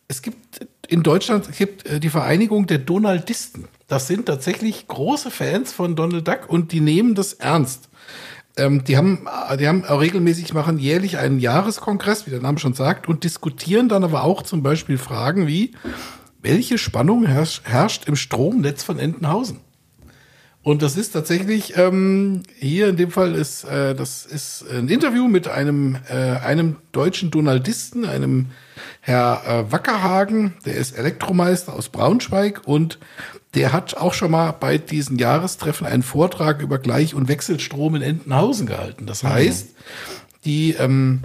es 0.09 0.23
gibt 0.23 0.66
in 0.88 1.03
Deutschland 1.03 1.49
es 1.49 1.57
gibt 1.59 1.87
äh, 1.87 2.01
die 2.01 2.09
Vereinigung 2.09 2.66
der 2.66 2.79
Donaldisten. 2.79 3.68
Das 3.87 4.07
sind 4.09 4.27
tatsächlich 4.27 4.88
große 4.88 5.31
Fans 5.31 5.73
von 5.73 5.94
Donald 5.94 6.27
Duck 6.27 6.49
und 6.49 6.73
die 6.73 6.81
nehmen 6.81 7.14
das 7.14 7.35
ernst. 7.35 7.88
Ähm, 8.59 8.85
die 8.85 8.97
haben, 8.97 9.27
die 9.59 9.68
haben 9.68 9.85
auch 9.85 10.01
regelmäßig 10.01 10.53
machen 10.55 10.79
jährlich 10.79 11.18
einen 11.18 11.38
Jahreskongress, 11.38 12.27
wie 12.27 12.31
der 12.31 12.40
Name 12.40 12.59
schon 12.59 12.75
sagt, 12.75 13.09
und 13.09 13.25
diskutieren 13.25 13.88
dann 13.88 14.05
aber 14.05 14.25
auch 14.25 14.42
zum 14.42 14.62
Beispiel 14.62 14.99
Fragen 14.99 15.47
wie, 15.47 15.73
welche 16.42 16.79
Spannung 16.79 17.27
herrscht, 17.27 17.62
herrscht 17.64 18.07
im 18.07 18.16
Stromnetz 18.16 18.83
von 18.83 18.99
Entenhausen? 18.99 19.61
Und 20.62 20.83
das 20.83 20.97
ist 20.97 21.12
tatsächlich 21.12 21.79
ähm, 21.79 22.42
hier 22.59 22.88
in 22.88 22.97
dem 22.97 23.11
Fall 23.11 23.35
ist 23.35 23.64
äh, 23.64 23.94
das 23.94 24.27
ist 24.27 24.66
ein 24.71 24.88
Interview 24.88 25.27
mit 25.27 25.49
einem 25.49 25.97
äh, 26.11 26.14
einem 26.14 26.77
deutschen 26.92 27.31
Donaldisten, 27.31 28.05
einem 28.05 28.49
Herr 29.01 29.42
äh, 29.47 29.73
Wackerhagen, 29.73 30.55
der 30.66 30.75
ist 30.75 30.99
Elektromeister 30.99 31.73
aus 31.73 31.88
Braunschweig 31.88 32.62
und 32.66 32.99
der 33.54 33.72
hat 33.72 33.96
auch 33.96 34.12
schon 34.14 34.30
mal 34.30 34.52
bei 34.52 34.78
diesen 34.78 35.18
Jahrestreffen 35.18 35.87
einen 35.87 36.02
Vortrag 36.02 36.61
über 36.61 36.78
Gleich- 36.78 37.14
und 37.14 37.28
Wechselstrom 37.28 37.94
in 37.94 38.02
Entenhausen 38.02 38.66
gehalten. 38.66 39.06
Das 39.06 39.24
heißt, 39.24 39.68
die 40.44 40.72
ähm, 40.72 41.22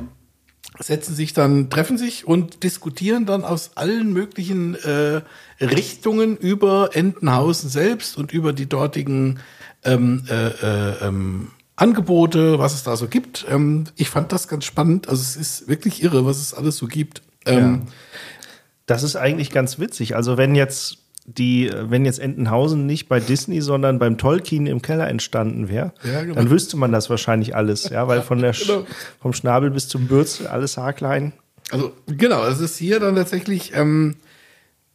setzen 0.79 1.15
sich 1.15 1.33
dann, 1.33 1.69
treffen 1.69 1.97
sich 1.97 2.25
und 2.25 2.63
diskutieren 2.63 3.25
dann 3.25 3.43
aus 3.43 3.71
allen 3.75 4.13
möglichen 4.13 4.75
äh, 4.75 5.21
Richtungen 5.59 6.37
über 6.37 6.91
Entenhausen 6.93 7.69
selbst 7.69 8.17
und 8.17 8.31
über 8.31 8.53
die 8.53 8.67
dortigen 8.67 9.39
ähm, 9.83 10.23
äh, 10.29 10.47
äh, 10.47 11.07
ähm, 11.07 11.49
Angebote, 11.75 12.57
was 12.59 12.73
es 12.73 12.83
da 12.83 12.95
so 12.95 13.07
gibt. 13.07 13.45
Ähm, 13.49 13.85
ich 13.95 14.09
fand 14.09 14.31
das 14.31 14.47
ganz 14.47 14.63
spannend. 14.65 15.09
Also 15.09 15.21
es 15.21 15.35
ist 15.35 15.67
wirklich 15.67 16.01
irre, 16.03 16.25
was 16.25 16.37
es 16.39 16.53
alles 16.53 16.77
so 16.77 16.87
gibt. 16.87 17.21
Ähm, 17.45 17.83
Das 18.85 19.03
ist 19.03 19.15
eigentlich 19.15 19.49
ganz 19.49 19.79
witzig. 19.79 20.15
Also 20.15 20.37
wenn 20.37 20.55
jetzt 20.55 20.97
die, 21.25 21.71
wenn 21.73 22.05
jetzt 22.05 22.19
Entenhausen 22.19 22.85
nicht 22.85 23.07
bei 23.07 23.19
Disney, 23.19 23.61
sondern 23.61 23.97
beim 23.99 24.17
Tolkien 24.17 24.67
im 24.67 24.81
Keller 24.81 25.07
entstanden 25.07 25.69
wäre, 25.69 25.93
Ja, 26.03 26.21
genau. 26.21 26.35
dann 26.35 26.49
wüsste 26.49 26.75
man 26.77 26.91
das 26.91 27.09
wahrscheinlich 27.09 27.55
alles, 27.55 27.89
ja, 27.89 28.07
weil 28.07 28.21
von 28.21 28.39
der 28.39 28.51
Genau. 28.59 28.85
vom 29.21 29.33
Schnabel 29.33 29.71
bis 29.71 29.87
zum 29.87 30.07
Bürzel 30.07 30.47
alles 30.47 30.77
haarklein. 30.77 31.33
Also 31.71 31.93
genau, 32.07 32.45
es 32.45 32.59
ist 32.59 32.77
hier 32.77 32.99
dann 32.99 33.15
tatsächlich, 33.15 33.71
ähm, 33.73 34.15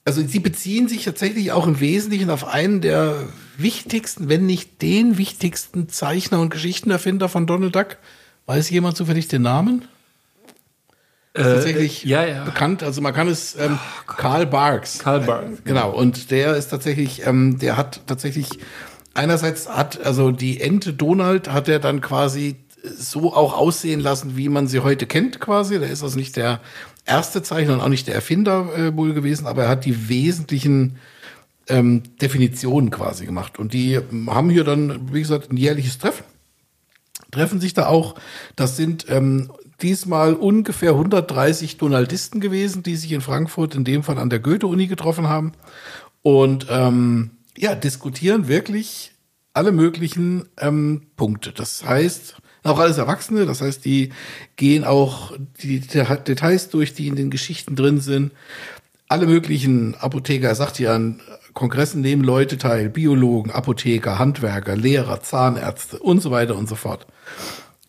also 0.05 0.23
sie 0.27 0.39
beziehen 0.39 0.87
sich 0.89 1.05
tatsächlich 1.05 1.53
auch 1.53 1.67
im 1.67 1.81
Wesentlichen 1.81 2.31
auf 2.31 2.47
einen 2.47 2.81
der 2.83 3.15
wichtigsten, 3.57 4.29
wenn 4.29 4.47
nicht 4.47 4.83
den 4.83 5.19
wichtigsten 5.19 5.89
Zeichner 5.89 6.41
und 6.41 6.51
Geschichtenerfinder 6.51 7.29
von 7.29 7.47
Donald 7.47 7.75
Duck. 7.75 7.97
Weiß 8.47 8.71
jemand 8.71 8.97
zufällig 8.97 9.29
den 9.29 9.43
Namen? 9.43 9.85
Ist 11.39 11.55
tatsächlich 11.55 12.05
ja, 12.05 12.25
ja. 12.25 12.45
bekannt. 12.45 12.83
Also 12.83 13.01
man 13.01 13.15
kann 13.15 13.29
es 13.29 13.57
ähm, 13.57 13.79
Karl 14.07 14.47
Barks. 14.47 14.99
Karl 14.99 15.21
Barks, 15.21 15.63
Genau. 15.65 15.91
Und 15.91 16.31
der 16.31 16.57
ist 16.57 16.69
tatsächlich, 16.69 17.27
ähm, 17.27 17.59
der 17.59 17.77
hat 17.77 18.01
tatsächlich 18.07 18.59
einerseits 19.15 19.69
hat 19.69 20.05
also 20.05 20.31
die 20.31 20.61
Ente 20.61 20.93
Donald 20.93 21.53
hat 21.53 21.69
er 21.69 21.79
dann 21.79 22.01
quasi 22.01 22.57
so 22.83 23.35
auch 23.35 23.57
aussehen 23.57 24.01
lassen, 24.01 24.37
wie 24.37 24.49
man 24.49 24.69
sie 24.69 24.81
heute 24.81 25.07
kennt, 25.07 25.41
quasi. 25.41 25.79
Der 25.79 25.91
ist 25.91 26.03
also 26.03 26.17
nicht 26.17 26.37
der 26.37 26.61
erste 27.05 27.43
Zeichner 27.43 27.75
und 27.75 27.81
auch 27.81 27.89
nicht 27.89 28.07
der 28.07 28.15
Erfinder 28.15 28.69
äh, 28.77 28.97
wohl 28.97 29.15
gewesen, 29.15 29.47
aber 29.47 29.65
er 29.65 29.69
hat 29.69 29.85
die 29.85 30.09
wesentlichen 30.09 30.97
ähm, 31.69 32.03
Definitionen 32.21 32.91
quasi 32.91 33.27
gemacht. 33.27 33.59
Und 33.59 33.73
die 33.73 33.95
ähm, 33.95 34.33
haben 34.33 34.51
hier 34.51 34.65
dann, 34.65 35.13
wie 35.13 35.21
gesagt, 35.21 35.51
ein 35.51 35.57
jährliches 35.57 35.99
Treffen 35.99 36.25
treffen 37.31 37.61
sich 37.61 37.75
da 37.75 37.87
auch. 37.87 38.15
Das 38.57 38.77
sind 38.77 39.07
ähm, 39.09 39.51
diesmal 39.83 40.35
ungefähr 40.35 40.91
130 40.93 41.77
Donaldisten 41.77 42.41
gewesen, 42.41 42.83
die 42.83 42.97
sich 42.97 43.13
in 43.13 43.21
Frankfurt 43.21 43.75
in 43.75 43.85
dem 43.85 44.03
Fall 44.03 44.19
an 44.19 44.31
der 44.31 44.41
Goethe-Uni 44.41 44.87
getroffen 44.87 45.29
haben 45.29 45.53
und 46.23 46.67
ähm, 46.71 47.31
ja, 47.57 47.75
diskutieren 47.75 48.49
wirklich 48.49 49.13
alle 49.55 49.73
möglichen 49.73 50.49
ähm, 50.61 51.03
Punkte. 51.17 51.53
Das 51.53 51.85
heißt, 51.85 52.37
auch 52.65 52.79
alles 52.79 52.99
Erwachsene, 52.99 53.47
das 53.47 53.61
heißt, 53.61 53.85
die 53.85 54.11
gehen 54.57 54.85
auch 54.85 55.33
die 55.63 55.81
Det- 55.81 56.25
Details 56.29 56.69
durch, 56.71 56.95
die 56.95 57.07
in 57.09 57.17
den 57.17 57.31
Geschichten 57.31 57.77
drin 57.77 58.01
sind. 58.01 58.33
Alle 59.09 59.27
möglichen 59.27 59.95
Apotheker, 59.95 60.49
er 60.49 60.55
sagt 60.55 60.77
hier 60.77 60.93
an 60.93 61.21
Kongressen 61.55 62.03
nehmen 62.03 62.23
Leute 62.23 62.59
teil, 62.59 62.89
Biologen, 62.91 63.51
Apotheker, 63.51 64.19
Handwerker, 64.19 64.77
Lehrer, 64.77 65.23
Zahnärzte 65.23 65.99
und 65.99 66.21
so 66.21 66.31
weiter 66.31 66.57
und 66.57 66.69
so 66.69 66.75
fort. 66.75 67.07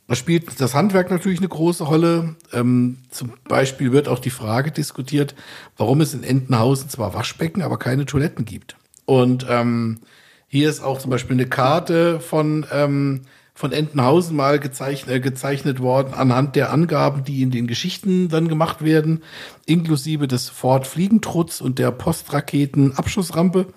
Da 0.09 0.15
spielt 0.15 0.59
das 0.59 0.73
Handwerk 0.73 1.11
natürlich 1.11 1.37
eine 1.37 1.49
große 1.49 1.83
Rolle. 1.83 2.35
Ähm, 2.51 2.97
zum 3.11 3.33
Beispiel 3.47 3.91
wird 3.91 4.07
auch 4.07 4.17
die 4.17 4.31
Frage 4.31 4.71
diskutiert, 4.71 5.35
warum 5.77 6.01
es 6.01 6.15
in 6.15 6.23
Entenhausen 6.23 6.89
zwar 6.89 7.13
Waschbecken, 7.13 7.61
aber 7.61 7.77
keine 7.77 8.07
Toiletten 8.07 8.43
gibt. 8.43 8.75
Und 9.05 9.45
ähm, 9.47 9.99
hier 10.47 10.67
ist 10.67 10.81
auch 10.81 10.97
zum 10.97 11.11
Beispiel 11.11 11.35
eine 11.35 11.45
Karte 11.45 12.19
von, 12.21 12.65
ähm, 12.71 13.21
von 13.53 13.71
Entenhausen 13.71 14.35
mal 14.35 14.57
gezeichnet, 14.57 15.15
äh, 15.15 15.19
gezeichnet 15.19 15.79
worden 15.79 16.15
anhand 16.15 16.55
der 16.55 16.73
Angaben, 16.73 17.23
die 17.23 17.43
in 17.43 17.51
den 17.51 17.67
Geschichten 17.67 18.29
dann 18.29 18.47
gemacht 18.47 18.83
werden, 18.83 19.21
inklusive 19.67 20.27
des 20.27 20.49
Ford 20.49 20.87
Fliegentrutz 20.87 21.61
und 21.61 21.77
der 21.77 21.91
Postraketen 21.91 22.97
Abschussrampe. 22.97 23.67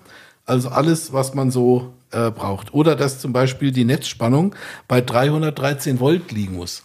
Also 0.47 0.69
alles, 0.69 1.13
was 1.13 1.35
man 1.35 1.51
so 1.51 1.93
äh, 2.13 2.31
braucht. 2.31 2.73
Oder 2.73 2.95
dass 2.95 3.19
zum 3.19 3.33
Beispiel 3.33 3.71
die 3.71 3.85
Netzspannung 3.85 4.55
bei 4.87 5.01
313 5.01 5.99
Volt 5.99 6.31
liegen 6.31 6.55
muss. 6.55 6.83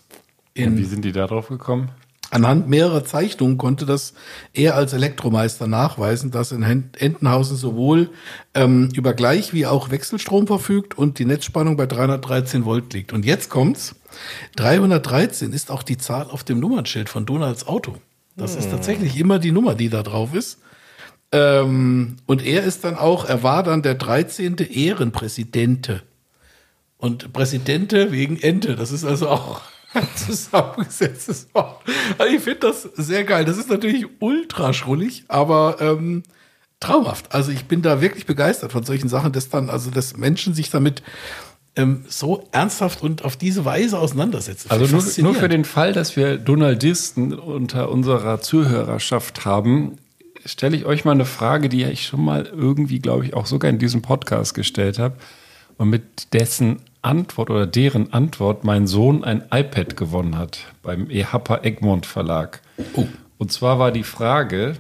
Und 0.56 0.76
wie 0.76 0.84
sind 0.84 1.04
die 1.04 1.12
da 1.12 1.26
drauf 1.26 1.48
gekommen? 1.48 1.90
Anhand 2.30 2.68
mehrerer 2.68 3.04
Zeichnungen 3.04 3.56
konnte 3.56 3.86
das 3.86 4.12
er 4.52 4.74
als 4.74 4.92
Elektromeister 4.92 5.66
nachweisen, 5.66 6.30
dass 6.30 6.52
in 6.52 6.62
Entenhausen 6.62 7.56
sowohl 7.56 8.10
ähm, 8.54 8.90
über 8.94 9.14
Gleich- 9.14 9.54
wie 9.54 9.66
auch 9.66 9.90
Wechselstrom 9.90 10.46
verfügt 10.46 10.98
und 10.98 11.18
die 11.18 11.24
Netzspannung 11.24 11.78
bei 11.78 11.86
313 11.86 12.66
Volt 12.66 12.92
liegt. 12.92 13.14
Und 13.14 13.24
jetzt 13.24 13.48
kommt's. 13.48 13.94
313 14.56 15.52
ist 15.52 15.70
auch 15.70 15.82
die 15.82 15.96
Zahl 15.96 16.26
auf 16.30 16.44
dem 16.44 16.60
Nummernschild 16.60 17.08
von 17.08 17.24
Donalds 17.24 17.66
Auto. 17.66 17.96
Das 18.36 18.56
ist 18.56 18.70
tatsächlich 18.70 19.18
immer 19.18 19.38
die 19.38 19.50
Nummer, 19.50 19.74
die 19.74 19.88
da 19.88 20.02
drauf 20.02 20.34
ist. 20.34 20.58
Ähm, 21.32 22.16
und 22.26 22.44
er 22.44 22.64
ist 22.64 22.84
dann 22.84 22.96
auch, 22.96 23.24
er 23.26 23.42
war 23.42 23.62
dann 23.62 23.82
der 23.82 23.94
13. 23.94 24.56
Ehrenpräsidente. 24.56 26.02
Und 26.96 27.32
Präsidente 27.32 28.10
wegen 28.12 28.38
Ente. 28.38 28.74
Das 28.74 28.90
ist 28.90 29.04
also 29.04 29.28
auch 29.28 29.60
ein 29.94 30.08
zusammengesetztes 30.16 31.48
Wort. 31.52 31.82
Also 32.18 32.34
ich 32.34 32.42
finde 32.42 32.60
das 32.60 32.82
sehr 32.82 33.24
geil. 33.24 33.44
Das 33.44 33.56
ist 33.56 33.70
natürlich 33.70 34.06
ultra 34.20 34.72
schrullig, 34.72 35.24
aber 35.28 35.76
ähm, 35.80 36.22
traumhaft. 36.80 37.34
Also 37.34 37.52
ich 37.52 37.66
bin 37.66 37.82
da 37.82 38.00
wirklich 38.00 38.26
begeistert 38.26 38.72
von 38.72 38.84
solchen 38.84 39.08
Sachen, 39.08 39.32
dass 39.32 39.48
dann, 39.48 39.70
also 39.70 39.90
dass 39.90 40.16
Menschen 40.16 40.54
sich 40.54 40.70
damit 40.70 41.02
ähm, 41.76 42.04
so 42.08 42.48
ernsthaft 42.52 43.02
und 43.02 43.24
auf 43.24 43.36
diese 43.36 43.64
Weise 43.64 43.98
auseinandersetzen. 43.98 44.70
Also 44.70 44.86
nur, 44.86 45.04
nur 45.18 45.34
für 45.34 45.48
den 45.48 45.64
Fall, 45.64 45.92
dass 45.92 46.16
wir 46.16 46.38
Donaldisten 46.38 47.32
unter 47.32 47.90
unserer 47.90 48.40
Zuhörerschaft 48.40 49.44
haben, 49.44 49.98
stelle 50.44 50.77
ich 50.77 50.85
euch 50.85 51.05
mal 51.05 51.12
eine 51.12 51.24
Frage, 51.24 51.68
die 51.68 51.85
ich 51.85 52.07
schon 52.07 52.24
mal 52.24 52.46
irgendwie, 52.46 52.98
glaube 52.98 53.24
ich, 53.24 53.35
auch 53.35 53.46
sogar 53.46 53.70
in 53.70 53.79
diesem 53.79 54.03
Podcast 54.03 54.55
gestellt 54.55 54.98
habe 54.98 55.16
und 55.77 55.90
mit 55.90 56.33
dessen 56.33 56.81
Antwort 57.03 57.51
oder 57.51 57.66
deren 57.66 58.12
Antwort 58.12 58.64
mein 58.64 58.87
Sohn 58.87 59.24
ein 59.24 59.44
iPad 59.51 59.96
gewonnen 59.96 60.37
hat 60.37 60.61
beim 60.83 61.09
EHPA 61.11 61.59
Egmont 61.62 62.07
Verlag. 62.07 62.61
Und 63.38 63.53
zwar 63.53 63.79
war 63.79 63.92
die 63.92 64.03
Frage, 64.03 64.74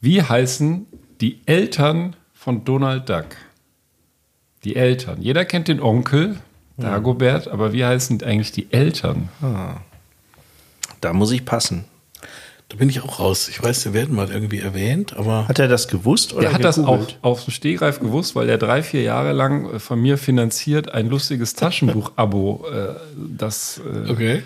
wie 0.00 0.22
heißen 0.22 0.86
die 1.20 1.40
Eltern 1.46 2.16
von 2.32 2.64
Donald 2.64 3.08
Duck? 3.08 3.26
Die 4.64 4.76
Eltern. 4.76 5.20
Jeder 5.20 5.44
kennt 5.44 5.68
den 5.68 5.80
Onkel, 5.80 6.36
Dagobert, 6.78 7.48
aber 7.48 7.72
wie 7.72 7.84
heißen 7.84 8.22
eigentlich 8.22 8.52
die 8.52 8.72
Eltern? 8.72 9.28
Da 11.00 11.12
muss 11.12 11.30
ich 11.32 11.44
passen. 11.44 11.84
Da 12.68 12.76
bin 12.76 12.88
ich 12.88 13.00
auch 13.02 13.20
raus. 13.20 13.48
Ich 13.48 13.62
weiß, 13.62 13.82
sie 13.82 13.94
werden 13.94 14.16
mal 14.16 14.28
irgendwie 14.28 14.58
erwähnt, 14.58 15.16
aber 15.16 15.46
Hat 15.46 15.60
er 15.60 15.68
das 15.68 15.86
gewusst 15.86 16.32
oder 16.32 16.42
Der 16.42 16.52
hat 16.52 16.64
das 16.64 16.80
auch 16.80 16.94
gegoogelt? 16.94 17.18
auf 17.22 17.44
dem 17.44 17.52
Stehgreif 17.52 18.00
gewusst, 18.00 18.34
weil 18.34 18.48
er 18.48 18.58
drei, 18.58 18.82
vier 18.82 19.02
Jahre 19.02 19.32
lang 19.32 19.74
äh, 19.74 19.78
von 19.78 20.00
mir 20.00 20.18
finanziert 20.18 20.92
ein 20.92 21.08
lustiges 21.08 21.54
Taschenbuch-Abo, 21.54 22.64
äh, 22.68 22.94
das 23.16 23.80
äh, 23.80 24.10
okay. 24.10 24.42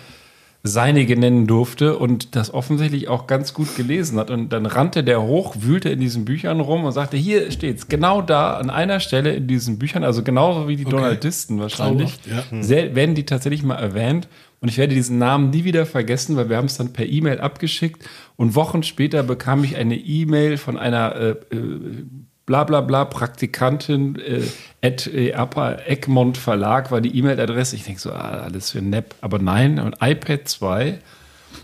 seinige 0.61 1.17
nennen 1.17 1.47
durfte 1.47 1.97
und 1.97 2.35
das 2.35 2.53
offensichtlich 2.53 3.07
auch 3.07 3.25
ganz 3.25 3.55
gut 3.55 3.75
gelesen 3.75 4.19
hat. 4.19 4.29
Und 4.29 4.49
dann 4.49 4.67
rannte 4.67 5.03
der 5.03 5.23
hoch, 5.23 5.55
wühlte 5.57 5.89
in 5.89 5.99
diesen 5.99 6.23
Büchern 6.23 6.59
rum 6.59 6.83
und 6.83 6.91
sagte, 6.91 7.17
hier 7.17 7.49
steht's, 7.49 7.87
genau 7.87 8.21
da 8.21 8.53
an 8.53 8.69
einer 8.69 8.99
Stelle 8.99 9.33
in 9.33 9.47
diesen 9.47 9.79
Büchern, 9.79 10.03
also 10.03 10.21
genauso 10.21 10.67
wie 10.67 10.75
die 10.75 10.85
Donaldisten 10.85 11.59
wahrscheinlich, 11.59 12.19
ja. 12.29 12.43
sehr, 12.61 12.93
werden 12.93 13.15
die 13.15 13.25
tatsächlich 13.25 13.63
mal 13.63 13.77
erwähnt. 13.77 14.27
Und 14.61 14.69
ich 14.69 14.77
werde 14.77 14.93
diesen 14.93 15.17
Namen 15.17 15.49
nie 15.49 15.63
wieder 15.63 15.87
vergessen, 15.87 16.37
weil 16.37 16.49
wir 16.49 16.57
haben 16.57 16.67
es 16.67 16.77
dann 16.77 16.93
per 16.93 17.07
E-Mail 17.07 17.41
abgeschickt 17.41 18.07
und 18.35 18.53
Wochen 18.53 18.83
später 18.83 19.23
bekam 19.23 19.63
ich 19.63 19.75
eine 19.75 19.97
E-Mail 19.97 20.57
von 20.57 20.77
einer 20.77 21.15
äh, 21.15 21.29
äh, 21.55 22.05
bla 22.45 22.63
bla 22.63 22.81
bla 22.81 23.05
Praktikantin 23.05 24.19
äh, 24.19 24.43
at 24.85 25.07
äh, 25.07 25.31
Egmont 25.31 26.37
Verlag 26.37 26.91
war 26.91 27.01
die 27.01 27.17
E-Mail-Adresse. 27.17 27.75
Ich 27.75 27.85
denke 27.85 27.99
so, 27.99 28.11
ah, 28.11 28.43
alles 28.43 28.71
für 28.71 28.83
Nepp. 28.83 29.15
Aber 29.21 29.39
nein, 29.39 29.79
ein 29.79 29.95
iPad 29.99 30.47
2, 30.47 30.99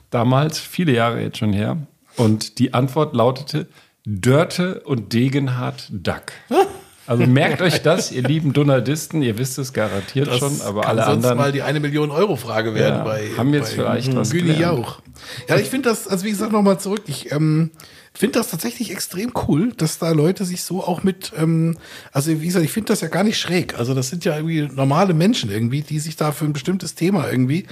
damals, 0.10 0.58
viele 0.58 0.94
Jahre 0.94 1.22
jetzt 1.22 1.38
schon 1.38 1.54
her. 1.54 1.78
Und 2.16 2.58
die 2.58 2.74
Antwort 2.74 3.16
lautete 3.16 3.68
Dörte 4.06 4.80
und 4.86 5.14
Degenhardt 5.14 5.90
Duck. 5.92 6.32
Also 7.08 7.26
merkt 7.26 7.62
euch 7.62 7.82
das, 7.82 8.12
ihr 8.12 8.22
lieben 8.22 8.52
Donaldisten, 8.52 9.22
ihr 9.22 9.38
wisst 9.38 9.58
es 9.58 9.72
garantiert 9.72 10.28
Das 10.28 10.40
schon, 10.40 10.62
aber 10.62 10.82
kann 10.82 10.92
alle 10.92 11.06
sonst 11.06 11.26
anderen 11.26 11.38
mal 11.38 11.52
die 11.54 11.62
eine 11.62 11.80
Million 11.80 12.12
Euro 12.12 12.36
Frage 12.36 12.74
werden 12.74 12.98
Ja, 12.98 13.04
bei 13.04 13.30
haben 13.38 13.54
jetzt 13.54 13.78
bei 13.78 13.84
vielleicht 13.84 14.14
was 14.16 14.30
Güni. 14.30 14.52
Jauch. 14.54 15.00
Ja, 15.48 15.56
ich 15.56 15.70
finde 15.70 15.90
das, 15.90 16.08
also 16.08 16.26
wie 16.26 16.32
gesagt, 16.32 16.52
nochmal 16.52 16.80
zurück. 16.80 17.04
Ich 17.08 17.32
ähm, 17.32 17.72
finde 18.14 18.40
das 18.40 18.50
tatsächlich 18.50 18.92
extrem 18.92 19.32
cool, 19.48 19.72
dass 19.78 20.00
da 20.00 20.12
Leute 20.12 20.44
sich 20.44 20.64
so 20.64 20.84
auch 20.84 21.04
mit, 21.04 21.32
ähm, 21.38 21.78
also 22.12 22.30
wie 22.42 22.46
gesagt, 22.46 22.66
ich 22.66 22.72
finde 22.72 22.90
das 22.90 23.02
ja 23.02 23.08
gar 23.08 23.24
nicht 23.24 23.40
schräg. 23.40 23.80
Also 23.80 23.94
das 23.94 24.10
sind 24.10 24.26
ja 24.26 24.36
irgendwie 24.36 24.68
normale 24.74 25.14
Menschen 25.14 25.50
irgendwie, 25.50 25.82
die 25.82 26.00
sich 26.00 26.18
da 26.18 26.32
für 26.32 26.46
ein 26.46 26.54
bestimmtes 26.54 26.96
Thema 26.96 27.30
irgendwie 27.32 27.66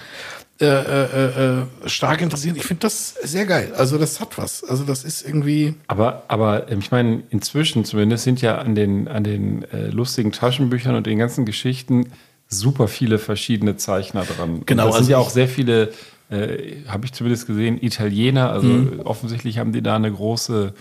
äh, 0.62 0.66
äh, 0.66 1.60
äh, 1.60 1.66
stark 1.90 2.22
interessieren. 2.22 2.56
Ich 2.56 2.64
finde 2.64 2.82
das 2.82 3.16
sehr 3.24 3.46
geil. 3.46 3.74
Also 3.76 3.98
das 3.98 4.22
hat 4.22 4.38
was. 4.38 4.64
Also 4.64 4.86
das 4.86 5.04
ist 5.04 5.26
irgendwie. 5.28 5.74
Aber, 5.88 6.24
aber 6.30 6.72
ähm, 6.72 6.80
ich 6.80 6.92
meine, 6.92 7.24
inzwischen 7.30 7.84
zumindest 7.84 8.24
sind 8.24 8.42
ja 8.42 8.58
an 8.60 8.74
den, 8.74 9.08
an 9.10 9.24
den 9.26 9.64
äh, 9.74 9.88
lustigen 9.90 10.32
Taschenbüchern 10.32 10.96
und 10.96 11.06
den 11.08 11.18
ganzen 11.20 11.46
Geschichten 11.46 12.08
super 12.48 12.88
viele 12.88 13.18
verschiedene 13.20 13.76
Zeichner 13.76 14.24
dran. 14.24 14.62
Genau, 14.66 14.86
Das 14.86 14.96
also 14.96 15.06
sind 15.06 15.12
ja 15.12 15.18
auch 15.18 15.30
sehr 15.30 15.50
viele, 15.50 15.92
äh, 16.30 16.76
habe 16.88 17.06
ich 17.06 17.12
zumindest 17.12 17.48
gesehen, 17.48 17.78
Italiener. 17.82 18.52
Also 18.52 18.68
Mhm. 18.68 19.02
offensichtlich 19.04 19.58
haben 19.58 19.74
die 19.74 19.82
da 19.82 19.96
eine 19.98 20.12
große 20.12 20.74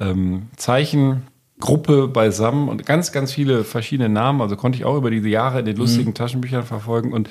ähm, 0.00 0.48
Zeichengruppe 0.56 2.08
beisammen 2.08 2.68
und 2.68 2.84
ganz, 2.86 3.12
ganz 3.12 3.32
viele 3.32 3.64
verschiedene 3.64 4.08
Namen. 4.08 4.40
Also 4.40 4.56
konnte 4.56 4.76
ich 4.78 4.84
auch 4.84 4.96
über 4.96 5.10
diese 5.10 5.28
Jahre 5.28 5.60
in 5.60 5.64
den 5.64 5.74
Mhm. 5.76 5.80
lustigen 5.80 6.14
Taschenbüchern 6.14 6.64
verfolgen. 6.64 7.12
Und 7.12 7.28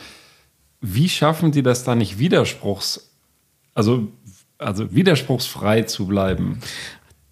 wie 0.82 1.10
schaffen 1.10 1.52
die 1.52 1.64
das 1.64 1.84
da 1.84 1.96
nicht 1.96 2.20
widerspruchs, 2.20 3.12
also, 3.74 4.08
also 4.58 4.94
widerspruchsfrei 4.94 5.84
zu 5.84 6.08
bleiben? 6.08 6.60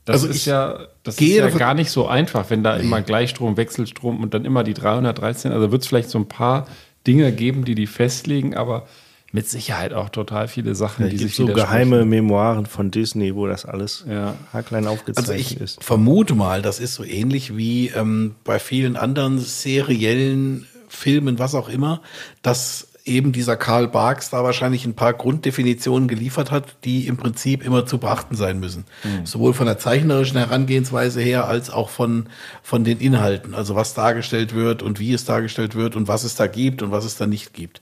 Das 0.06 0.22
Also 0.22 0.28
ist 0.28 0.46
ja, 0.46 0.88
das 1.04 1.20
ist 1.20 1.28
ja 1.28 1.50
gar 1.50 1.74
nicht 1.74 1.90
so 1.90 2.08
einfach, 2.08 2.50
wenn 2.52 2.62
da 2.64 2.78
immer 2.78 3.02
Gleichstrom, 3.02 3.58
Wechselstrom 3.58 4.22
und 4.22 4.34
dann 4.36 4.46
immer 4.46 4.64
die 4.64 4.76
313. 4.76 5.52
Also 5.52 5.72
wird 5.72 5.82
es 5.82 5.88
vielleicht 5.88 6.10
so 6.10 6.20
ein 6.20 6.28
paar 6.28 6.68
Dinge 7.08 7.32
geben, 7.32 7.66
die 7.66 7.74
die 7.74 7.88
festlegen, 7.88 8.56
aber 8.56 8.88
mit 9.32 9.50
Sicherheit 9.50 9.94
auch 9.94 10.10
total 10.10 10.48
viele 10.48 10.76
Sachen, 10.76 11.06
Es 11.06 11.10
die 11.12 11.18
sich 11.18 11.36
so 11.36 11.48
geheime 11.48 12.06
Memoiren 12.06 12.68
von 12.68 12.90
Disney, 12.92 13.36
wo 13.36 13.48
das 13.48 13.66
alles 13.66 14.06
Ja. 14.08 14.36
haarklein 14.54 14.86
Also 14.86 14.94
aufgezeichnet 14.94 15.40
ich 15.40 15.60
ist. 15.60 15.84
vermute 15.84 16.36
mal, 16.36 16.62
das 16.62 16.80
ist 16.80 16.94
so 16.94 17.04
ähnlich 17.04 17.58
wie 17.58 17.90
ähm, 17.90 18.36
bei 18.44 18.60
vielen 18.60 18.96
anderen 18.96 19.40
seriellen 19.40 20.68
Filmen, 20.88 21.40
was 21.40 21.54
auch 21.56 21.68
immer, 21.68 22.02
dass 22.44 22.85
eben 23.06 23.32
dieser 23.32 23.56
Karl 23.56 23.88
Barks 23.88 24.32
da 24.32 24.44
wahrscheinlich 24.44 24.86
ein 24.86 24.96
paar 24.96 25.14
Grunddefinitionen 25.14 26.08
geliefert 26.08 26.50
hat, 26.50 26.76
die 26.84 27.08
im 27.08 27.18
Prinzip 27.18 27.64
immer 27.64 27.86
zu 27.86 28.00
beachten 28.00 28.36
sein 28.36 28.60
müssen. 28.60 28.86
Sowohl 29.24 29.54
von 29.54 29.68
der 29.68 29.78
zeichnerischen 29.78 30.40
Herangehensweise 30.40 31.22
her 31.22 31.48
als 31.48 31.70
auch 31.70 31.90
von, 31.90 32.28
von 32.64 32.84
den 32.84 33.00
Inhalten. 33.00 33.54
Also 33.54 33.76
was 33.76 33.94
dargestellt 33.94 34.56
wird 34.56 34.82
und 34.82 35.00
wie 35.00 35.14
es 35.14 35.24
dargestellt 35.24 35.76
wird 35.76 35.96
und 35.96 36.08
was 36.08 36.24
es 36.24 36.36
da 36.36 36.48
gibt 36.48 36.82
und 36.82 36.92
was 36.92 37.06
es 37.06 37.16
da 37.16 37.28
nicht 37.28 37.54
gibt. 37.54 37.80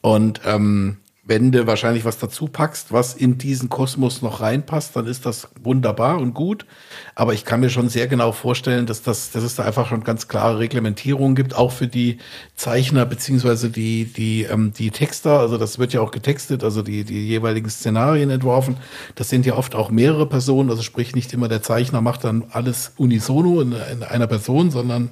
Und 0.00 0.40
ähm, 0.46 0.96
du 1.38 1.66
wahrscheinlich 1.66 2.04
was 2.04 2.18
dazu 2.18 2.46
packst, 2.46 2.92
was 2.92 3.14
in 3.14 3.38
diesen 3.38 3.68
Kosmos 3.68 4.22
noch 4.22 4.40
reinpasst, 4.40 4.94
dann 4.94 5.06
ist 5.06 5.24
das 5.24 5.48
wunderbar 5.62 6.18
und 6.18 6.34
gut. 6.34 6.66
Aber 7.14 7.32
ich 7.32 7.44
kann 7.44 7.60
mir 7.60 7.70
schon 7.70 7.88
sehr 7.88 8.06
genau 8.06 8.32
vorstellen, 8.32 8.86
dass, 8.86 9.02
das, 9.02 9.30
dass 9.30 9.42
es 9.42 9.54
da 9.54 9.64
einfach 9.64 9.88
schon 9.88 10.04
ganz 10.04 10.28
klare 10.28 10.58
Reglementierungen 10.58 11.34
gibt, 11.34 11.54
auch 11.54 11.72
für 11.72 11.86
die 11.86 12.18
Zeichner 12.56 13.06
beziehungsweise 13.06 13.70
die, 13.70 14.04
die, 14.04 14.42
ähm, 14.44 14.72
die 14.72 14.90
Texter. 14.90 15.40
Also 15.40 15.58
das 15.58 15.78
wird 15.78 15.92
ja 15.92 16.00
auch 16.00 16.10
getextet, 16.10 16.64
also 16.64 16.82
die, 16.82 17.04
die 17.04 17.26
jeweiligen 17.26 17.70
Szenarien 17.70 18.30
entworfen. 18.30 18.76
Das 19.14 19.28
sind 19.28 19.46
ja 19.46 19.54
oft 19.54 19.74
auch 19.74 19.90
mehrere 19.90 20.26
Personen. 20.26 20.70
Also 20.70 20.82
sprich 20.82 21.14
nicht 21.14 21.32
immer 21.32 21.48
der 21.48 21.62
Zeichner 21.62 22.00
macht 22.00 22.24
dann 22.24 22.44
alles 22.50 22.92
unisono 22.96 23.60
in, 23.60 23.72
in 23.72 24.02
einer 24.02 24.26
Person, 24.26 24.70
sondern 24.70 25.10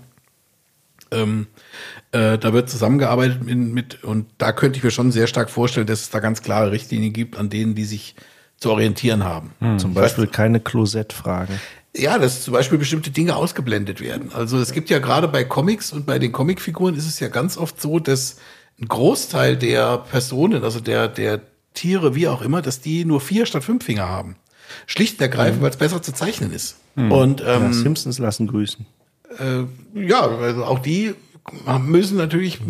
ähm, 1.11 1.46
äh, 2.12 2.38
da 2.38 2.52
wird 2.52 2.68
zusammengearbeitet 2.68 3.44
mit, 3.44 3.58
mit, 3.58 4.04
und 4.04 4.26
da 4.38 4.52
könnte 4.52 4.78
ich 4.78 4.84
mir 4.84 4.90
schon 4.90 5.12
sehr 5.12 5.26
stark 5.26 5.50
vorstellen, 5.50 5.86
dass 5.86 6.00
es 6.02 6.10
da 6.10 6.20
ganz 6.20 6.42
klare 6.42 6.72
Richtlinien 6.72 7.12
gibt, 7.12 7.38
an 7.38 7.50
denen 7.50 7.74
die 7.74 7.84
sich 7.84 8.14
zu 8.56 8.70
orientieren 8.70 9.24
haben. 9.24 9.52
Zum 9.78 9.94
Beispiel 9.94 10.26
keine 10.26 10.60
Closet-Fragen. 10.60 11.60
Ja, 11.96 12.18
dass 12.18 12.42
zum 12.42 12.52
Beispiel 12.52 12.78
bestimmte 12.78 13.10
Dinge 13.10 13.34
ausgeblendet 13.34 14.00
werden. 14.00 14.30
Also 14.34 14.58
es 14.58 14.72
gibt 14.72 14.90
ja 14.90 14.98
gerade 14.98 15.28
bei 15.28 15.44
Comics 15.44 15.92
und 15.92 16.04
bei 16.06 16.18
den 16.18 16.30
Comicfiguren 16.30 16.94
ist 16.94 17.06
es 17.06 17.20
ja 17.20 17.28
ganz 17.28 17.56
oft 17.56 17.80
so, 17.80 17.98
dass 17.98 18.36
ein 18.80 18.86
Großteil 18.86 19.56
der 19.56 19.98
Personen, 19.98 20.62
also 20.62 20.78
der, 20.80 21.08
der 21.08 21.40
Tiere, 21.74 22.14
wie 22.14 22.28
auch 22.28 22.42
immer, 22.42 22.62
dass 22.62 22.80
die 22.80 23.04
nur 23.04 23.20
vier 23.20 23.46
statt 23.46 23.64
fünf 23.64 23.84
Finger 23.84 24.08
haben. 24.08 24.36
Schlicht 24.86 25.14
und 25.14 25.22
ergreifend, 25.22 25.62
weil 25.62 25.70
es 25.70 25.76
besser 25.76 26.02
zu 26.02 26.12
zeichnen 26.12 26.52
ist. 26.52 26.76
Und 26.96 27.40
Ja, 27.40 27.56
ähm, 27.56 27.72
Simpsons 27.72 28.18
lassen 28.18 28.46
grüßen. 28.46 28.84
äh, 29.38 30.00
ja, 30.06 30.20
also 30.20 30.64
auch 30.64 30.80
die 30.80 31.14
müssen 31.80 32.16
natürlich 32.16 32.60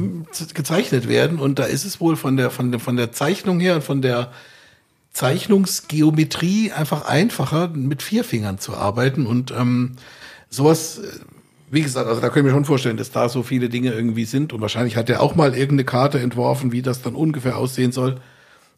gezeichnet 0.54 1.08
werden 1.08 1.38
und 1.38 1.58
da 1.58 1.64
ist 1.64 1.84
es 1.84 2.00
wohl 2.00 2.16
von 2.16 2.36
der 2.36 2.50
von 2.50 2.70
der 2.70 2.80
von 2.80 2.96
der 2.96 3.12
Zeichnung 3.12 3.60
her 3.60 3.76
und 3.76 3.84
von 3.84 4.02
der 4.02 4.32
Zeichnungsgeometrie 5.12 6.72
einfach 6.72 7.06
einfacher 7.06 7.68
mit 7.68 8.02
vier 8.02 8.24
Fingern 8.24 8.58
zu 8.58 8.76
arbeiten 8.76 9.26
und 9.26 9.50
ähm, 9.50 9.96
sowas 10.48 10.98
äh, 10.98 11.08
wie 11.72 11.82
gesagt, 11.82 12.08
also 12.08 12.20
da 12.20 12.30
können 12.30 12.46
wir 12.46 12.52
schon 12.52 12.64
vorstellen, 12.64 12.96
dass 12.96 13.12
da 13.12 13.28
so 13.28 13.44
viele 13.44 13.68
Dinge 13.68 13.92
irgendwie 13.92 14.24
sind 14.24 14.52
und 14.52 14.60
wahrscheinlich 14.60 14.96
hat 14.96 15.08
er 15.08 15.22
auch 15.22 15.36
mal 15.36 15.52
irgendeine 15.52 15.84
Karte 15.84 16.18
entworfen, 16.18 16.72
wie 16.72 16.82
das 16.82 17.02
dann 17.02 17.14
ungefähr 17.14 17.56
aussehen 17.56 17.92
soll. 17.92 18.20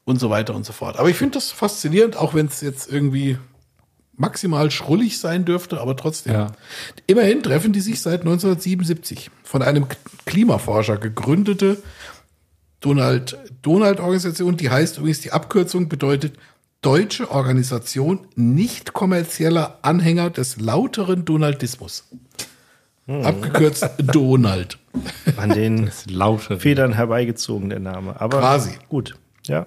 und 0.04 0.18
so 0.18 0.30
weiter 0.30 0.54
und 0.54 0.66
so 0.66 0.72
fort. 0.72 0.98
Aber 0.98 1.08
ich 1.08 1.16
finde 1.16 1.34
das 1.34 1.50
faszinierend, 1.52 2.16
auch 2.16 2.34
wenn 2.34 2.46
es 2.46 2.60
jetzt 2.60 2.90
irgendwie 2.90 3.38
maximal 4.16 4.70
schrullig 4.70 5.18
sein 5.18 5.44
dürfte, 5.44 5.80
aber 5.80 5.96
trotzdem. 5.96 6.34
Ja. 6.34 6.52
Immerhin 7.06 7.42
treffen 7.42 7.72
die 7.72 7.80
sich 7.80 8.00
seit 8.00 8.20
1977 8.20 9.30
von 9.42 9.62
einem 9.62 9.86
Klimaforscher 10.26 10.98
gegründete 10.98 11.82
Donald 12.80 13.38
Donald 13.62 14.00
Organisation, 14.00 14.56
die 14.56 14.70
heißt 14.70 14.98
übrigens 14.98 15.20
die 15.20 15.32
Abkürzung 15.32 15.88
bedeutet 15.88 16.38
Deutsche 16.82 17.30
Organisation 17.30 18.26
nicht 18.34 18.92
kommerzieller 18.92 19.78
Anhänger 19.82 20.30
des 20.30 20.60
lauteren 20.60 21.24
Donaldismus. 21.24 22.08
Abgekürzt 23.06 23.88
Donald. 23.98 24.78
An 25.36 25.50
den. 25.50 25.90
Federn 26.58 26.92
herbeigezogen, 26.92 27.70
der 27.70 27.80
Name. 27.80 28.20
Aber 28.20 28.38
Quasi. 28.40 28.72
Gut, 28.88 29.14
ja. 29.46 29.66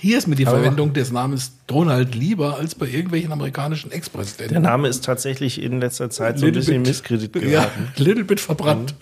Hier 0.00 0.18
ist 0.18 0.26
mir 0.28 0.36
die 0.36 0.44
Verwendung 0.44 0.92
des 0.92 1.10
Namens 1.12 1.52
Donald 1.66 2.14
lieber 2.14 2.56
als 2.56 2.74
bei 2.74 2.86
irgendwelchen 2.86 3.32
amerikanischen 3.32 3.90
Der 3.90 3.98
Ex-Präsidenten. 3.98 4.62
Name 4.62 4.88
ist 4.88 5.04
tatsächlich 5.04 5.60
in 5.62 5.80
letzter 5.80 6.10
Zeit 6.10 6.38
so 6.38 6.46
ein 6.46 6.52
bisschen 6.52 6.82
bit- 6.82 6.88
Misskredit 6.88 7.34
Ja, 7.36 7.40
geraten. 7.42 7.88
little 7.96 8.24
bit 8.24 8.40
verbrannt. 8.40 8.94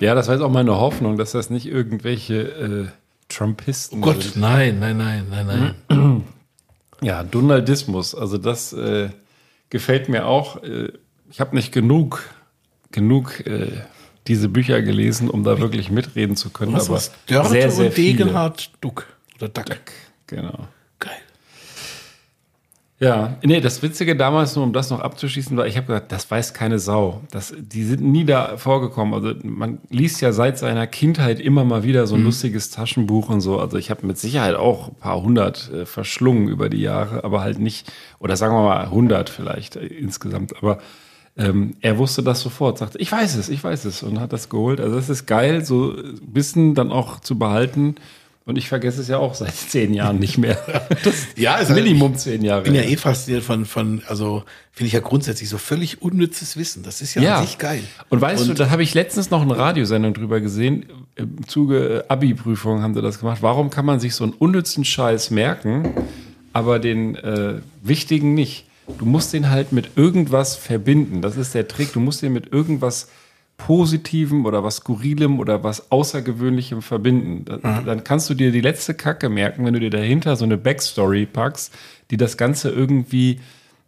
Ja, 0.00 0.14
das 0.14 0.28
war 0.28 0.34
jetzt 0.34 0.42
auch 0.42 0.50
meine 0.50 0.76
Hoffnung, 0.76 1.16
dass 1.16 1.32
das 1.32 1.50
nicht 1.50 1.66
irgendwelche 1.66 2.42
äh, 2.42 2.86
Trumpisten 3.28 3.98
Oh 3.98 4.02
Gott, 4.06 4.22
sind. 4.22 4.36
nein, 4.36 4.78
nein, 4.78 4.96
nein, 4.98 5.26
nein, 5.30 5.74
nein. 5.88 6.24
Ja, 7.02 7.22
Donaldismus, 7.22 8.14
also 8.14 8.36
das 8.36 8.74
äh, 8.74 9.08
gefällt 9.70 10.10
mir 10.10 10.26
auch. 10.26 10.62
Äh, 10.62 10.92
ich 11.30 11.40
habe 11.40 11.56
nicht 11.56 11.72
genug, 11.72 12.22
genug 12.92 13.40
äh, 13.46 13.68
diese 14.26 14.50
Bücher 14.50 14.82
gelesen, 14.82 15.30
um 15.30 15.42
da 15.42 15.58
wirklich 15.60 15.90
mitreden 15.90 16.36
zu 16.36 16.50
können. 16.50 16.74
Was 16.74 16.88
aber 16.88 16.96
was? 16.96 17.12
Dörte 17.26 17.48
sehr, 17.48 17.70
sehr 17.70 17.86
und. 17.86 17.96
Degenhard 17.96 18.70
Duck. 18.82 19.06
Oder 19.36 19.48
Duck. 19.48 19.64
Genau. 20.30 20.68
Geil. 21.00 21.12
Ja, 23.00 23.38
nee, 23.42 23.62
das 23.62 23.82
Witzige 23.82 24.14
damals, 24.14 24.54
nur 24.54 24.64
um 24.64 24.74
das 24.74 24.90
noch 24.90 25.00
abzuschließen, 25.00 25.56
war, 25.56 25.66
ich 25.66 25.78
habe 25.78 25.86
gesagt, 25.86 26.12
das 26.12 26.30
weiß 26.30 26.52
keine 26.52 26.78
Sau. 26.78 27.22
Das, 27.30 27.54
die 27.58 27.82
sind 27.82 28.02
nie 28.02 28.26
da 28.26 28.58
vorgekommen. 28.58 29.14
Also 29.14 29.34
man 29.42 29.78
liest 29.88 30.20
ja 30.20 30.32
seit 30.32 30.58
seiner 30.58 30.86
Kindheit 30.86 31.40
immer 31.40 31.64
mal 31.64 31.82
wieder 31.82 32.06
so 32.06 32.14
ein 32.14 32.24
lustiges 32.24 32.70
Taschenbuch 32.70 33.30
und 33.30 33.40
so. 33.40 33.58
Also 33.58 33.78
ich 33.78 33.90
habe 33.90 34.06
mit 34.06 34.18
Sicherheit 34.18 34.54
auch 34.54 34.88
ein 34.88 34.94
paar 34.96 35.22
hundert 35.22 35.72
äh, 35.72 35.86
verschlungen 35.86 36.48
über 36.48 36.68
die 36.68 36.82
Jahre, 36.82 37.24
aber 37.24 37.40
halt 37.40 37.58
nicht, 37.58 37.90
oder 38.18 38.36
sagen 38.36 38.54
wir 38.54 38.64
mal 38.64 38.90
hundert 38.90 39.30
vielleicht 39.30 39.76
äh, 39.76 39.86
insgesamt. 39.86 40.54
Aber 40.58 40.78
ähm, 41.38 41.76
er 41.80 41.96
wusste 41.96 42.22
das 42.22 42.40
sofort, 42.40 42.76
sagte, 42.76 42.98
ich 42.98 43.10
weiß 43.10 43.36
es, 43.36 43.48
ich 43.48 43.64
weiß 43.64 43.86
es 43.86 44.02
und 44.02 44.20
hat 44.20 44.34
das 44.34 44.50
geholt. 44.50 44.78
Also 44.78 44.96
das 44.96 45.08
ist 45.08 45.24
geil, 45.24 45.64
so 45.64 45.96
Wissen 46.20 46.74
dann 46.74 46.92
auch 46.92 47.20
zu 47.20 47.38
behalten. 47.38 47.94
Und 48.46 48.56
ich 48.56 48.68
vergesse 48.68 49.00
es 49.02 49.08
ja 49.08 49.18
auch 49.18 49.34
seit 49.34 49.54
zehn 49.70 49.94
Jahren 49.94 50.18
nicht 50.18 50.38
mehr. 50.38 50.56
Das 51.04 51.14
Ja, 51.36 51.56
ist 51.56 51.70
Minimum 51.70 52.16
zehn 52.16 52.42
Jahre. 52.42 52.60
Ich 52.60 52.64
bin 52.64 52.74
ja 52.74 52.82
eh 52.82 52.96
fasziniert 52.96 53.44
von, 53.44 53.64
von 53.64 54.02
also 54.08 54.44
finde 54.72 54.88
ich 54.88 54.92
ja 54.94 55.00
grundsätzlich 55.00 55.48
so 55.48 55.58
völlig 55.58 56.02
unnützes 56.02 56.56
Wissen. 56.56 56.82
Das 56.82 57.00
ist 57.02 57.14
ja, 57.14 57.38
an 57.38 57.46
sich 57.46 57.58
geil. 57.58 57.82
Und 58.08 58.20
weißt 58.20 58.46
du, 58.46 58.50
Und- 58.50 58.58
da 58.60 58.70
habe 58.70 58.82
ich 58.82 58.94
letztens 58.94 59.30
noch 59.30 59.42
eine 59.42 59.56
Radiosendung 59.56 60.14
drüber 60.14 60.40
gesehen. 60.40 60.86
Im 61.16 61.46
Zuge 61.46 62.04
äh, 62.08 62.12
Abi-Prüfung 62.12 62.82
haben 62.82 62.94
sie 62.94 63.02
das 63.02 63.18
gemacht. 63.20 63.38
Warum 63.42 63.70
kann 63.70 63.84
man 63.84 64.00
sich 64.00 64.14
so 64.14 64.24
einen 64.24 64.32
unnützen 64.32 64.84
Scheiß 64.84 65.30
merken, 65.30 65.92
aber 66.52 66.78
den 66.78 67.14
äh, 67.16 67.60
wichtigen 67.82 68.34
nicht? 68.34 68.66
Du 68.98 69.04
musst 69.04 69.32
den 69.32 69.50
halt 69.50 69.70
mit 69.70 69.90
irgendwas 69.96 70.56
verbinden. 70.56 71.20
Das 71.22 71.36
ist 71.36 71.54
der 71.54 71.68
Trick. 71.68 71.92
Du 71.92 72.00
musst 72.00 72.22
den 72.22 72.32
mit 72.32 72.52
irgendwas 72.52 73.08
Positivem 73.66 74.46
oder 74.46 74.62
was 74.64 74.76
Skurrilem 74.76 75.38
oder 75.40 75.62
was 75.64 75.90
Außergewöhnlichem 75.90 76.82
verbinden. 76.82 77.44
Da- 77.44 77.82
Dann 77.82 78.04
kannst 78.04 78.28
du 78.30 78.34
dir 78.34 78.52
die 78.52 78.60
letzte 78.60 78.94
Kacke 78.94 79.28
merken, 79.28 79.64
wenn 79.64 79.74
du 79.74 79.80
dir 79.80 79.90
dahinter 79.90 80.36
so 80.36 80.44
eine 80.44 80.56
Backstory 80.56 81.26
packst, 81.26 81.72
die 82.10 82.16
das 82.16 82.36
Ganze 82.36 82.70
irgendwie 82.70 83.40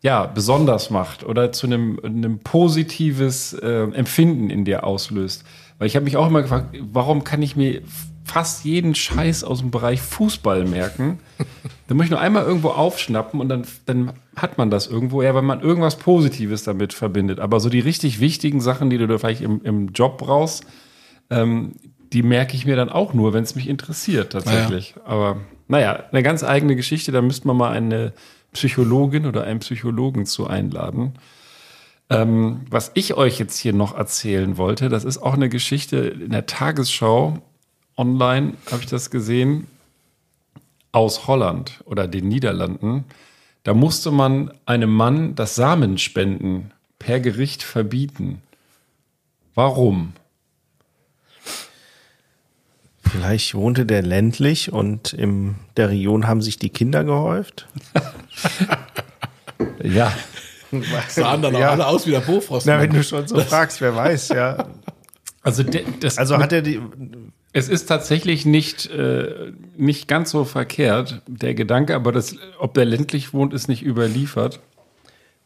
ja, 0.03 0.27
besonders 0.27 0.91
macht 0.91 1.25
oder 1.25 1.53
zu 1.53 1.67
einem, 1.67 2.01
einem 2.03 2.41
positives 2.41 3.53
äh, 3.53 3.83
Empfinden 3.93 4.51
in 4.51 4.65
dir 4.65 4.85
auslöst. 4.85 5.45
Weil 5.79 5.87
ich 5.87 5.95
habe 5.97 6.05
mich 6.05 6.17
auch 6.17 6.27
immer 6.27 6.43
gefragt, 6.43 6.77
warum 6.93 7.23
kann 7.25 7.41
ich 7.43 7.55
mir 7.57 7.83
fast 8.25 8.65
jeden 8.65 8.95
Scheiß 8.95 9.45
aus 9.45 9.61
dem 9.61 9.71
Bereich 9.71 10.01
Fußball 10.01 10.65
merken? 10.65 11.19
da 11.89 11.95
muss 11.95 12.05
ich 12.05 12.11
nur 12.11 12.21
einmal 12.21 12.45
irgendwo 12.45 12.69
aufschnappen 12.69 13.41
und 13.41 13.49
dann, 13.49 13.65
dann 13.87 14.13
hat 14.37 14.59
man 14.59 14.71
das 14.71 14.87
irgendwo, 14.87 15.23
ja, 15.23 15.35
weil 15.35 15.43
man 15.43 15.61
irgendwas 15.61 15.97
Positives 15.97 16.65
damit 16.65 16.93
verbindet. 16.93 17.41
Aber 17.41 17.61
so 17.61 17.69
die 17.69 17.81
richtig 17.81 18.21
wichtigen 18.21 18.61
Sachen, 18.61 18.91
die 18.91 18.99
du 18.99 19.07
da 19.07 19.19
vielleicht 19.19 19.43
im, 19.43 19.61
im 19.63 19.89
Job 19.89 20.19
brauchst, 20.19 20.65
ähm, 21.31 21.73
die 22.13 22.23
merke 22.23 22.55
ich 22.55 22.67
mir 22.67 22.77
dann 22.77 22.91
auch 22.91 23.15
nur, 23.15 23.33
wenn 23.33 23.43
es 23.43 23.55
mich 23.55 23.69
interessiert 23.69 24.33
tatsächlich. 24.33 24.95
Aber 25.05 25.41
naja, 25.69 26.05
eine 26.13 26.23
ganz 26.23 26.45
eigene 26.45 26.77
Geschichte, 26.77 27.13
da 27.13 27.23
müsste 27.23 27.47
man 27.47 27.57
mal 27.57 27.73
eine 27.73 28.13
Psychologin 28.53 29.27
oder 29.27 29.45
einen 29.45 29.61
Psychologen 29.61 30.27
zu 30.27 30.47
einladen. 30.47 31.15
Ähm, 32.11 32.61
was 32.69 32.91
ich 32.95 33.15
euch 33.15 33.39
jetzt 33.39 33.59
hier 33.59 33.73
noch 33.73 33.97
erzählen 33.97 34.59
wollte, 34.59 34.91
das 34.91 35.05
ist 35.05 35.19
auch 35.19 35.33
eine 35.33 35.49
Geschichte 35.49 35.97
in 35.97 36.31
der 36.31 36.45
Tagesschau. 36.45 37.39
Online 37.97 38.55
habe 38.71 38.83
ich 38.83 38.87
das 38.89 39.11
gesehen 39.11 39.67
aus 40.93 41.27
Holland 41.27 41.81
oder 41.85 42.07
den 42.09 42.29
Niederlanden. 42.29 43.05
Da 43.65 43.75
musste 43.75 44.11
man 44.11 44.53
einem 44.67 44.93
Mann 44.93 45.35
das 45.35 45.55
Samenspenden 45.55 46.73
per 46.99 47.21
Gericht 47.21 47.63
verbieten. 47.63 48.43
Warum? 49.55 50.13
Vielleicht 52.99 53.55
wohnte 53.55 53.85
der 53.85 54.03
ländlich 54.03 54.73
und 54.73 55.13
in 55.13 55.57
der 55.77 55.91
Region 55.91 56.27
haben 56.27 56.41
sich 56.41 56.59
die 56.59 56.71
Kinder 56.71 57.05
gehäuft. 57.05 57.69
Ja, 59.85 60.13
sahen 61.09 61.43
dann 61.43 61.55
auch 61.57 61.61
Ja. 61.61 61.71
alle 61.71 61.87
aus 61.87 62.07
wie 62.07 62.13
der 62.13 62.21
Bofrost. 62.21 62.67
Na, 62.67 62.81
wenn 62.81 62.91
du 62.91 63.03
schon 63.03 63.27
so 63.27 63.39
fragst, 63.41 63.81
wer 63.81 63.95
weiß, 63.97 64.29
ja. 64.29 64.67
also 65.43 65.63
de, 65.65 65.85
das, 66.01 66.19
Also 66.19 66.39
hat 66.39 66.53
er 66.53 66.63
die, 66.63 66.81
es 67.53 67.69
ist 67.69 67.87
tatsächlich 67.87 68.47
nicht, 68.47 68.91
äh, 68.91 69.53
nicht 69.77 70.09
ganz 70.09 70.31
so 70.31 70.45
verkehrt, 70.45 71.21
der 71.27 71.55
Gedanke, 71.55 71.95
aber 71.95 72.13
das, 72.13 72.37
ob 72.59 72.75
der 72.75 72.87
ländlich 72.87 73.35
wohnt, 73.35 73.53
ist 73.53 73.69
nicht 73.69 73.85
überliefert. 73.85 74.61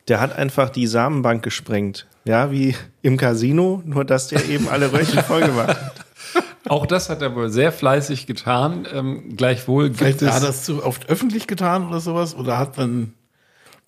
der 0.09 0.21
hat 0.21 0.37
einfach 0.37 0.71
die 0.71 0.87
Samenbank 0.87 1.42
gesprengt. 1.42 2.07
Ja, 2.25 2.53
wie 2.53 2.77
im 3.03 3.16
Casino, 3.16 3.83
nur 3.85 4.05
dass 4.05 4.29
der 4.29 4.49
eben 4.49 4.69
alle 4.69 4.92
Röhrchen 4.92 5.21
voll 5.25 5.40
gemacht 5.40 5.81
hat. 5.81 5.95
Auch 6.69 6.87
das 6.87 7.09
hat 7.11 7.23
er 7.23 7.35
wohl 7.35 7.51
sehr 7.51 7.73
fleißig 7.73 8.27
getan. 8.27 8.87
Ähm, 8.92 9.37
gleichwohl 9.37 9.88
gibt 9.88 9.99
Vielleicht 9.99 10.23
es, 10.23 10.29
hat 10.31 10.42
er 10.42 10.49
das 10.49 10.64
zu 10.64 10.85
oft 10.85 11.09
öffentlich 11.09 11.47
getan 11.49 11.88
oder 11.88 12.01
sowas 12.01 12.37
oder 12.37 12.59
hat 12.59 12.79
dann 12.79 13.14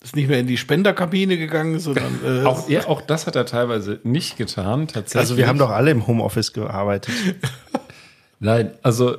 ist 0.01 0.15
nicht 0.15 0.29
mehr 0.29 0.39
in 0.39 0.47
die 0.47 0.57
Spenderkabine 0.57 1.37
gegangen, 1.37 1.79
sondern 1.79 2.19
äh, 2.25 2.43
auch, 2.45 2.69
ja, 2.69 2.87
auch 2.87 3.01
das 3.01 3.27
hat 3.27 3.35
er 3.35 3.45
teilweise 3.45 3.99
nicht 4.03 4.37
getan. 4.37 4.87
Tatsächlich. 4.87 5.19
Also 5.19 5.37
wir 5.37 5.47
haben 5.47 5.59
doch 5.59 5.71
alle 5.71 5.91
im 5.91 6.07
Homeoffice 6.07 6.53
gearbeitet. 6.53 7.13
Nein, 8.39 8.71
also 8.81 9.17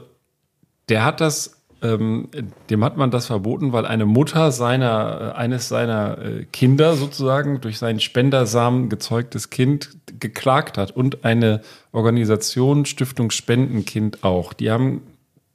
der 0.89 1.05
hat 1.05 1.21
das, 1.21 1.63
ähm, 1.83 2.29
dem 2.69 2.85
hat 2.85 2.97
man 2.97 3.11
das 3.11 3.27
verboten, 3.27 3.73
weil 3.73 3.87
eine 3.87 4.07
Mutter 4.07 4.51
seiner, 4.51 5.35
äh, 5.35 5.39
eines 5.39 5.69
seiner 5.69 6.19
äh, 6.19 6.45
Kinder 6.53 6.97
sozusagen 6.97 7.61
durch 7.61 7.79
seinen 7.79 8.01
Spendersamen 8.01 8.89
gezeugtes 8.89 9.51
Kind 9.51 9.97
geklagt 10.19 10.79
hat 10.79 10.91
und 10.91 11.25
eine 11.25 11.61
Organisation 11.93 12.87
Stiftung 12.87 13.31
Spendenkind 13.31 14.25
auch. 14.25 14.53
Die 14.53 14.71
haben 14.71 15.03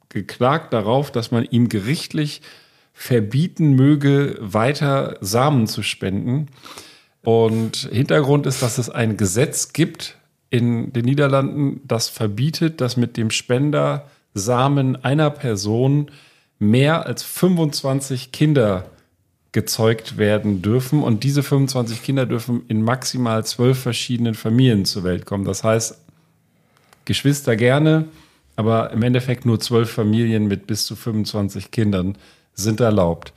geklagt 0.08 0.72
darauf, 0.72 1.10
dass 1.10 1.30
man 1.30 1.44
ihm 1.44 1.68
gerichtlich 1.68 2.42
verbieten 2.92 3.74
möge, 3.74 4.38
weiter 4.40 5.18
Samen 5.20 5.66
zu 5.66 5.82
spenden. 5.82 6.46
Und 7.22 7.88
Hintergrund 7.92 8.46
ist, 8.46 8.62
dass 8.62 8.78
es 8.78 8.88
ein 8.88 9.16
Gesetz 9.16 9.72
gibt 9.72 10.16
in 10.50 10.92
den 10.92 11.04
Niederlanden, 11.04 11.80
das 11.84 12.08
verbietet, 12.08 12.80
dass 12.80 12.96
mit 12.96 13.16
dem 13.16 13.30
Spendersamen 13.30 14.96
einer 15.04 15.30
Person 15.30 16.10
mehr 16.58 17.06
als 17.06 17.22
25 17.22 18.32
Kinder 18.32 18.86
gezeugt 19.52 20.18
werden 20.18 20.62
dürfen. 20.62 21.02
Und 21.02 21.24
diese 21.24 21.42
25 21.42 22.02
Kinder 22.02 22.26
dürfen 22.26 22.62
in 22.68 22.82
maximal 22.82 23.44
zwölf 23.44 23.78
verschiedenen 23.78 24.34
Familien 24.34 24.84
zur 24.84 25.04
Welt 25.04 25.26
kommen. 25.26 25.44
Das 25.44 25.64
heißt, 25.64 25.98
Geschwister 27.04 27.56
gerne, 27.56 28.06
aber 28.56 28.90
im 28.90 29.02
Endeffekt 29.02 29.46
nur 29.46 29.60
zwölf 29.60 29.90
Familien 29.90 30.46
mit 30.46 30.66
bis 30.66 30.86
zu 30.86 30.96
25 30.96 31.70
Kindern 31.70 32.18
sind 32.54 32.80
erlaubt. 32.80 33.32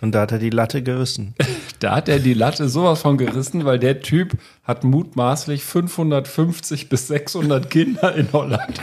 Und 0.00 0.12
da 0.12 0.22
hat 0.22 0.32
er 0.32 0.38
die 0.38 0.50
Latte 0.50 0.82
gerissen. 0.82 1.34
Da 1.80 1.96
hat 1.96 2.08
er 2.08 2.18
die 2.18 2.34
Latte 2.34 2.68
sowas 2.68 3.00
von 3.02 3.18
gerissen, 3.18 3.64
weil 3.64 3.78
der 3.78 4.00
Typ 4.00 4.32
hat 4.64 4.84
mutmaßlich 4.84 5.64
550 5.64 6.88
bis 6.88 7.08
600 7.08 7.68
Kinder 7.70 8.14
in 8.14 8.32
Holland. 8.32 8.80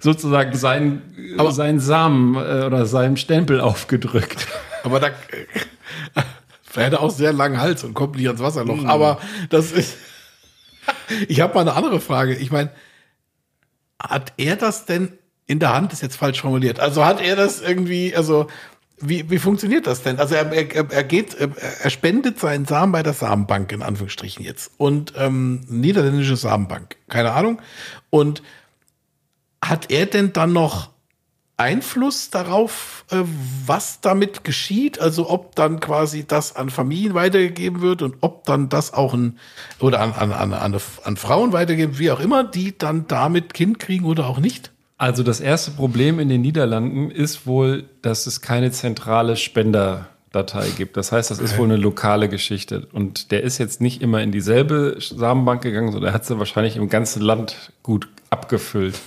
Sozusagen 0.00 0.56
seinen, 0.56 1.34
Aber- 1.38 1.52
seinen 1.52 1.80
Samen 1.80 2.36
äh, 2.36 2.64
oder 2.64 2.86
seinen 2.86 3.16
Stempel 3.16 3.60
aufgedrückt. 3.60 4.46
aber 4.84 5.00
da 5.00 5.10
er 6.76 6.84
hätte 6.84 7.00
auch 7.00 7.10
sehr 7.10 7.32
langen 7.32 7.58
Hals 7.60 7.84
und 7.84 7.94
kommt 7.94 8.16
nicht 8.16 8.26
ans 8.26 8.42
Wasserloch. 8.42 8.84
Aber 8.84 9.18
das 9.48 9.72
ist. 9.72 9.96
ich 11.26 11.40
habe 11.40 11.54
mal 11.54 11.62
eine 11.62 11.72
andere 11.72 12.00
Frage. 12.00 12.34
Ich 12.36 12.50
meine, 12.50 12.70
hat 13.98 14.34
er 14.36 14.56
das 14.56 14.84
denn 14.84 15.12
in 15.46 15.58
der 15.58 15.72
Hand 15.72 15.92
ist 15.94 16.02
jetzt 16.02 16.16
falsch 16.16 16.42
formuliert. 16.42 16.78
Also 16.78 17.04
hat 17.04 17.20
er 17.22 17.34
das 17.34 17.62
irgendwie, 17.62 18.14
also 18.14 18.48
wie, 18.98 19.28
wie 19.30 19.38
funktioniert 19.38 19.86
das 19.86 20.02
denn? 20.02 20.18
Also 20.18 20.34
er, 20.34 20.50
er, 20.52 20.90
er 20.90 21.04
geht, 21.04 21.34
er 21.34 21.90
spendet 21.90 22.40
seinen 22.40 22.64
Samen 22.64 22.92
bei 22.92 23.02
der 23.02 23.12
Samenbank, 23.12 23.72
in 23.72 23.82
Anführungsstrichen 23.82 24.44
jetzt. 24.44 24.70
Und 24.78 25.12
ähm, 25.16 25.60
niederländische 25.68 26.36
Samenbank, 26.36 26.96
keine 27.08 27.32
Ahnung. 27.32 27.60
Und 28.08 28.42
hat 29.62 29.90
er 29.90 30.06
denn 30.06 30.32
dann 30.32 30.52
noch 30.52 30.90
Einfluss 31.58 32.30
darauf, 32.30 33.04
äh, 33.10 33.22
was 33.66 34.00
damit 34.00 34.44
geschieht? 34.44 34.98
Also 35.00 35.28
ob 35.30 35.54
dann 35.56 35.80
quasi 35.80 36.26
das 36.26 36.54
an 36.54 36.70
Familien 36.70 37.14
weitergegeben 37.14 37.80
wird 37.80 38.02
und 38.02 38.16
ob 38.20 38.44
dann 38.44 38.68
das 38.68 38.92
auch 38.92 39.14
ein, 39.14 39.38
oder 39.80 40.00
an, 40.00 40.12
an, 40.12 40.32
an, 40.32 40.52
an, 40.52 40.80
an 41.04 41.16
Frauen 41.16 41.52
weitergegeben, 41.52 41.98
wie 41.98 42.10
auch 42.10 42.20
immer, 42.20 42.44
die 42.44 42.76
dann 42.76 43.06
damit 43.08 43.54
Kind 43.54 43.78
kriegen 43.78 44.04
oder 44.04 44.26
auch 44.26 44.38
nicht? 44.38 44.72
Also 44.98 45.22
das 45.22 45.40
erste 45.40 45.72
Problem 45.72 46.18
in 46.18 46.28
den 46.28 46.40
Niederlanden 46.40 47.10
ist 47.10 47.46
wohl, 47.46 47.84
dass 48.00 48.26
es 48.26 48.40
keine 48.40 48.70
zentrale 48.70 49.36
Spenderdatei 49.36 50.70
gibt. 50.70 50.96
Das 50.96 51.12
heißt, 51.12 51.30
das 51.30 51.38
ist 51.38 51.58
wohl 51.58 51.66
eine 51.66 51.76
lokale 51.76 52.30
Geschichte. 52.30 52.88
Und 52.92 53.30
der 53.30 53.42
ist 53.42 53.58
jetzt 53.58 53.82
nicht 53.82 54.00
immer 54.00 54.22
in 54.22 54.32
dieselbe 54.32 54.96
Samenbank 54.98 55.62
gegangen, 55.62 55.92
sondern 55.92 56.12
er 56.12 56.14
hat 56.14 56.24
sie 56.24 56.38
wahrscheinlich 56.38 56.76
im 56.76 56.88
ganzen 56.88 57.20
Land 57.20 57.72
gut 57.82 58.08
abgefüllt. 58.30 58.98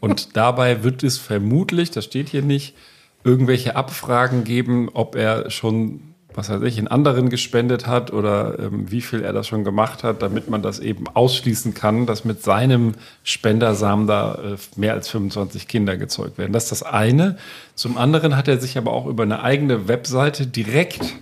Und 0.00 0.36
dabei 0.36 0.82
wird 0.82 1.04
es 1.04 1.18
vermutlich, 1.18 1.92
das 1.92 2.04
steht 2.04 2.28
hier 2.28 2.42
nicht, 2.42 2.74
irgendwelche 3.22 3.76
Abfragen 3.76 4.42
geben, 4.42 4.88
ob 4.92 5.14
er 5.14 5.50
schon 5.50 6.11
was 6.34 6.50
weiß 6.50 6.62
ich, 6.62 6.78
in 6.78 6.88
anderen 6.88 7.28
gespendet 7.28 7.86
hat 7.86 8.12
oder 8.12 8.58
ähm, 8.58 8.90
wie 8.90 9.00
viel 9.00 9.22
er 9.22 9.32
das 9.32 9.46
schon 9.46 9.64
gemacht 9.64 10.04
hat, 10.04 10.22
damit 10.22 10.48
man 10.48 10.62
das 10.62 10.78
eben 10.78 11.06
ausschließen 11.08 11.74
kann, 11.74 12.06
dass 12.06 12.24
mit 12.24 12.42
seinem 12.42 12.94
Spendersamen 13.24 14.06
da 14.06 14.34
äh, 14.34 14.56
mehr 14.76 14.94
als 14.94 15.08
25 15.08 15.68
Kinder 15.68 15.96
gezeugt 15.96 16.38
werden. 16.38 16.52
Das 16.52 16.64
ist 16.64 16.72
das 16.72 16.82
eine. 16.82 17.36
Zum 17.74 17.96
anderen 17.96 18.36
hat 18.36 18.48
er 18.48 18.58
sich 18.58 18.78
aber 18.78 18.92
auch 18.92 19.06
über 19.06 19.22
eine 19.22 19.42
eigene 19.42 19.88
Webseite 19.88 20.46
direkt 20.46 21.14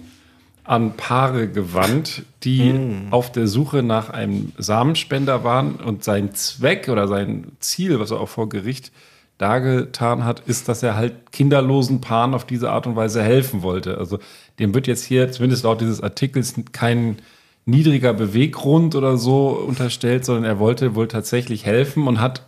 an 0.64 0.96
Paare 0.96 1.48
gewandt, 1.48 2.22
die 2.44 2.72
mm. 2.72 3.12
auf 3.12 3.32
der 3.32 3.48
Suche 3.48 3.82
nach 3.82 4.10
einem 4.10 4.52
Samenspender 4.56 5.42
waren 5.42 5.76
und 5.76 6.04
sein 6.04 6.34
Zweck 6.34 6.88
oder 6.88 7.08
sein 7.08 7.52
Ziel, 7.58 7.98
was 7.98 8.12
er 8.12 8.20
auch 8.20 8.28
vor 8.28 8.48
Gericht 8.48 8.92
dargetan 9.40 10.24
hat, 10.24 10.40
ist, 10.40 10.68
dass 10.68 10.82
er 10.82 10.96
halt 10.96 11.32
kinderlosen 11.32 12.00
Paaren 12.02 12.34
auf 12.34 12.44
diese 12.44 12.70
Art 12.70 12.86
und 12.86 12.94
Weise 12.94 13.22
helfen 13.22 13.62
wollte. 13.62 13.96
Also 13.96 14.18
dem 14.60 14.74
wird 14.74 14.86
jetzt 14.86 15.04
hier, 15.04 15.32
zumindest 15.32 15.64
laut 15.64 15.80
dieses 15.80 16.02
Artikels, 16.02 16.54
kein 16.72 17.16
niedriger 17.64 18.12
Beweggrund 18.12 18.94
oder 18.94 19.16
so 19.16 19.48
unterstellt, 19.48 20.24
sondern 20.24 20.44
er 20.44 20.58
wollte 20.58 20.94
wohl 20.94 21.08
tatsächlich 21.08 21.64
helfen 21.66 22.06
und 22.06 22.20
hat, 22.20 22.46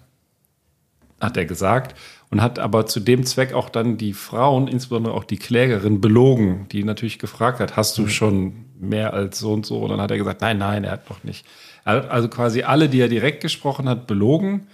hat 1.21 1.37
er 1.37 1.45
gesagt, 1.45 1.97
und 2.31 2.41
hat 2.41 2.59
aber 2.59 2.87
zu 2.87 3.01
dem 3.01 3.25
Zweck 3.25 3.53
auch 3.53 3.69
dann 3.69 3.99
die 3.99 4.15
Frauen, 4.15 4.69
insbesondere 4.69 5.15
auch 5.15 5.25
die 5.25 5.37
Klägerin, 5.37 6.01
belogen, 6.01 6.67
die 6.73 6.83
natürlich 6.83 7.19
gefragt 7.19 7.61
hat, 7.61 7.77
hast 7.77 7.99
du 7.99 8.03
mhm. 8.03 8.09
schon 8.09 8.53
mehr 8.81 9.13
als 9.13 9.39
so 9.39 9.53
und 9.53 9.67
so? 9.67 9.79
Und 9.81 9.91
dann 9.91 10.01
hat 10.01 10.11
er 10.11 10.19
gesagt, 10.19 10.41
nein, 10.41 10.59
nein, 10.59 10.85
er 10.85 10.93
hat 10.93 11.11
noch 11.11 11.25
nicht. 11.25 11.47
Er 11.85 11.97
hat 11.97 12.11
also 12.11 12.29
quasi 12.29 12.63
alle, 12.63 12.89
die 12.89 13.01
er 13.01 13.09
direkt 13.09 13.43
gesprochen 13.43 13.89
hat, 13.89 14.07
belogen, 14.07 14.67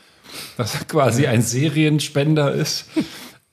dass 0.57 0.75
er 0.79 0.85
quasi 0.85 1.27
ein 1.27 1.43
Serienspender 1.43 2.53
ist 2.53 2.87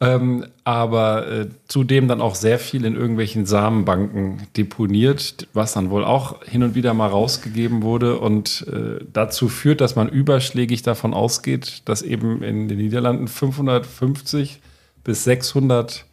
ähm, 0.02 0.46
aber 0.66 1.28
äh, 1.28 1.48
zudem 1.68 2.08
dann 2.08 2.20
auch 2.20 2.36
sehr 2.36 2.60
viel 2.60 2.84
in 2.84 2.96
irgendwelchen 2.96 3.46
Samenbanken 3.46 4.46
deponiert, 4.58 5.48
was 5.54 5.74
dann 5.74 5.90
wohl 5.90 6.04
auch 6.04 6.44
hin 6.44 6.64
und 6.64 6.76
wieder 6.76 6.94
mal 6.94 7.08
rausgegeben 7.08 7.82
wurde 7.82 8.20
und 8.20 8.68
äh, 8.68 9.04
dazu 9.14 9.48
führt, 9.48 9.80
dass 9.80 9.96
man 9.96 10.10
überschlägig 10.10 10.82
davon 10.82 11.14
ausgeht, 11.14 11.84
dass 11.86 12.02
eben 12.02 12.44
in 12.44 12.68
den 12.68 12.78
Niederlanden 12.78 13.30
550 13.30 14.60
bis 15.06 15.24
600 15.24 16.06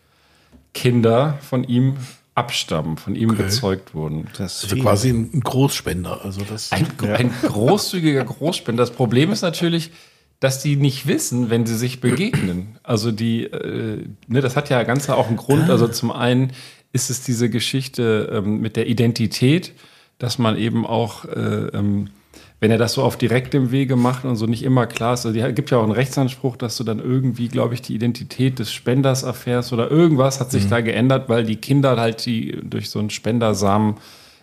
Kinder 0.75 1.39
von 1.41 1.65
ihm 1.65 1.97
abstammen, 2.35 2.97
von 2.97 3.17
ihm 3.17 3.31
okay. 3.31 3.43
gezeugt 3.45 3.95
wurden. 3.95 4.29
Das 4.39 4.65
ist 4.65 4.73
also 4.73 4.83
quasi 4.83 5.11
ein 5.11 5.41
Großspender. 5.41 6.25
Also 6.25 6.43
das, 6.49 6.73
ein, 6.73 6.87
ja. 7.03 7.15
ein 7.15 7.31
großzügiger 7.43 8.25
Großspender. 8.25 8.83
Das 8.83 8.93
Problem 8.93 9.33
ist 9.33 9.43
natürlich, 9.43 9.91
dass 10.43 10.61
die 10.61 10.75
nicht 10.75 11.07
wissen, 11.07 11.51
wenn 11.51 11.67
sie 11.67 11.77
sich 11.77 12.01
begegnen. 12.01 12.77
Also 12.83 13.13
die, 13.13 13.45
äh, 13.45 14.05
ne, 14.27 14.41
das 14.41 14.57
hat 14.57 14.71
ja 14.71 14.83
ganz 14.83 15.09
auch 15.09 15.29
einen 15.29 15.37
Grund. 15.37 15.71
Also 15.71 15.87
zum 15.87 16.11
einen 16.11 16.51
ist 16.93 17.11
es 17.11 17.23
diese 17.23 17.49
Geschichte 17.49 18.29
ähm, 18.33 18.61
mit 18.61 18.75
der 18.75 18.89
Identität, 18.89 19.73
dass 20.19 20.41
man 20.41 20.59
eben 20.59 20.85
auch, 20.85 21.27
äh, 21.27 21.69
ähm, 21.73 22.09
wenn 22.59 22.73
er 22.73 22.79
das 22.79 22.95
so 22.95 23.05
auf 23.05 23.17
direktem 23.17 23.71
Wege 23.71 23.95
macht 23.95 24.25
und 24.25 24.35
so 24.35 24.47
nicht 24.47 24.65
immer 24.65 24.89
klar 24.89 25.15
ist, 25.15 25.25
also 25.25 25.33
die 25.33 25.55
gibt 25.55 25.71
ja 25.71 25.79
auch 25.79 25.85
einen 25.85 25.93
Rechtsanspruch, 25.93 26.57
dass 26.57 26.77
du 26.77 26.83
dann 26.83 26.99
irgendwie, 26.99 27.47
glaube 27.47 27.75
ich, 27.75 27.83
die 27.83 27.95
Identität 27.95 28.59
des 28.59 28.73
Spenders 28.73 29.23
erfährst 29.23 29.73
oder 29.73 29.93
irgendwas 29.93 30.41
hat 30.41 30.51
sich 30.51 30.65
mhm. 30.65 30.71
da 30.71 30.81
geändert, 30.81 31.29
weil 31.29 31.45
die 31.45 31.57
Kinder 31.57 31.97
halt, 31.97 32.27
die 32.27 32.59
durch 32.65 32.91
so 32.91 32.99
einen 32.99 33.11
Spendersamen 33.11 33.95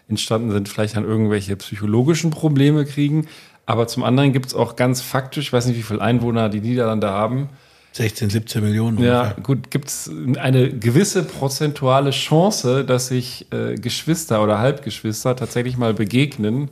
entstanden 0.09 0.51
sind, 0.51 0.67
vielleicht 0.67 0.95
dann 0.95 1.03
irgendwelche 1.03 1.55
psychologischen 1.55 2.31
Probleme 2.31 2.85
kriegen. 2.85 3.27
Aber 3.69 3.85
zum 3.85 4.03
anderen 4.03 4.33
gibt 4.33 4.47
es 4.47 4.55
auch 4.55 4.75
ganz 4.75 4.99
faktisch, 4.99 5.45
ich 5.45 5.53
weiß 5.53 5.67
nicht, 5.67 5.77
wie 5.77 5.83
viele 5.83 6.01
Einwohner 6.01 6.49
die 6.49 6.59
Niederlande 6.59 7.11
haben. 7.11 7.49
16, 7.91 8.31
17 8.31 8.63
Millionen. 8.63 8.97
Ja, 8.97 9.21
ungefähr. 9.21 9.43
gut, 9.43 9.69
gibt 9.69 9.89
es 9.89 10.11
eine 10.39 10.71
gewisse 10.71 11.21
prozentuale 11.21 12.09
Chance, 12.09 12.83
dass 12.83 13.09
sich 13.09 13.45
äh, 13.53 13.75
Geschwister 13.75 14.41
oder 14.41 14.57
Halbgeschwister 14.57 15.35
tatsächlich 15.35 15.77
mal 15.77 15.93
begegnen 15.93 16.71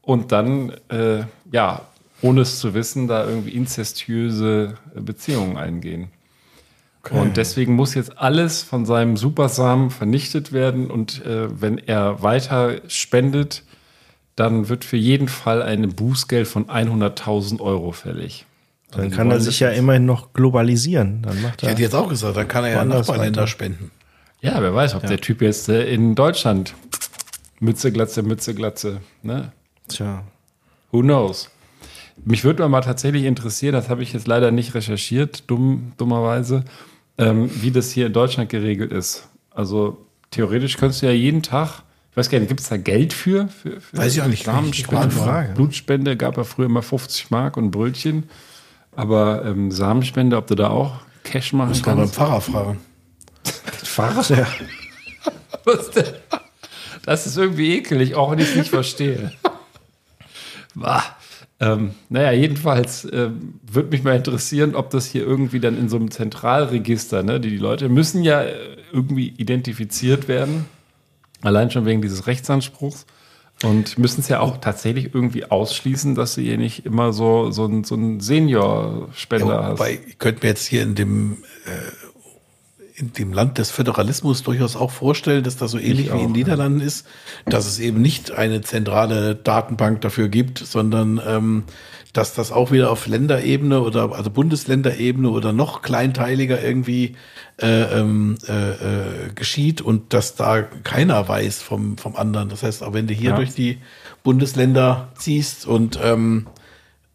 und 0.00 0.30
dann, 0.30 0.74
äh, 0.90 1.24
ja, 1.50 1.80
ohne 2.22 2.42
es 2.42 2.60
zu 2.60 2.72
wissen, 2.72 3.08
da 3.08 3.26
irgendwie 3.26 3.50
inzestiöse 3.50 4.74
Beziehungen 4.94 5.56
eingehen. 5.56 6.06
Okay. 7.02 7.18
Und 7.18 7.36
deswegen 7.36 7.74
muss 7.74 7.94
jetzt 7.94 8.16
alles 8.16 8.62
von 8.62 8.86
seinem 8.86 9.16
Supersamen 9.16 9.90
vernichtet 9.90 10.52
werden. 10.52 10.88
Und 10.88 11.24
äh, 11.26 11.48
wenn 11.60 11.78
er 11.78 12.22
weiter 12.22 12.76
spendet, 12.86 13.64
dann 14.38 14.68
wird 14.68 14.84
für 14.84 14.96
jeden 14.96 15.28
Fall 15.28 15.62
ein 15.62 15.88
Bußgeld 15.88 16.46
von 16.46 16.66
100.000 16.66 17.60
Euro 17.60 17.92
fällig. 17.92 18.46
Dann 18.90 19.04
also 19.04 19.16
kann 19.16 19.30
er 19.30 19.40
sich 19.40 19.60
ja 19.60 19.70
immerhin 19.70 20.06
noch 20.06 20.32
globalisieren. 20.32 21.22
Dann 21.22 21.42
macht 21.42 21.62
er 21.62 21.68
ich 21.68 21.72
hätte 21.72 21.82
jetzt 21.82 21.94
auch 21.94 22.08
gesagt, 22.08 22.36
dann 22.36 22.46
kann 22.46 22.64
er 22.64 22.70
ja 22.70 22.84
Nachbarländer 22.84 23.46
spenden. 23.46 23.90
Ja, 24.40 24.62
wer 24.62 24.74
weiß, 24.74 24.94
ob 24.94 25.02
ja. 25.02 25.08
der 25.08 25.20
Typ 25.20 25.42
jetzt 25.42 25.68
äh, 25.68 25.92
in 25.92 26.14
Deutschland 26.14 26.74
Mütze, 27.58 27.90
Glatze, 27.90 28.22
Mütze, 28.22 28.54
Glatze, 28.54 29.00
ne? 29.22 29.52
Tja. 29.88 30.22
Who 30.92 31.00
knows? 31.00 31.50
Mich 32.24 32.44
würde 32.44 32.66
mal 32.68 32.80
tatsächlich 32.80 33.24
interessieren, 33.24 33.72
das 33.72 33.88
habe 33.88 34.02
ich 34.02 34.12
jetzt 34.12 34.28
leider 34.28 34.52
nicht 34.52 34.74
recherchiert, 34.74 35.50
dumm, 35.50 35.92
dummerweise, 35.96 36.64
ähm, 37.18 37.50
wie 37.60 37.72
das 37.72 37.90
hier 37.90 38.06
in 38.06 38.12
Deutschland 38.12 38.50
geregelt 38.50 38.92
ist. 38.92 39.28
Also 39.50 39.98
theoretisch 40.30 40.76
könntest 40.76 41.02
du 41.02 41.06
ja 41.06 41.12
jeden 41.12 41.42
Tag 41.42 41.82
weiß 42.18 42.30
gar 42.30 42.38
nicht, 42.38 42.48
gibt 42.48 42.60
es 42.60 42.68
da 42.68 42.76
Geld 42.76 43.12
für? 43.12 43.48
für, 43.48 43.80
für 43.80 43.96
weiß 43.96 44.14
ich 44.14 44.22
auch 44.22 44.26
nicht. 44.26 44.44
Samenspende, 44.44 45.10
Frage. 45.10 45.54
Blutspende 45.54 46.16
gab 46.16 46.36
ja 46.36 46.44
früher 46.44 46.66
immer 46.66 46.82
50 46.82 47.30
Mark 47.30 47.56
und 47.56 47.70
Brötchen. 47.70 48.28
Aber 48.94 49.44
ähm, 49.44 49.70
Samenspende, 49.70 50.36
ob 50.36 50.48
du 50.48 50.54
da 50.54 50.70
auch 50.70 51.00
Cash 51.22 51.52
machen 51.52 51.68
Muss 51.70 51.82
kannst? 51.82 52.16
Muss 52.16 52.18
man 52.18 52.28
beim 52.30 52.40
Pfarrer 52.40 52.40
fragen. 52.40 52.80
Pfarrer? 53.84 54.36
Ja. 54.36 54.46
Was 55.64 55.90
denn? 55.90 56.04
Das 57.04 57.26
ist 57.26 57.36
irgendwie 57.36 57.76
ekelig, 57.76 58.14
auch 58.14 58.32
wenn 58.32 58.38
ich 58.38 58.50
es 58.50 58.56
nicht 58.56 58.70
verstehe. 58.70 59.32
Bah. 60.74 61.02
Ähm, 61.60 61.94
naja, 62.08 62.30
jedenfalls 62.30 63.04
äh, 63.04 63.30
würde 63.66 63.88
mich 63.90 64.04
mal 64.04 64.14
interessieren, 64.14 64.76
ob 64.76 64.90
das 64.90 65.06
hier 65.06 65.22
irgendwie 65.22 65.58
dann 65.58 65.76
in 65.76 65.88
so 65.88 65.96
einem 65.96 66.12
Zentralregister, 66.12 67.24
ne, 67.24 67.40
die, 67.40 67.50
die 67.50 67.56
Leute 67.56 67.88
müssen 67.88 68.22
ja 68.22 68.42
äh, 68.42 68.76
irgendwie 68.92 69.28
identifiziert 69.28 70.28
werden. 70.28 70.66
Allein 71.42 71.70
schon 71.70 71.86
wegen 71.86 72.02
dieses 72.02 72.26
Rechtsanspruchs. 72.26 73.06
Und 73.64 73.98
müssen 73.98 74.20
es 74.20 74.28
ja 74.28 74.38
auch 74.38 74.58
tatsächlich 74.58 75.12
irgendwie 75.14 75.44
ausschließen, 75.44 76.14
dass 76.14 76.36
du 76.36 76.42
hier 76.42 76.58
nicht 76.58 76.86
immer 76.86 77.12
so, 77.12 77.50
so, 77.50 77.66
ein, 77.66 77.82
so 77.82 77.96
einen 77.96 78.20
Senior-Spender 78.20 79.46
ja, 79.54 79.62
hast. 79.64 79.80
Wobei, 79.80 79.98
ich 80.06 80.18
könnte 80.18 80.44
mir 80.44 80.50
jetzt 80.50 80.64
hier 80.64 80.82
in 80.84 80.94
dem, 80.94 81.38
äh, 81.66 83.00
in 83.00 83.12
dem 83.12 83.32
Land 83.32 83.58
des 83.58 83.72
Föderalismus 83.72 84.44
durchaus 84.44 84.76
auch 84.76 84.92
vorstellen, 84.92 85.42
dass 85.42 85.56
das 85.56 85.72
so 85.72 85.78
ähnlich 85.78 86.06
ich 86.06 86.06
wie 86.06 86.10
auch, 86.10 86.20
in 86.20 86.28
den 86.28 86.32
Niederlanden 86.32 86.80
ja. 86.80 86.86
ist, 86.86 87.06
dass 87.46 87.66
es 87.66 87.80
eben 87.80 88.00
nicht 88.00 88.30
eine 88.30 88.60
zentrale 88.60 89.34
Datenbank 89.34 90.02
dafür 90.02 90.28
gibt, 90.28 90.58
sondern 90.58 91.20
ähm, 91.26 91.64
dass 92.12 92.34
das 92.34 92.52
auch 92.52 92.70
wieder 92.70 92.90
auf 92.90 93.06
Länderebene 93.06 93.80
oder 93.80 94.12
also 94.12 94.30
Bundesländerebene 94.30 95.28
oder 95.28 95.52
noch 95.52 95.82
kleinteiliger 95.82 96.62
irgendwie 96.62 97.16
äh, 97.60 97.82
ähm, 97.82 98.36
äh, 98.48 98.70
äh, 98.70 99.32
geschieht 99.34 99.80
und 99.80 100.14
dass 100.14 100.34
da 100.34 100.62
keiner 100.62 101.28
weiß 101.28 101.62
vom, 101.62 101.98
vom 101.98 102.16
anderen. 102.16 102.48
Das 102.48 102.62
heißt, 102.62 102.82
auch 102.82 102.92
wenn 102.92 103.06
du 103.06 103.14
hier 103.14 103.30
ja. 103.30 103.36
durch 103.36 103.54
die 103.54 103.78
Bundesländer 104.22 105.08
ziehst 105.16 105.66
und 105.66 105.98
ähm, 106.02 106.46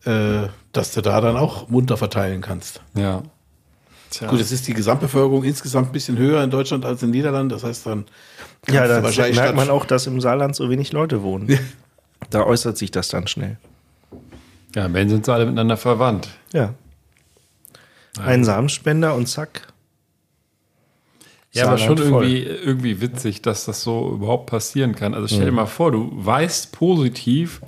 äh, 0.06 0.48
dass 0.74 0.92
du 0.94 1.02
da 1.02 1.22
dann 1.22 1.38
auch 1.38 1.70
munter 1.70 1.98
verteilen 1.98 2.42
kannst. 2.42 2.82
Ja. 2.96 3.24
Tja. 4.10 4.28
Gut, 4.28 4.40
es 4.40 4.52
ist 4.52 4.68
die 4.68 4.74
Gesamtbevölkerung 4.74 5.44
insgesamt 5.44 5.90
ein 5.90 5.92
bisschen 5.92 6.18
höher 6.20 6.44
in 6.44 6.52
Deutschland 6.52 6.86
als 6.86 7.02
in 7.02 7.10
den 7.10 7.18
Niederlanden. 7.18 7.50
Das 7.50 7.64
heißt 7.64 7.88
dann. 7.88 8.06
Ja, 8.70 8.88
da 8.88 9.02
merkt 9.02 9.56
man 9.56 9.70
auch, 9.70 9.86
dass 9.86 10.06
im 10.06 10.22
Saarland 10.22 10.56
so 10.56 10.70
wenig 10.70 10.92
Leute 10.92 11.24
wohnen. 11.24 11.58
da 12.30 12.44
äußert 12.44 12.78
sich 12.78 12.92
das 12.92 13.08
dann 13.08 13.28
schnell. 13.28 13.58
Ja, 14.76 14.92
wenn 14.92 15.10
sind 15.10 15.26
sie 15.26 15.34
alle 15.34 15.46
miteinander 15.46 15.78
verwandt. 15.78 16.30
Ja. 16.52 16.74
Ein 18.20 18.44
Samenspender 18.44 19.16
und 19.16 19.28
zack. 19.28 19.74
Ja, 21.52 21.68
aber 21.68 21.78
schon 21.78 21.98
voll. 21.98 22.26
irgendwie, 22.26 22.44
irgendwie 22.44 23.02
witzig, 23.02 23.44
dass 23.44 23.66
das 23.66 23.84
so 23.84 24.12
überhaupt 24.12 24.48
passieren 24.48 24.96
kann. 24.96 25.14
Also 25.14 25.28
stell 25.28 25.46
dir 25.46 25.52
mal 25.52 25.68
vor, 25.68 25.92
du 25.92 26.10
weißt 26.12 26.72
positiv, 26.72 27.62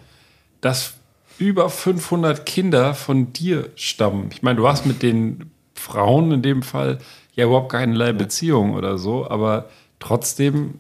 dass 0.59 0.95
über 1.37 1.69
500 1.69 2.45
Kinder 2.45 2.95
von 2.95 3.31
dir 3.33 3.69
stammen. 3.75 4.29
Ich 4.31 4.41
meine, 4.41 4.57
du 4.57 4.67
hast 4.67 4.85
mit 4.87 5.03
den 5.03 5.51
Frauen 5.75 6.31
in 6.31 6.41
dem 6.41 6.63
Fall 6.63 6.97
ja 7.33 7.45
überhaupt 7.45 7.71
keinerlei 7.71 8.13
Beziehung 8.13 8.73
oder 8.73 8.97
so, 8.97 9.29
aber 9.29 9.69
trotzdem 9.99 10.79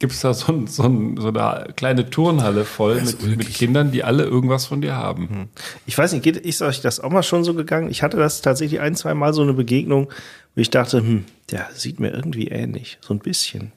gibt 0.00 0.12
es 0.14 0.20
da 0.20 0.34
so, 0.34 0.52
ein, 0.52 0.66
so, 0.66 0.82
ein, 0.82 1.16
so 1.18 1.28
eine 1.28 1.72
kleine 1.76 2.10
Turnhalle 2.10 2.64
voll 2.64 3.00
mit, 3.02 3.22
mit 3.36 3.54
Kindern, 3.54 3.92
die 3.92 4.02
alle 4.02 4.24
irgendwas 4.24 4.66
von 4.66 4.80
dir 4.80 4.96
haben. 4.96 5.48
Ich 5.86 5.96
weiß 5.96 6.12
nicht, 6.12 6.22
geht, 6.24 6.36
ist 6.38 6.62
euch 6.62 6.80
das 6.80 6.98
auch 6.98 7.10
mal 7.10 7.22
schon 7.22 7.44
so 7.44 7.54
gegangen? 7.54 7.88
Ich 7.90 8.02
hatte 8.02 8.16
das 8.16 8.40
tatsächlich 8.42 8.80
ein, 8.80 8.96
zwei 8.96 9.14
Mal 9.14 9.32
so 9.32 9.42
eine 9.42 9.52
Begegnung, 9.52 10.08
wo 10.56 10.60
ich 10.60 10.70
dachte, 10.70 10.98
hm, 10.98 11.24
der 11.52 11.68
sieht 11.74 12.00
mir 12.00 12.10
irgendwie 12.12 12.48
ähnlich. 12.48 12.98
So 13.00 13.14
ein 13.14 13.20
bisschen. 13.20 13.70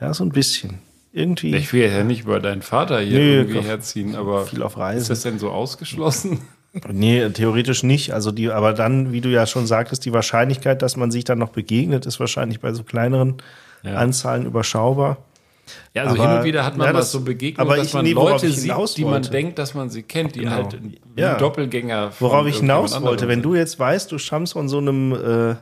Ja, 0.00 0.14
so 0.14 0.24
ein 0.24 0.30
bisschen. 0.30 0.78
Irgendwie. 1.12 1.56
Ich 1.56 1.72
will 1.72 1.90
ja 1.90 2.04
nicht 2.04 2.22
über 2.22 2.38
deinen 2.38 2.62
Vater 2.62 3.00
hier 3.00 3.18
Nee, 3.18 3.34
irgendwie 3.38 3.60
herziehen, 3.62 4.14
aber 4.14 4.46
Viel 4.46 4.62
auf 4.62 4.76
Reisen. 4.78 5.00
ist 5.02 5.10
das 5.10 5.22
denn 5.22 5.38
so 5.40 5.50
ausgeschlossen? 5.50 6.40
Nee, 6.88 7.28
theoretisch 7.30 7.82
nicht. 7.82 8.12
Also 8.14 8.30
die, 8.30 8.50
aber 8.50 8.72
dann, 8.74 9.10
wie 9.10 9.20
du 9.20 9.28
ja 9.28 9.44
schon 9.46 9.66
sagtest, 9.66 10.04
die 10.04 10.12
Wahrscheinlichkeit, 10.12 10.82
dass 10.82 10.96
man 10.96 11.10
sich 11.10 11.24
dann 11.24 11.38
noch 11.38 11.48
begegnet, 11.48 12.06
ist 12.06 12.20
wahrscheinlich 12.20 12.60
bei 12.60 12.72
so 12.72 12.84
kleineren 12.84 13.38
Ja. 13.82 13.94
Anzahlen 13.96 14.46
überschaubar. 14.46 15.16
Ja, 15.94 16.02
also 16.04 16.14
Aber- 16.14 16.28
hin 16.30 16.38
und 16.38 16.44
wieder 16.44 16.64
hat 16.64 16.76
man 16.76 16.86
ja, 16.88 16.92
das- 16.92 17.10
so 17.12 17.20
Begegnungen, 17.20 17.68
aber 17.68 17.76
dass 17.78 17.88
ich- 17.88 17.94
man 17.94 18.04
nee, 18.04 18.12
Leute 18.12 18.48
sieht, 18.50 18.72
die 18.96 19.04
man 19.04 19.22
denkt, 19.22 19.58
dass 19.58 19.74
man 19.74 19.90
sie 19.90 20.02
kennt, 20.02 20.34
die 20.36 20.40
Genau. 20.40 20.52
halt 20.52 20.78
Ja. 21.16 21.34
Doppelgänger 21.36 22.12
Worauf 22.20 22.46
ich 22.46 22.58
hinaus 22.58 23.00
wollte, 23.02 23.28
wenn 23.28 23.42
du 23.42 23.54
jetzt 23.54 23.78
weißt, 23.78 24.10
du 24.12 24.18
stammst 24.18 24.52
von 24.54 24.68
so 24.68 24.78
einem, 24.78 25.12
äh, 25.12 25.56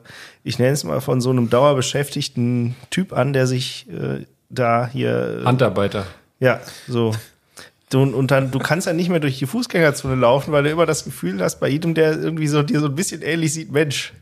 ich 0.44 0.58
nenne 0.58 0.72
es 0.72 0.84
mal 0.84 1.00
von 1.00 1.20
so 1.20 1.30
einem 1.30 1.48
dauerbeschäftigten 1.50 2.74
Typ 2.90 3.12
an, 3.12 3.32
der 3.32 3.46
sich 3.46 3.86
äh, 3.90 4.24
da 4.50 4.88
hier, 4.92 5.36
sind. 5.38 5.46
Handarbeiter. 5.46 6.06
ja, 6.40 6.60
so. 6.86 7.12
Du, 7.90 8.02
und 8.02 8.30
dann, 8.30 8.50
du 8.50 8.58
kannst 8.58 8.86
ja 8.86 8.92
nicht 8.92 9.08
mehr 9.08 9.18
durch 9.20 9.38
die 9.38 9.46
Fußgängerzone 9.46 10.14
laufen, 10.14 10.52
weil 10.52 10.62
du 10.62 10.68
immer 10.70 10.84
das 10.84 11.04
Gefühl 11.04 11.40
hast, 11.42 11.58
bei 11.58 11.68
jedem, 11.68 11.94
der 11.94 12.18
irgendwie 12.20 12.46
so 12.46 12.62
dir 12.62 12.80
so 12.80 12.86
ein 12.86 12.94
bisschen 12.94 13.22
ähnlich 13.22 13.54
sieht, 13.54 13.72
Mensch. 13.72 14.12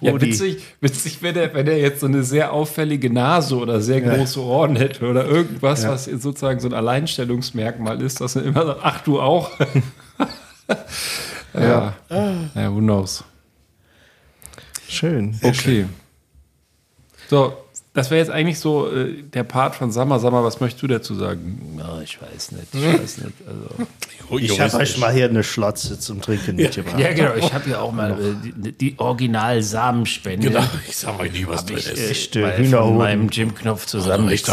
Ja, 0.00 0.12
Rudi. 0.12 0.26
witzig, 0.26 0.62
witzig 0.80 1.22
wenn 1.22 1.36
er, 1.36 1.52
wenn 1.54 1.66
er 1.66 1.78
jetzt 1.78 2.00
so 2.00 2.06
eine 2.06 2.22
sehr 2.22 2.52
auffällige 2.52 3.10
Nase 3.12 3.56
oder 3.56 3.80
sehr 3.80 4.00
große 4.00 4.40
Ohren 4.40 4.76
hätte 4.76 5.06
oder 5.08 5.24
irgendwas, 5.26 5.82
Ja. 5.82 5.90
was 5.90 6.04
sozusagen 6.04 6.60
so 6.60 6.68
ein 6.68 6.74
Alleinstellungsmerkmal 6.74 8.00
ist, 8.02 8.20
dass 8.20 8.36
er 8.36 8.44
immer 8.44 8.66
sagt, 8.66 8.80
ach 8.82 9.00
du 9.02 9.20
auch. 9.20 9.50
ja. 11.54 11.94
ja, 12.54 12.72
who 12.72 12.78
knows. 12.78 13.24
Schön. 14.88 15.38
Okay. 15.42 15.86
So, 17.28 17.52
das 17.98 18.10
wäre 18.10 18.20
jetzt 18.20 18.30
eigentlich 18.30 18.60
so 18.60 18.90
äh, 18.90 19.22
der 19.22 19.42
Part 19.42 19.74
von 19.74 19.90
Sammer. 19.90 20.20
Sammer, 20.20 20.44
was 20.44 20.60
möchtest 20.60 20.82
du 20.82 20.86
dazu 20.86 21.14
sagen? 21.14 21.78
Ja, 21.78 22.00
ich 22.00 22.18
weiß 22.22 22.52
nicht, 22.52 22.72
ich 22.72 23.00
weiß 23.00 23.18
nicht. 23.18 23.34
Also. 23.46 24.38
Ich 24.38 24.60
habe 24.60 24.76
euch 24.76 24.98
mal 24.98 25.12
hier 25.12 25.28
eine 25.28 25.42
Schlotze 25.42 25.98
zum 25.98 26.22
Trinken 26.22 26.56
mitgebracht. 26.56 26.98
Ja, 26.98 27.12
genau. 27.12 27.34
Ich 27.34 27.52
habe 27.52 27.68
ja 27.68 27.80
auch 27.80 27.92
mal 27.92 28.12
äh, 28.12 28.52
die, 28.54 28.72
die 28.72 28.98
Original-Samenspende. 28.98 30.48
Genau, 30.48 30.62
ich 30.88 30.96
sag 30.96 31.18
euch 31.18 31.32
nicht, 31.32 31.48
was 31.48 31.66
drin 31.66 31.78
ist. 31.78 32.10
Echte 32.10 32.42
mal 32.42 32.52
von 32.54 32.64
Hühnerhoden. 32.64 32.98
meinem 32.98 33.28
Jim-Knopf 33.30 33.86
zusammen 33.86 34.28
rechte 34.28 34.52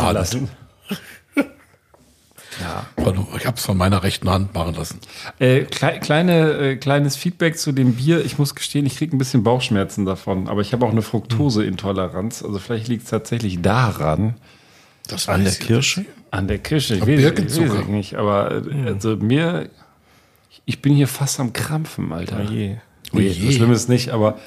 Von, 3.01 3.27
ich 3.37 3.45
hab's 3.45 3.65
von 3.65 3.77
meiner 3.77 4.03
rechten 4.03 4.29
Hand 4.29 4.53
machen 4.53 4.75
lassen. 4.75 4.99
Äh, 5.39 5.61
klei 5.63 5.99
kleine, 5.99 6.51
äh, 6.53 6.75
kleines 6.77 7.15
Feedback 7.15 7.57
zu 7.57 7.71
dem 7.71 7.93
Bier. 7.95 8.23
Ich 8.23 8.37
muss 8.37 8.55
gestehen, 8.55 8.85
ich 8.85 8.97
kriege 8.97 9.15
ein 9.15 9.19
bisschen 9.19 9.43
Bauchschmerzen 9.43 10.05
davon, 10.05 10.47
aber 10.47 10.61
ich 10.61 10.73
habe 10.73 10.85
auch 10.85 10.91
eine 10.91 11.01
Fructoseintoleranz. 11.01 12.43
Also 12.43 12.59
vielleicht 12.59 12.87
liegt 12.87 13.03
es 13.03 13.09
tatsächlich 13.09 13.61
daran, 13.61 14.35
Das 15.07 15.27
An 15.29 15.43
der 15.43 15.53
Kirsche? 15.53 16.05
an 16.31 16.47
der 16.47 16.57
Kirsche. 16.59 16.95
Ich 16.95 17.01
weiß, 17.01 17.07
ich 17.07 17.15
weiß 17.15 17.21
Birkenzucker. 17.23 17.79
ich 17.81 17.87
nicht, 17.87 18.15
aber 18.15 18.51
äh, 18.67 18.87
also 18.87 19.15
mir, 19.17 19.69
ich 20.65 20.81
bin 20.81 20.93
hier 20.93 21.07
fast 21.07 21.39
am 21.39 21.53
Krampfen, 21.53 22.11
Alter. 22.11 22.41
je. 22.43 22.75
Nee, 23.13 23.27
je. 23.27 23.45
so 23.45 23.51
schlimm 23.57 23.71
ist 23.71 23.87
nicht, 23.87 24.09
aber 24.09 24.39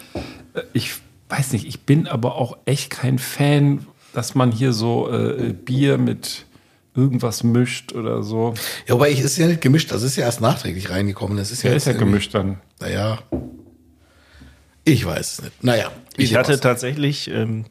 äh, 0.54 0.60
ich 0.72 0.92
weiß 1.30 1.52
nicht, 1.52 1.66
ich 1.66 1.82
bin 1.82 2.06
aber 2.06 2.34
auch 2.36 2.58
echt 2.66 2.90
kein 2.90 3.18
Fan, 3.18 3.86
dass 4.12 4.34
man 4.34 4.50
hier 4.50 4.72
so 4.72 5.10
äh, 5.10 5.52
Bier 5.52 5.96
mit 5.98 6.44
irgendwas 6.98 7.42
mischt 7.44 7.94
oder 7.94 8.22
so. 8.22 8.52
Ja, 8.86 8.94
aber 8.94 9.08
ich 9.08 9.20
ist 9.20 9.38
ja 9.38 9.46
nicht 9.46 9.60
gemischt, 9.60 9.90
das 9.92 10.02
ist 10.02 10.16
ja 10.16 10.24
erst 10.24 10.40
nachträglich 10.40 10.90
reingekommen. 10.90 11.36
Das 11.38 11.50
ist 11.50 11.62
ja, 11.62 11.70
Der 11.70 11.76
ist 11.76 11.86
ja 11.86 11.92
gemischt 11.94 12.34
dann. 12.34 12.58
Naja. 12.80 13.20
Ich 14.84 15.04
weiß 15.06 15.32
es 15.34 15.42
nicht. 15.42 15.64
Naja. 15.64 15.90
Ich 16.16 16.34
hatte 16.34 16.54
auch 16.54 16.60
tatsächlich, 16.60 17.30
ähm, 17.30 17.66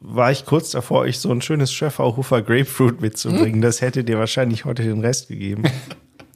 war 0.00 0.30
ich 0.30 0.44
kurz 0.46 0.70
davor, 0.70 1.00
euch 1.00 1.18
so 1.18 1.30
ein 1.32 1.42
schönes 1.42 1.72
Schöfferhofer 1.72 2.42
Grapefruit 2.42 3.00
mitzubringen. 3.00 3.60
Das 3.60 3.80
hätte 3.80 4.04
dir 4.04 4.18
wahrscheinlich 4.18 4.64
heute 4.64 4.82
den 4.82 5.00
Rest 5.00 5.28
gegeben. 5.28 5.64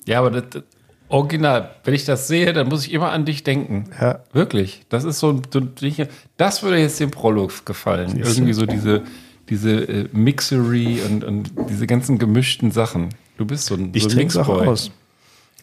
Ja, 0.06 0.20
aber 0.20 0.30
das, 0.30 0.44
das 0.50 0.62
Original, 1.10 1.68
wenn 1.84 1.92
ich 1.92 2.06
das 2.06 2.28
sehe, 2.28 2.54
dann 2.54 2.68
muss 2.70 2.86
ich 2.86 2.94
immer 2.94 3.12
an 3.12 3.26
dich 3.26 3.44
denken. 3.44 3.90
Ja. 4.00 4.20
Wirklich. 4.32 4.86
Das 4.88 5.04
ist 5.04 5.18
so, 5.18 5.28
ein- 5.32 5.42
so 5.52 5.58
ein- 5.60 6.08
das 6.38 6.62
würde 6.62 6.78
jetzt 6.78 6.98
dem 6.98 7.10
Prolog 7.10 7.66
gefallen. 7.66 8.16
Irgendwie 8.16 8.54
so 8.54 8.64
diese, 8.64 9.02
diese 9.48 9.70
äh, 9.88 10.08
Mixery 10.12 11.00
und, 11.02 11.24
und 11.24 11.50
diese 11.68 11.86
ganzen 11.86 12.18
gemischten 12.18 12.70
Sachen. 12.70 13.10
Du 13.36 13.44
bist 13.44 13.66
so 13.66 13.74
ein, 13.74 13.90
Ich 13.94 14.02
so 14.04 14.08
ein 14.08 14.14
trinke 14.14 14.30
es 14.32 14.36
auch 14.36 14.48
aus. 14.48 14.90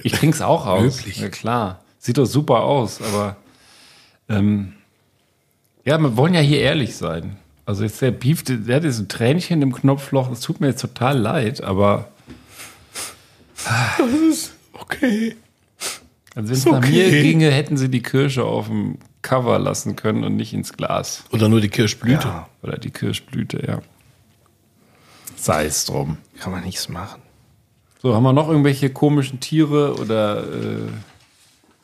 Ich 0.04 0.12
trink's 0.14 0.42
auch 0.42 0.66
aus. 0.66 0.98
Löblich. 0.98 1.20
Ja, 1.20 1.30
klar. 1.30 1.82
Sieht 2.00 2.18
doch 2.18 2.26
super 2.26 2.64
aus, 2.64 3.02
aber 3.02 3.38
ähm, 4.30 4.74
ja, 5.86 5.98
wir 5.98 6.18
wollen 6.18 6.34
ja 6.34 6.42
hier 6.42 6.60
ehrlich 6.60 6.96
sein. 6.96 7.38
Also 7.66 7.84
jetzt 7.84 8.02
der 8.02 8.12
Beef, 8.12 8.44
der 8.44 8.76
hat 8.76 8.84
jetzt 8.84 9.00
ein 9.00 9.08
Tränchen 9.08 9.62
im 9.62 9.74
Knopfloch. 9.74 10.32
Es 10.32 10.42
tut 10.42 10.62
mir 10.62 10.68
jetzt 10.68 10.82
total 10.82 11.18
leid, 11.18 11.64
aber 11.64 12.10
Okay. 14.74 15.36
also 16.36 16.48
wenn 16.50 16.54
es 16.54 16.60
Ist 16.60 16.66
nach 16.66 16.78
okay. 16.78 16.90
mir 16.92 17.22
ginge, 17.24 17.52
hätten 17.52 17.78
sie 17.78 17.90
die 17.90 18.04
Kirsche 18.04 18.44
auf 18.44 18.68
dem 18.68 18.98
Cover 19.26 19.58
lassen 19.58 19.96
können 19.96 20.24
und 20.24 20.36
nicht 20.36 20.54
ins 20.54 20.74
Glas. 20.74 21.24
Oder 21.32 21.50
nur 21.50 21.60
die 21.60 21.70
Kirschblüte. 21.70 22.46
Oder 22.62 22.78
die 22.78 22.92
Kirschblüte, 22.92 23.66
ja. 23.68 23.80
Sei 25.36 25.66
es 25.66 25.86
drum. 25.86 26.18
Kann 26.40 26.52
man 26.52 26.64
nichts 26.64 26.88
machen. 26.90 27.22
So, 28.02 28.14
haben 28.14 28.22
wir 28.24 28.34
noch 28.34 28.48
irgendwelche 28.50 28.92
komischen 28.92 29.40
Tiere 29.40 29.96
oder 29.96 30.44
äh, 30.44 30.78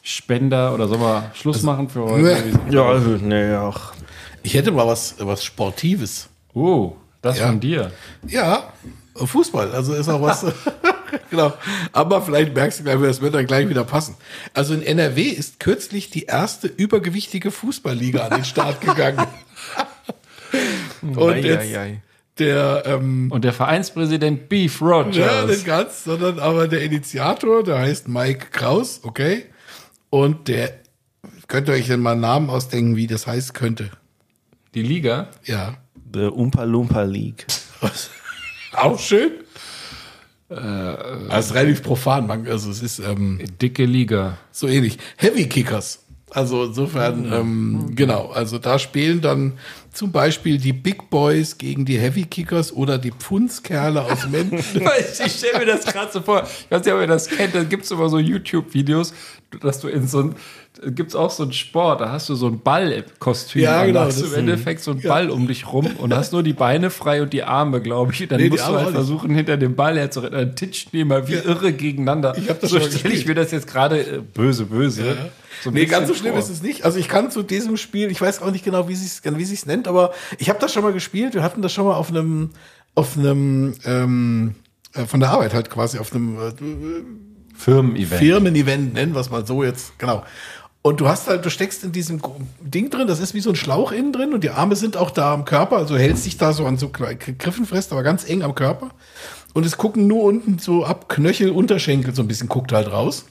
Spender 0.04 0.74
oder 0.76 0.88
sollen 0.88 1.02
wir 1.02 1.32
Schluss 1.34 1.64
machen 1.64 1.90
für 1.90 2.02
heute? 2.06 2.44
Ja, 2.70 2.94
nee, 3.00 3.56
auch. 3.56 3.94
Ich 4.44 4.54
hätte 4.54 4.72
mal 4.72 4.86
was, 4.86 5.16
was 5.20 5.44
Sportives. 5.44 6.30
Oh, 6.54 6.94
das 7.24 7.40
Ja. 7.40 7.48
von 7.48 7.60
dir. 7.60 7.92
Ja, 8.28 8.72
Fußball, 9.16 9.72
also 9.72 9.94
ist 9.96 10.10
auch 10.10 10.22
was. 10.22 10.46
genau. 11.32 11.54
Aber 11.92 12.22
vielleicht 12.22 12.54
merkst 12.54 12.80
du 12.80 12.84
gleich, 12.84 13.02
das 13.02 13.22
wird 13.22 13.34
dann 13.34 13.48
gleich 13.48 13.68
wieder 13.68 13.84
passen. 13.84 14.16
Also 14.54 14.76
in 14.76 14.84
NRW 14.84 15.24
ist 15.24 15.60
kürzlich 15.60 16.12
die 16.12 16.26
erste 16.26 16.68
übergewichtige 16.68 17.50
Fußballliga 17.50 18.28
an 18.28 18.38
den 18.38 18.46
Start 18.46 18.82
gegangen. 18.82 19.26
Und 21.02 21.38
jetzt 21.38 21.74
der, 22.38 22.84
ähm, 22.86 23.32
Und 23.32 23.44
der 23.44 23.54
Vereinspräsident 23.54 24.48
Beef 24.50 24.82
Rogers. 24.82 25.16
ja, 25.16 25.46
nicht 25.46 25.66
ganz, 25.66 26.04
sondern 26.04 26.40
aber 26.40 26.68
der 26.68 26.82
Initiator, 26.82 27.64
der 27.64 27.80
heißt 27.80 28.08
Mike 28.08 28.48
Kraus, 28.52 29.00
okay? 29.04 29.46
Und 30.12 30.48
der, 30.48 30.80
könnt 31.48 31.68
ihr 31.68 31.74
euch 31.74 31.88
denn 31.88 32.00
mal 32.00 32.12
einen 32.12 32.22
Namen 32.22 32.50
ausdenken, 32.50 32.96
wie 32.96 33.08
das 33.08 33.26
heißen 33.26 33.54
könnte? 33.54 33.90
die 34.76 34.84
Liga. 34.84 35.30
Ja. 35.46 35.78
The 36.14 36.26
Umpa 36.26 36.64
Lumpa 36.64 37.04
League. 37.04 37.46
Auch 38.74 39.00
schön. 39.00 39.32
Äh, 40.52 41.40
ist 41.40 41.54
relativ 41.54 41.82
profan, 41.82 42.28
man, 42.28 42.46
also 42.48 42.70
es 42.70 42.82
ist, 42.82 43.00
ähm, 43.00 43.40
Dicke 43.62 43.86
Liga. 43.86 44.38
so 44.52 44.68
ähnlich. 44.68 44.98
Heavy 45.18 45.48
Kickers. 45.48 46.00
Also 46.30 46.66
insofern, 46.66 47.32
ähm, 47.32 47.92
genau, 47.96 48.32
also 48.32 48.58
da 48.58 48.80
spielen 48.80 49.22
dann 49.22 49.54
zum 49.94 50.12
Beispiel 50.12 50.58
die 50.58 50.74
Big 50.74 51.10
Boys 51.10 51.58
gegen 51.58 51.84
die 51.86 51.98
Heavy 52.00 52.24
Kickers 52.24 52.72
oder 52.74 52.98
die 52.98 53.12
Pfundskerle 53.12 54.02
aus 54.04 54.28
Menden. 54.32 54.60
ich 54.60 55.32
stelle 55.34 55.60
mir 55.60 55.66
das 55.66 55.86
gerade 55.86 56.12
so 56.12 56.22
vor. 56.22 56.44
Ich 56.44 56.72
weiß 56.72 56.84
nicht, 56.86 56.94
ob 56.94 57.02
ihr 57.02 57.08
das 57.08 57.28
kennt. 57.28 57.54
Da 57.56 57.64
gibt 57.64 57.84
es 57.86 57.92
immer 57.92 58.08
so 58.10 58.18
YouTube-Videos, 58.18 59.14
dass 59.62 59.80
du 59.82 59.90
in 59.90 60.08
so 60.08 60.20
ein, 60.22 60.36
gibt 60.96 61.10
es 61.10 61.16
auch 61.16 61.30
so 61.30 61.44
einen 61.44 61.52
Sport, 61.52 62.00
da 62.00 62.10
hast 62.12 62.30
du 62.30 62.36
so 62.36 62.48
ein 62.48 62.62
Ballkostüm. 62.62 63.62
Ja, 63.64 63.84
genau, 63.86 64.00
Da 64.00 64.06
hast 64.06 64.22
du 64.22 64.26
im 64.28 64.34
Endeffekt 64.36 64.82
so 64.82 64.92
einen 64.92 65.02
Ball 65.02 65.30
um 65.30 65.46
dich 65.48 65.72
rum 65.72 65.88
und 65.98 66.14
hast 66.16 66.32
nur 66.32 66.42
die 66.44 66.54
Beine 66.54 66.90
frei 66.90 67.22
und 67.22 67.34
die 67.34 67.44
Arme, 67.44 67.82
glaube 67.82 68.14
ich. 68.14 68.26
Dann 68.30 68.40
Nee, 68.40 68.50
musst 68.50 68.64
du 68.66 68.72
halt 68.72 68.86
nicht. 68.86 68.94
versuchen, 68.96 69.36
hinter 69.36 69.58
dem 69.58 69.76
Ball 69.76 69.98
herzurennen. 69.98 70.32
Dann 70.40 70.56
titschen 70.56 70.92
die 70.94 71.04
mal 71.04 71.28
wie 71.28 71.34
irre 71.34 71.74
gegeneinander. 71.74 72.34
Ich 72.38 72.50
hab 72.50 72.62
das 72.62 72.70
so 72.70 72.80
stelle 72.80 73.14
ich 73.14 73.26
mir 73.26 73.36
das 73.36 73.52
jetzt 73.52 73.68
gerade 73.68 74.00
äh, 74.00 74.20
böse, 74.20 74.66
böse. 74.66 75.18
So 75.64 75.70
ein 75.70 75.74
Nee, 75.74 75.86
ganz 75.86 76.08
so 76.08 76.14
schlimm 76.16 76.32
vor. 76.32 76.40
ist 76.42 76.50
es 76.50 76.64
nicht. 76.64 76.86
Also 76.86 76.98
ich 76.98 77.08
kann 77.10 77.30
zu 77.30 77.44
diesem 77.44 77.76
Spiel, 77.78 78.10
ich 78.10 78.20
weiß 78.22 78.42
auch 78.42 78.52
nicht 78.52 78.64
genau, 78.66 78.88
wie 78.88 78.94
es 78.94 79.22
wie 79.24 79.46
sich's 79.46 79.66
nennt, 79.82 79.88
aber 79.88 80.12
ich 80.38 80.50
habe 80.50 80.60
das 80.60 80.74
schon 80.74 80.84
mal 80.84 80.94
gespielt. 80.94 81.34
Wir 81.34 81.44
hatten 81.44 81.62
das 81.62 81.74
schon 81.74 81.86
mal 81.86 81.96
auf 81.96 82.10
einem 82.10 82.52
auf 82.94 83.18
einem 83.18 83.74
ähm, 83.86 84.56
äh, 84.94 85.06
von 85.06 85.20
der 85.20 85.30
Arbeit 85.30 85.54
halt 85.54 85.70
quasi 85.70 85.98
auf 85.98 86.14
einem 86.14 86.38
äh, 86.38 86.52
Firmen-Event. 87.56 88.22
Firmen-Event, 88.22 88.94
nennen 88.94 89.14
wir 89.14 89.22
es 89.22 89.30
mal 89.30 89.46
so 89.46 89.64
jetzt, 89.64 89.98
genau. 89.98 90.24
Und 90.82 91.00
du 91.00 91.08
hast 91.08 91.28
halt, 91.28 91.46
du 91.46 91.50
steckst 91.50 91.84
in 91.84 91.92
diesem 91.92 92.22
Ding 92.60 92.90
drin, 92.90 93.08
das 93.08 93.20
ist 93.20 93.34
wie 93.34 93.40
so 93.40 93.52
ein 93.52 93.56
Schlauch 93.56 93.92
innen 93.92 94.12
drin 94.12 94.34
und 94.34 94.44
die 94.44 94.50
Arme 94.50 94.76
sind 94.76 94.98
auch 94.98 95.12
da 95.12 95.32
am 95.32 95.46
Körper, 95.46 95.78
also 95.78 95.96
hältst 95.96 96.26
dich 96.26 96.38
da 96.38 96.54
so 96.54 96.66
an 96.66 96.78
so 96.78 96.90
Griffen 96.90 97.66
fest, 97.66 97.92
aber 97.92 98.02
ganz 98.02 98.28
eng 98.28 98.42
am 98.42 98.56
Körper. 98.56 98.90
Und 99.54 99.66
es 99.66 99.78
gucken 99.78 100.08
nur 100.08 100.24
unten 100.24 100.58
so 100.60 100.84
ab 100.84 101.08
Knöchel, 101.08 101.52
Unterschenkel 101.52 102.16
so 102.16 102.24
ein 102.24 102.28
bisschen 102.28 102.50
guckt 102.50 102.72
halt 102.72 102.92
raus. 102.92 103.26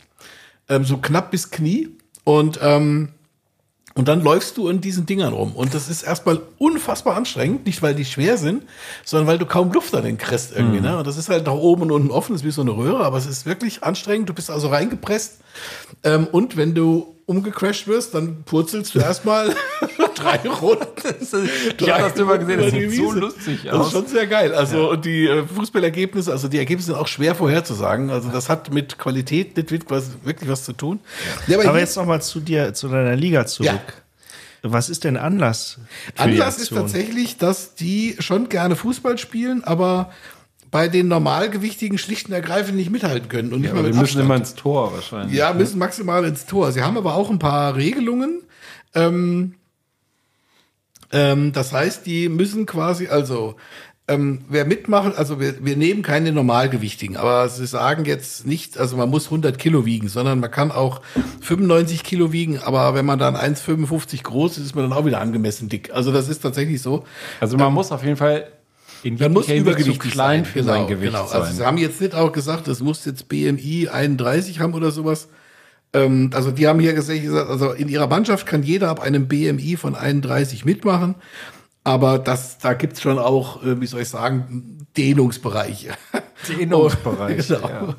Ähm, 0.69 0.85
so 0.85 0.99
knapp 0.99 1.31
bis 1.31 1.51
Knie. 1.51 1.89
Und, 2.25 2.61
ähm, 2.63 3.11
und 3.95 4.07
dann 4.07 4.23
läufst 4.23 4.57
du 4.57 4.69
in 4.69 4.81
diesen 4.81 5.05
Dingern 5.05 5.33
rum. 5.33 5.53
Und 5.55 5.75
das 5.75 5.89
ist 5.89 6.03
erstmal 6.03 6.41
unfassbar 6.59 7.17
anstrengend. 7.17 7.67
Nicht, 7.67 7.83
weil 7.83 7.95
die 7.95 8.05
schwer 8.05 8.39
sind, 8.39 8.63
sondern 9.05 9.27
weil 9.27 9.39
du 9.39 9.47
kaum 9.47 9.73
Luft 9.73 9.95
an 9.95 10.05
den 10.05 10.17
kriegst 10.17 10.53
irgendwie. 10.55 10.81
Ne? 10.81 10.97
Und 10.99 11.07
das 11.07 11.17
ist 11.17 11.29
halt 11.29 11.47
nach 11.47 11.55
oben 11.55 11.83
und 11.83 11.91
unten 11.91 12.11
offen, 12.11 12.35
ist 12.35 12.45
wie 12.45 12.53
so 12.53 12.61
eine 12.61 12.71
Röhre, 12.71 13.05
aber 13.05 13.19
es 13.19 13.27
ist 13.27 13.47
wirklich 13.47 13.83
anstrengend. 13.83 14.29
Du 14.29 14.35
bist 14.35 14.51
also 14.51 14.69
reingepresst. 14.69 15.39
Ähm, 16.05 16.29
und 16.31 16.57
wenn 16.57 16.75
du 16.75 17.17
umgecrashed 17.27 17.89
wirst, 17.89 18.15
dann 18.15 18.43
purzelst 18.45 18.95
du 18.95 19.01
erstmal 19.01 19.55
drei 20.21 20.37
Runden. 20.49 20.87
Ich 21.79 21.91
habe 21.91 22.03
das 22.03 22.17
immer 22.19 22.39
gesehen, 22.39 22.61
das 22.61 22.71
sieht 22.73 22.93
so 22.95 23.13
lustig 23.13 23.61
Das 23.65 23.73
ist 23.75 23.81
aus. 23.81 23.93
schon 23.93 24.07
sehr 24.07 24.27
geil. 24.27 24.55
Also 24.55 24.91
und 24.91 25.05
die 25.05 25.27
äh, 25.27 25.45
Fußballergebnisse, 25.47 26.31
also 26.33 26.49
die 26.49 26.59
Ergebnisse 26.59 26.89
sind 26.93 26.97
auch 26.97 27.09
schwer 27.09 27.35
vorherzusagen. 27.35 28.11
Also 28.11 28.29
das 28.31 28.49
hat 28.49 28.73
mit 28.73 28.99
Qualität 28.99 29.57
nicht 29.57 29.71
wirklich 29.71 29.91
was, 29.91 30.11
wirklich 30.25 30.49
was 30.51 30.65
zu 30.65 30.73
tun. 30.73 31.01
Ja, 31.47 31.59
Aber 31.59 31.71
hier- 31.71 31.81
jetzt 31.81 31.97
noch 31.97 32.07
mal 32.07 32.21
zu 32.23 32.41
dir, 32.41 32.75
zu 32.75 32.89
deiner 32.89 33.17
Liga 33.17 33.47
zurück. 33.47 33.71
Was 34.63 34.91
ist 34.91 35.05
denn 35.05 35.17
Anlass? 35.17 35.79
für 36.15 36.25
die 36.29 36.33
Anlass 36.33 36.59
ist 36.59 36.69
tatsächlich, 36.75 37.39
dass 37.39 37.75
die 37.75 38.17
schon 38.19 38.51
gerne 38.51 38.77
Fußball 38.77 39.17
spielen, 39.17 39.65
aber 39.65 40.11
bei 40.71 40.87
den 40.87 41.09
Normalgewichtigen 41.09 41.97
schlicht 41.99 42.29
und 42.29 42.35
ergreifend 42.35 42.77
nicht 42.77 42.91
mithalten 42.91 43.29
können 43.29 43.53
und 43.55 43.63
nicht 43.63 43.71
Aber 43.71 43.81
mal 43.81 43.87
wir 43.87 43.95
mit 43.95 44.01
müssen 44.03 44.21
Abstand. 44.21 44.25
immer 44.27 44.37
ins 44.37 44.55
Tor 44.55 44.93
wahrscheinlich. 44.93 45.35
Ja, 45.37 45.53
müssen 45.55 45.79
maximal 45.79 46.25
ins 46.27 46.45
Tor. 46.47 46.71
Sie 46.73 46.83
haben 46.83 46.97
aber 46.99 47.15
auch 47.15 47.31
ein 47.31 47.39
paar 47.39 47.75
Regelungen. 47.75 48.43
Ähm, 48.95 49.55
ähm, 51.13 51.53
das 51.53 51.73
heißt, 51.73 52.07
die 52.07 52.29
müssen 52.29 52.67
quasi, 52.67 53.09
also 53.09 53.57
ähm, 54.11 54.41
wer 54.49 54.65
mitmacht, 54.65 55.17
also 55.17 55.39
wir, 55.39 55.65
wir 55.65 55.77
nehmen 55.77 56.03
keine 56.03 56.33
Normalgewichtigen, 56.33 57.17
aber 57.17 57.49
sie 57.49 57.67
sagen 57.67 58.05
jetzt 58.05 58.47
nicht, 58.47 58.77
also 58.77 58.97
man 58.97 59.09
muss 59.09 59.27
100 59.27 59.59
Kilo 59.59 59.87
wiegen, 59.87 60.09
sondern 60.09 60.41
man 60.41 60.51
kann 60.51 60.73
auch 60.73 61.01
95 61.41 62.03
Kilo 62.03 62.33
wiegen, 62.33 62.59
aber 62.59 62.95
wenn 62.95 63.07
man 63.07 63.19
dann 63.21 63.37
1,55 63.37 64.25
groß 64.25 64.59
ist, 64.59 64.67
ist 64.67 64.75
man 64.75 64.89
dann 64.89 64.99
auch 64.99 65.05
wieder 65.05 65.21
angemessen 65.21 65.69
dick. 65.69 65.93
Also 65.93 66.13
das 66.13 66.29
ist 66.29 66.41
tatsächlich 66.41 66.83
so. 66.83 67.05
Also 67.41 67.57
man 67.57 67.73
muss 67.73 67.93
auf 67.93 68.03
jeden 68.03 68.17
Fall 68.17 68.49
in 69.03 69.17
Man 69.19 69.33
muss 69.33 69.49
übergewichtig 69.49 70.13
klein 70.13 70.45
sein. 70.45 70.53
für 70.53 70.63
sein 70.63 70.87
Gewicht 70.87 71.13
genau. 71.13 71.27
sein. 71.27 71.43
Also 71.43 71.55
sie 71.55 71.65
haben 71.65 71.79
jetzt 71.79 72.01
nicht 72.01 72.15
auch 72.15 72.33
gesagt, 72.33 72.69
es 72.69 72.81
muss 72.81 73.05
jetzt 73.05 73.29
BMI 73.29 73.89
31 73.89 74.61
haben 74.61 74.75
oder 74.75 74.91
sowas. 74.91 75.29
Ähm, 75.93 76.31
also 76.35 76.51
die 76.51 76.67
haben 76.67 76.81
hier 76.81 76.95
gesagt, 76.95 77.21
also 77.49 77.73
in 77.73 77.89
ihrer 77.89 78.07
Mannschaft 78.07 78.47
kann 78.47 78.63
jeder 78.63 78.89
ab 78.89 79.01
einem 79.01 79.29
BMI 79.29 79.77
von 79.77 79.95
31 79.95 80.65
mitmachen. 80.65 81.17
Aber 81.83 82.19
das, 82.19 82.59
da 82.59 82.75
gibt's 82.75 83.01
schon 83.01 83.19
auch, 83.19 83.63
äh, 83.65 83.81
wie 83.81 83.87
soll 83.87 84.03
ich 84.03 84.09
sagen, 84.09 84.87
Dehnungsbereiche. 84.97 85.91
Dehnungsbereiche, 86.49 87.57
genau. 87.57 87.69
ja. 87.69 87.97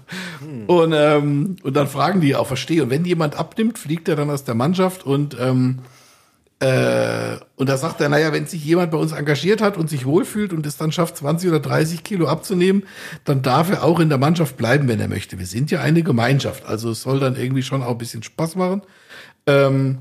Und, 0.67 0.93
ähm, 0.95 1.55
und 1.63 1.75
dann 1.75 1.87
fragen 1.87 2.21
die 2.21 2.35
auch, 2.35 2.47
verstehe. 2.47 2.83
Und 2.83 2.89
wenn 2.89 3.05
jemand 3.05 3.37
abnimmt, 3.37 3.79
fliegt 3.79 4.07
er 4.07 4.15
dann 4.15 4.29
aus 4.29 4.43
der 4.43 4.55
Mannschaft 4.55 5.05
und 5.05 5.35
ähm, 5.39 5.79
äh, 6.61 7.39
und 7.55 7.69
da 7.69 7.75
sagt 7.75 8.01
er, 8.01 8.09
naja, 8.09 8.31
wenn 8.31 8.45
sich 8.45 8.63
jemand 8.63 8.91
bei 8.91 8.97
uns 8.97 9.13
engagiert 9.13 9.61
hat 9.61 9.77
und 9.77 9.89
sich 9.89 10.05
wohlfühlt 10.05 10.53
und 10.53 10.63
es 10.67 10.77
dann 10.77 10.91
schafft, 10.91 11.17
20 11.17 11.49
oder 11.49 11.59
30 11.59 12.03
Kilo 12.03 12.27
abzunehmen, 12.27 12.83
dann 13.25 13.41
darf 13.41 13.71
er 13.71 13.83
auch 13.83 13.99
in 13.99 14.09
der 14.09 14.19
Mannschaft 14.19 14.57
bleiben, 14.57 14.87
wenn 14.87 14.99
er 14.99 15.07
möchte. 15.07 15.39
Wir 15.39 15.47
sind 15.47 15.71
ja 15.71 15.81
eine 15.81 16.03
Gemeinschaft, 16.03 16.65
also 16.67 16.91
es 16.91 17.01
soll 17.01 17.19
dann 17.19 17.35
irgendwie 17.35 17.63
schon 17.63 17.81
auch 17.81 17.89
ein 17.91 17.97
bisschen 17.97 18.21
Spaß 18.23 18.55
machen. 18.55 18.83
Ähm, 19.47 19.99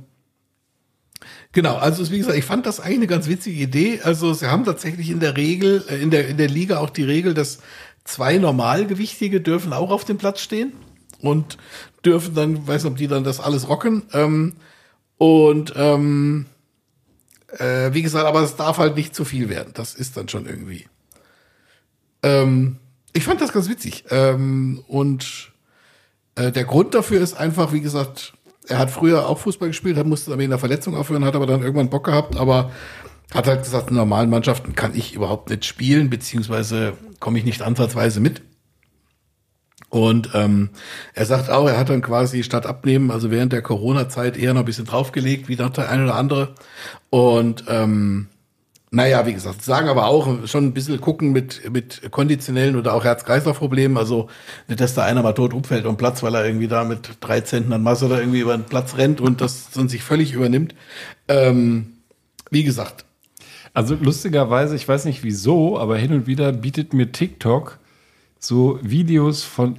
Genau, 1.53 1.75
also 1.79 2.09
wie 2.13 2.19
gesagt, 2.19 2.39
ich 2.39 2.45
fand 2.45 2.65
das 2.65 2.79
eigentlich 2.79 2.99
eine 2.99 3.07
ganz 3.09 3.27
witzige 3.27 3.61
Idee. 3.61 4.01
Also 4.05 4.33
sie 4.33 4.47
haben 4.47 4.65
tatsächlich 4.65 5.11
in 5.11 5.19
der 5.19 5.37
Regel, 5.37 5.85
äh, 5.89 6.01
in 6.01 6.13
der, 6.13 6.29
in 6.29 6.37
der 6.37 6.49
Liga 6.49 6.79
auch 6.79 6.91
die 6.91 7.03
Regel, 7.03 7.35
dass 7.35 7.59
zwei 8.05 8.39
Normalgewichtige 8.39 9.41
dürfen 9.41 9.73
auch 9.73 9.91
auf 9.91 10.05
dem 10.05 10.17
Platz 10.17 10.41
stehen 10.41 10.73
und 11.21 11.59
dürfen 12.05 12.37
dann, 12.37 12.69
weiß 12.69 12.85
nicht, 12.85 12.93
ob 12.93 12.99
die 12.99 13.09
dann 13.09 13.25
das 13.25 13.41
alles 13.41 13.69
rocken. 13.69 14.03
Ähm, 14.13 14.53
und 15.21 15.75
ähm, 15.77 16.47
äh, 17.59 17.93
wie 17.93 18.01
gesagt, 18.01 18.25
aber 18.25 18.41
es 18.41 18.57
darf 18.57 18.79
halt 18.79 18.97
nicht 18.97 19.15
zu 19.15 19.27
viel 19.27 19.51
werden. 19.51 19.73
Das 19.75 19.95
ist 19.95 20.17
dann 20.17 20.31
schon 20.31 20.47
irgendwie. 20.47 20.87
Ähm, 22.23 22.79
ich 23.13 23.25
fand 23.25 23.43
das 23.43 23.53
ganz 23.53 23.69
witzig. 23.69 24.05
Ähm, 24.09 24.83
und 24.89 25.53
äh, 26.37 26.51
der 26.51 26.65
Grund 26.65 26.95
dafür 26.95 27.21
ist 27.21 27.35
einfach, 27.35 27.75
wie 27.75 27.83
gesagt, 27.83 28.33
er 28.67 28.79
hat 28.79 28.91
früher 28.91 29.29
auch 29.29 29.39
Fußball 29.39 29.69
gespielt, 29.69 29.99
hat 29.99 30.07
musste 30.07 30.31
dann 30.31 30.39
wegen 30.39 30.53
einer 30.53 30.59
Verletzung 30.59 30.97
aufhören, 30.97 31.27
hat 31.27 31.37
aber 31.37 31.47
dann 31.47 31.61
irgendwann 31.61 31.91
Bock 31.91 32.05
gehabt, 32.05 32.39
aber 32.39 32.71
hat 33.35 33.47
halt 33.47 33.63
gesagt, 33.63 33.91
in 33.91 33.97
normalen 33.97 34.31
Mannschaften 34.31 34.75
kann 34.75 34.97
ich 34.97 35.13
überhaupt 35.13 35.51
nicht 35.51 35.67
spielen, 35.67 36.09
beziehungsweise 36.09 36.95
komme 37.19 37.39
ich 37.39 37.45
nicht 37.45 37.61
ansatzweise 37.61 38.21
mit. 38.21 38.41
Und 39.91 40.31
ähm, 40.35 40.71
er 41.15 41.27
sagt 41.27 41.51
auch, 41.51 41.69
er 41.69 41.77
hat 41.77 41.91
dann 41.91 42.01
quasi 42.01 42.43
statt 42.45 42.65
abnehmen, 42.65 43.11
also 43.11 43.31
während 43.31 43.53
der 43.53 43.63
Corona-Zeit 43.63 44.37
eher 44.37 44.55
noch 44.55 44.61
ein 44.61 44.67
bisschen 44.67 44.87
draufgelegt, 44.87 45.49
wie 45.49 45.57
noch 45.57 45.71
der 45.71 45.91
eine 45.91 46.05
oder 46.05 46.15
andere. 46.15 46.55
Und 47.11 47.65
ähm, 47.69 48.29
naja, 48.93 49.27
wie 49.27 49.35
gesagt, 49.35 49.63
sagen 49.63 49.89
aber 49.89 50.07
auch 50.07 50.47
schon 50.47 50.67
ein 50.67 50.75
bisschen 50.75 51.01
gucken 51.01 51.33
mit, 51.33 51.71
mit 51.73 52.11
konditionellen 52.11 52.77
oder 52.77 52.95
auch 52.95 53.05
Herz-Kreislauf-Problemen. 53.05 53.97
Also 53.97 54.29
nicht, 54.69 54.81
dass 54.81 54.95
da 54.95 55.05
einer 55.05 55.23
mal 55.23 55.33
tot 55.33 55.55
umfällt 55.55 55.87
am 55.87 55.97
Platz, 55.97 56.23
weil 56.23 56.35
er 56.35 56.45
irgendwie 56.45 56.69
da 56.69 56.85
mit 56.85 57.19
drei 57.21 57.41
Zentnern 57.41 57.83
Masse 57.83 58.09
da 58.09 58.19
irgendwie 58.19 58.41
über 58.41 58.57
den 58.57 58.67
Platz 58.67 58.97
rennt 58.97 59.21
und 59.21 59.41
das 59.41 59.73
sonst 59.73 59.93
sich 59.93 60.03
völlig 60.03 60.33
übernimmt. 60.33 60.75
Ähm, 61.29 61.95
wie 62.51 62.65
gesagt, 62.65 63.05
Also 63.73 63.95
lustigerweise, 63.95 64.77
ich 64.77 64.87
weiß 64.87 65.05
nicht 65.05 65.23
wieso, 65.23 65.79
aber 65.79 65.97
hin 65.97 66.13
und 66.13 66.27
wieder 66.27 66.53
bietet 66.53 66.93
mir 66.93 67.13
TikTok 67.13 67.80
so 68.41 68.79
Videos 68.83 69.45
von, 69.45 69.79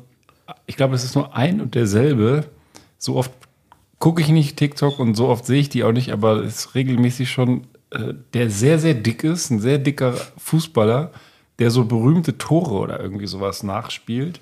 ich 0.68 0.78
glaube, 0.78 0.96
es 0.96 1.04
ist 1.04 1.16
nur 1.16 1.36
ein 1.36 1.60
und 1.60 1.76
derselbe. 1.76 2.46
So 2.98 3.18
oft 3.18 3.32
gucke 4.00 4.22
ich 4.22 4.30
nicht 4.30 4.58
TikTok 4.58 5.00
und 5.00 5.16
so 5.16 5.28
oft 5.28 5.46
sehe 5.46 5.60
ich 5.60 5.70
die 5.70 5.84
auch 5.84 5.92
nicht, 5.92 6.12
aber 6.14 6.44
es 6.44 6.66
ist 6.66 6.76
regelmäßig 6.76 7.30
schon, 7.30 7.68
äh, 7.90 8.14
der 8.34 8.50
sehr, 8.50 8.80
sehr 8.80 8.94
dick 8.94 9.24
ist, 9.24 9.50
ein 9.50 9.60
sehr 9.60 9.80
dicker 9.80 10.14
Fußballer, 10.38 11.12
der 11.60 11.72
so 11.72 11.86
berühmte 11.86 12.38
Tore 12.38 12.76
oder 12.76 13.00
irgendwie 13.00 13.28
sowas 13.28 13.64
nachspielt. 13.64 14.40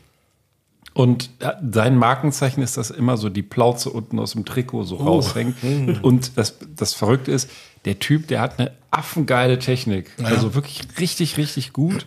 Und 0.93 1.29
äh, 1.39 1.53
sein 1.71 1.97
Markenzeichen 1.97 2.61
ist, 2.61 2.75
dass 2.77 2.91
immer 2.91 3.15
so 3.15 3.29
die 3.29 3.41
Plauze 3.41 3.89
unten 3.89 4.19
aus 4.19 4.33
dem 4.33 4.43
Trikot 4.43 4.83
so 4.83 4.97
raushängt. 4.97 5.55
Und 6.01 6.37
das, 6.37 6.57
das 6.75 6.93
Verrückte 6.93 7.31
ist, 7.31 7.49
der 7.85 7.99
Typ, 7.99 8.27
der 8.27 8.41
hat 8.41 8.59
eine 8.59 8.71
affengeile 8.91 9.59
Technik. 9.59 10.11
Also 10.23 10.55
wirklich 10.55 10.81
richtig, 10.99 11.37
richtig 11.37 11.71
gut. 11.73 12.05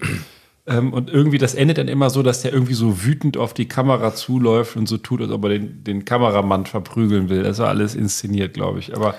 Ähm, 0.67 0.93
und 0.93 1.11
irgendwie, 1.11 1.39
das 1.39 1.55
endet 1.55 1.79
dann 1.79 1.89
immer 1.89 2.11
so, 2.11 2.23
dass 2.23 2.43
der 2.43 2.53
irgendwie 2.53 2.75
so 2.75 3.05
wütend 3.05 3.37
auf 3.37 3.53
die 3.53 3.67
Kamera 3.67 4.15
zuläuft 4.15 4.77
und 4.77 4.89
so 4.89 4.97
tut, 4.97 5.21
als 5.21 5.31
ob 5.31 5.45
er 5.45 5.51
den, 5.51 5.83
den 5.83 6.05
Kameramann 6.05 6.67
verprügeln 6.67 7.29
will. 7.29 7.43
Das 7.43 7.59
war 7.59 7.69
alles 7.69 7.95
inszeniert, 7.95 8.55
glaube 8.55 8.79
ich. 8.79 8.95
Aber 8.95 9.17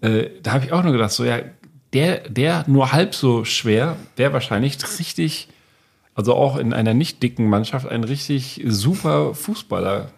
äh, 0.00 0.30
da 0.42 0.52
habe 0.52 0.64
ich 0.64 0.72
auch 0.72 0.82
nur 0.82 0.92
gedacht, 0.92 1.10
so 1.10 1.24
ja, 1.24 1.40
der, 1.92 2.28
der 2.28 2.64
nur 2.68 2.92
halb 2.92 3.14
so 3.14 3.44
schwer, 3.44 3.96
wäre 4.16 4.32
wahrscheinlich 4.32 4.78
richtig, 4.98 5.48
also 6.14 6.34
auch 6.34 6.56
in 6.56 6.72
einer 6.72 6.94
nicht 6.94 7.22
dicken 7.22 7.48
Mannschaft, 7.48 7.86
ein 7.86 8.04
richtig 8.04 8.62
super 8.66 9.34
Fußballer. 9.34 10.10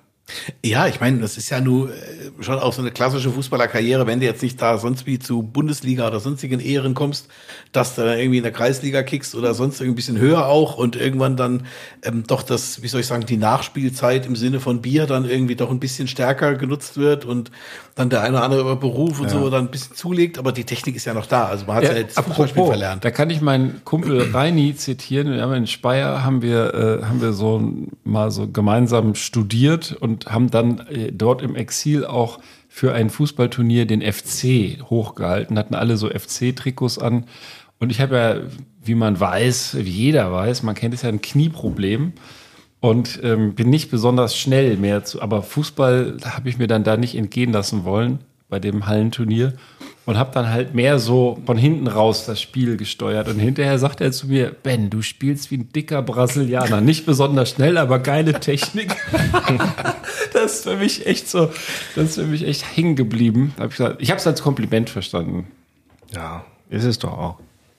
Ja, 0.65 0.87
ich 0.87 1.01
meine, 1.01 1.19
das 1.19 1.37
ist 1.37 1.51
ja 1.51 1.61
nur 1.61 1.91
äh, 1.91 1.95
schon 2.41 2.59
auch 2.59 2.73
so 2.73 2.83
eine 2.83 2.91
klassische 2.91 3.31
Fußballerkarriere, 3.31 4.07
wenn 4.07 4.21
du 4.21 4.27
jetzt 4.27 4.43
nicht 4.43 4.61
da 4.61 4.79
sonst 4.79 5.07
wie 5.07 5.19
zu 5.19 5.43
Bundesliga 5.43 6.07
oder 6.07 6.21
sonstigen 6.21 6.61
Ehren 6.61 6.95
kommst, 6.95 7.29
dass 7.73 7.95
du 7.95 8.03
dann 8.03 8.19
irgendwie 8.19 8.39
in 8.39 8.43
der 8.43 8.53
Kreisliga 8.53 9.03
kickst 9.03 9.35
oder 9.35 9.55
sonst 9.55 9.81
irgendwie 9.81 9.93
ein 9.93 9.97
bisschen 9.97 10.19
höher 10.19 10.47
auch 10.47 10.77
und 10.77 10.97
irgendwann 10.97 11.37
dann 11.37 11.67
ähm, 12.03 12.25
doch 12.27 12.43
das, 12.43 12.83
wie 12.83 12.89
soll 12.89 13.01
ich 13.01 13.07
sagen, 13.07 13.27
die 13.27 13.37
Nachspielzeit 13.37 14.27
im 14.27 14.37
Sinne 14.37 14.61
von 14.61 14.83
Bier 14.83 15.07
dann 15.07 15.29
irgendwie 15.29 15.57
doch 15.57 15.71
ein 15.71 15.81
bisschen 15.81 16.09
stärker 16.09 16.55
genutzt 16.55 16.97
wird 16.97 17.25
und 17.25 17.51
dann 17.95 18.11
der 18.11 18.23
eine 18.23 18.37
oder 18.37 18.45
andere 18.45 18.61
über 18.63 18.77
Beruf 18.77 19.21
und 19.21 19.31
so 19.31 19.51
dann 19.51 19.67
ein 19.67 19.71
bisschen 19.71 19.95
zulegt, 19.95 20.39
aber 20.39 20.53
die 20.53 20.65
Technik 20.65 20.97
ist 20.97 21.05
ja 21.05 21.15
noch 21.15 21.27
da. 21.27 21.47
Also 21.47 21.67
man 21.67 21.77
hat 21.77 21.85
ja, 21.85 21.95
jetzt 21.95 22.17
das 22.17 22.25
Fußballspiel 22.25 22.65
verlernt. 22.65 23.05
da 23.05 23.11
kann 23.11 23.31
ich 23.31 23.41
meinen 23.41 23.83
Kumpel 23.85 24.31
Reini 24.33 24.75
zitieren. 24.75 25.31
Wir 25.33 25.43
haben 25.43 25.53
in 25.53 25.67
Speyer 25.67 26.25
haben 26.25 26.43
wir, 26.43 26.75
äh, 26.75 27.05
haben 27.05 27.21
wir 27.21 27.33
so 27.33 27.63
mal 28.05 28.31
so 28.31 28.49
gemeinsam 28.49 29.15
studiert 29.15 29.97
und 30.01 30.20
haben 30.27 30.51
dann 30.51 30.87
äh, 30.89 31.13
dort 31.13 31.43
im 31.43 31.57
Exil 31.57 32.05
auch 32.05 32.39
für 32.69 32.93
ein 32.93 33.11
Fußballturnier 33.11 33.87
den 33.87 34.01
FC 34.01 34.83
hochgehalten, 34.89 35.59
hatten 35.59 35.75
alle 35.75 35.97
so 35.97 36.09
FC-Trikots 36.09 36.99
an. 36.99 37.25
Und 37.79 37.91
ich 37.91 38.01
habe 38.01 38.17
ja, 38.17 38.37
wie 38.85 38.95
man 38.95 39.19
weiß, 39.19 39.77
wie 39.81 39.91
jeder 39.91 40.33
weiß, 40.33 40.63
man 40.63 40.75
kennt 40.75 40.95
es 40.95 41.03
ja 41.03 41.09
ein 41.09 41.21
Knieproblem 41.21 42.13
und 42.81 43.21
ähm, 43.23 43.55
bin 43.55 43.71
nicht 43.71 43.91
besonders 43.91 44.37
schnell 44.37 44.77
mehr 44.77 45.05
zu, 45.05 45.21
aber 45.21 45.43
Fußball 45.43 46.17
habe 46.25 46.49
ich 46.49 46.59
mir 46.59 46.67
dann 46.67 46.85
da 46.85 46.97
nicht 46.97 47.15
entgehen 47.15 47.53
lassen 47.53 47.85
wollen. 47.85 48.21
bei 48.49 48.59
dem 48.59 48.87
Hallenturnier 48.87 49.55
und 50.11 50.19
habe 50.19 50.33
dann 50.35 50.49
halt 50.51 50.75
mehr 50.75 50.99
so 50.99 51.39
von 51.47 51.57
hinten 51.57 51.87
raus 51.87 52.27
das 52.27 52.41
Spiel 52.41 52.77
gesteuert. 52.77 53.29
Und 53.29 53.39
hinterher 53.39 53.79
sagt 53.79 54.01
er 54.01 54.11
zu 54.11 54.27
mir, 54.27 54.51
Ben, 54.51 54.91
du 54.91 55.03
spielst 55.03 55.53
wie 55.53 55.59
ein 55.59 55.73
dicker 55.73 56.03
Brasilianer. 56.03 56.81
Nicht 56.81 57.07
besonders 57.07 57.51
schnell, 57.51 57.79
aber 57.79 58.01
geile 58.01 58.41
Technik. 58.41 58.97
das 60.33 60.55
ist 60.57 60.63
für 60.65 60.77
mich 60.77 61.07
echt 61.07 61.29
so, 61.31 61.53
das 61.95 62.05
ist 62.11 62.15
für 62.17 62.27
mich 62.27 62.45
echt 62.45 62.77
hängen 62.77 62.97
geblieben. 62.97 63.55
Hab 63.57 63.71
ich 64.01 64.11
habe 64.11 64.19
es 64.19 64.27
als 64.27 64.43
Kompliment 64.43 64.91
verstanden. 64.91 65.47
Ja, 66.13 66.45
ist 66.71 66.83
es 66.85 66.99
doch 66.99 67.13
auch. 67.13 67.39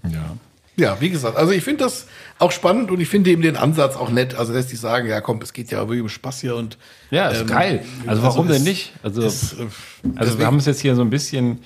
Ja. 0.09 0.38
Ja, 0.77 0.97
wie 1.01 1.09
gesagt, 1.09 1.36
also 1.36 1.51
ich 1.51 1.63
finde 1.65 1.84
das 1.84 2.07
auch 2.39 2.51
spannend 2.51 2.91
und 2.91 3.01
ich 3.01 3.09
finde 3.09 3.29
eben 3.29 3.41
den 3.41 3.57
Ansatz 3.57 3.97
auch 3.97 4.09
nett. 4.09 4.36
Also 4.36 4.53
lässt 4.53 4.69
sich 4.69 4.79
sagen, 4.79 5.05
ja 5.09 5.19
komm, 5.19 5.41
es 5.41 5.51
geht 5.51 5.69
ja 5.69 5.79
wirklich 5.79 6.01
um 6.01 6.07
Spaß 6.07 6.39
hier 6.39 6.55
und 6.55 6.77
Ja, 7.11 7.27
ist 7.27 7.41
ähm, 7.41 7.47
geil. 7.47 7.86
Also 8.07 8.23
warum 8.23 8.47
es- 8.47 8.53
denn 8.55 8.63
nicht? 8.63 8.93
Also, 9.03 9.21
es, 9.21 9.51
äh, 9.51 9.57
also 9.57 9.71
deswegen- 10.15 10.39
wir 10.39 10.45
haben 10.45 10.57
es 10.57 10.65
jetzt 10.65 10.79
hier 10.79 10.95
so 10.95 11.01
ein 11.01 11.09
bisschen 11.09 11.59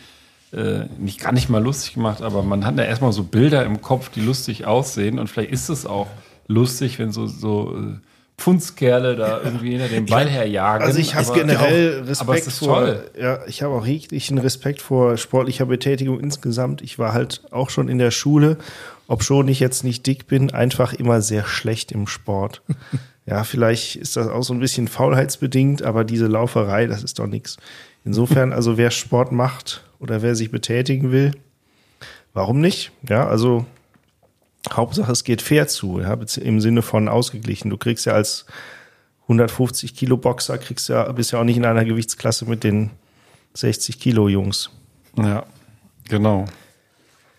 äh, 0.55 0.85
nicht 0.97 1.19
gar 1.19 1.31
nicht 1.31 1.49
mal 1.49 1.61
lustig 1.61 1.95
gemacht, 1.95 2.21
aber 2.21 2.41
man 2.43 2.65
hat 2.65 2.77
ja 2.77 2.83
erstmal 2.83 3.11
so 3.11 3.23
Bilder 3.23 3.65
im 3.65 3.81
Kopf, 3.81 4.09
die 4.09 4.21
lustig 4.21 4.65
aussehen 4.65 5.19
und 5.19 5.27
vielleicht 5.29 5.51
ist 5.51 5.69
es 5.69 5.85
auch 5.85 6.07
lustig, 6.47 6.97
wenn 6.99 7.11
so 7.11 7.27
so 7.27 7.75
äh, 7.75 7.97
Pfundskerle 8.37 9.15
da 9.15 9.41
irgendwie 9.41 9.71
hinter 9.71 9.87
dem 9.87 10.05
Ball 10.05 10.27
herjagen. 10.27 10.85
Also 10.85 10.99
ich 10.99 11.15
habe 11.15 11.31
generell 11.33 12.03
aber 12.19 12.33
Respekt 12.33 12.51
vor, 12.51 12.95
ja, 13.19 13.39
ich 13.47 13.63
habe 13.63 13.73
auch 13.73 13.85
jeglichen 13.85 14.37
Respekt 14.37 14.81
vor 14.81 15.17
sportlicher 15.17 15.65
Betätigung 15.65 16.19
insgesamt. 16.19 16.81
Ich 16.81 16.99
war 16.99 17.13
halt 17.13 17.41
auch 17.51 17.69
schon 17.69 17.87
in 17.87 17.97
der 17.97 18.11
Schule, 18.11 18.57
ob 19.07 19.23
schon 19.23 19.47
ich 19.47 19.59
jetzt 19.59 19.83
nicht 19.83 20.05
dick 20.05 20.27
bin, 20.27 20.51
einfach 20.51 20.93
immer 20.93 21.21
sehr 21.21 21.45
schlecht 21.45 21.93
im 21.93 22.07
Sport. 22.07 22.61
ja, 23.25 23.43
vielleicht 23.45 23.95
ist 23.95 24.17
das 24.17 24.27
auch 24.27 24.43
so 24.43 24.53
ein 24.53 24.59
bisschen 24.59 24.89
faulheitsbedingt, 24.89 25.81
aber 25.81 26.03
diese 26.03 26.27
Lauferei, 26.27 26.87
das 26.87 27.03
ist 27.03 27.19
doch 27.19 27.27
nichts. 27.27 27.57
Insofern, 28.03 28.51
also 28.51 28.77
wer 28.77 28.91
Sport 28.91 29.31
macht 29.31 29.83
oder 30.05 30.21
wer 30.21 30.35
sich 30.35 30.51
betätigen 30.51 31.11
will, 31.11 31.31
warum 32.33 32.61
nicht? 32.61 32.91
Ja, 33.09 33.27
also 33.27 33.65
Hauptsache 34.71 35.11
es 35.11 35.23
geht 35.23 35.41
fair 35.41 35.67
zu, 35.67 35.99
ja, 35.99 36.15
im 36.41 36.61
Sinne 36.61 36.83
von 36.83 37.09
ausgeglichen. 37.09 37.69
Du 37.69 37.77
kriegst 37.77 38.05
ja 38.05 38.13
als 38.13 38.45
150 39.23 39.95
Kilo 39.95 40.17
Boxer, 40.17 40.59
kriegst 40.59 40.89
ja, 40.89 41.11
bist 41.11 41.31
ja 41.31 41.39
auch 41.39 41.43
nicht 41.43 41.57
in 41.57 41.65
einer 41.65 41.85
Gewichtsklasse 41.85 42.45
mit 42.45 42.63
den 42.63 42.91
60 43.55 43.99
Kilo 43.99 44.27
Jungs. 44.27 44.69
Ja, 45.17 45.45
genau. 46.07 46.45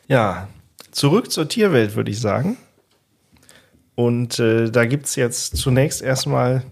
Ja, 0.09 0.49
zurück 0.91 1.31
zur 1.31 1.49
Tierwelt, 1.49 1.95
würde 1.95 2.11
ich 2.11 2.21
sagen. 2.21 2.57
Und 3.95 4.41
äh, 4.41 4.71
da 4.71 4.87
gibt's 4.87 5.15
jetzt 5.15 5.57
zunächst 5.57 6.03
erstmal 6.03 6.65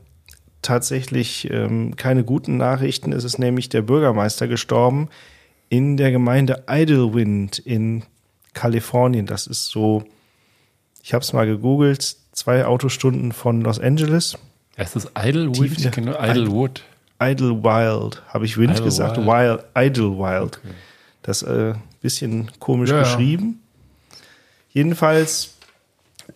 tatsächlich 0.60 1.48
ähm, 1.50 1.94
keine 1.94 2.24
guten 2.24 2.56
Nachrichten. 2.56 3.12
Es 3.12 3.22
ist 3.22 3.38
nämlich 3.38 3.68
der 3.68 3.82
Bürgermeister 3.82 4.48
gestorben 4.48 5.08
in 5.76 5.96
der 5.96 6.12
Gemeinde 6.12 6.62
Idlewind 6.68 7.58
in 7.58 8.04
Kalifornien. 8.52 9.26
Das 9.26 9.46
ist 9.48 9.66
so, 9.70 10.04
ich 11.02 11.12
habe 11.14 11.22
es 11.22 11.32
mal 11.32 11.46
gegoogelt, 11.46 12.16
zwei 12.32 12.64
Autostunden 12.64 13.32
von 13.32 13.60
Los 13.60 13.80
Angeles. 13.80 14.38
Es 14.76 14.94
ist 14.94 15.10
Idlewood, 15.18 15.54
Tief- 15.56 15.78
ich 15.78 15.90
kenne 15.90 16.12
nur 16.12 16.22
Idlewood. 16.22 16.82
Idlewild, 17.20 18.22
habe 18.28 18.44
ich 18.44 18.56
Wind 18.56 18.70
Idlewild. 18.72 18.84
gesagt? 18.84 19.16
Wild, 19.18 19.64
Idlewild. 19.76 20.60
Das 21.22 21.42
äh, 21.42 21.74
bisschen 22.00 22.50
komisch 22.60 22.90
Ja, 22.90 22.96
ja. 22.98 23.02
geschrieben. 23.02 23.60
Jedenfalls, 24.70 25.54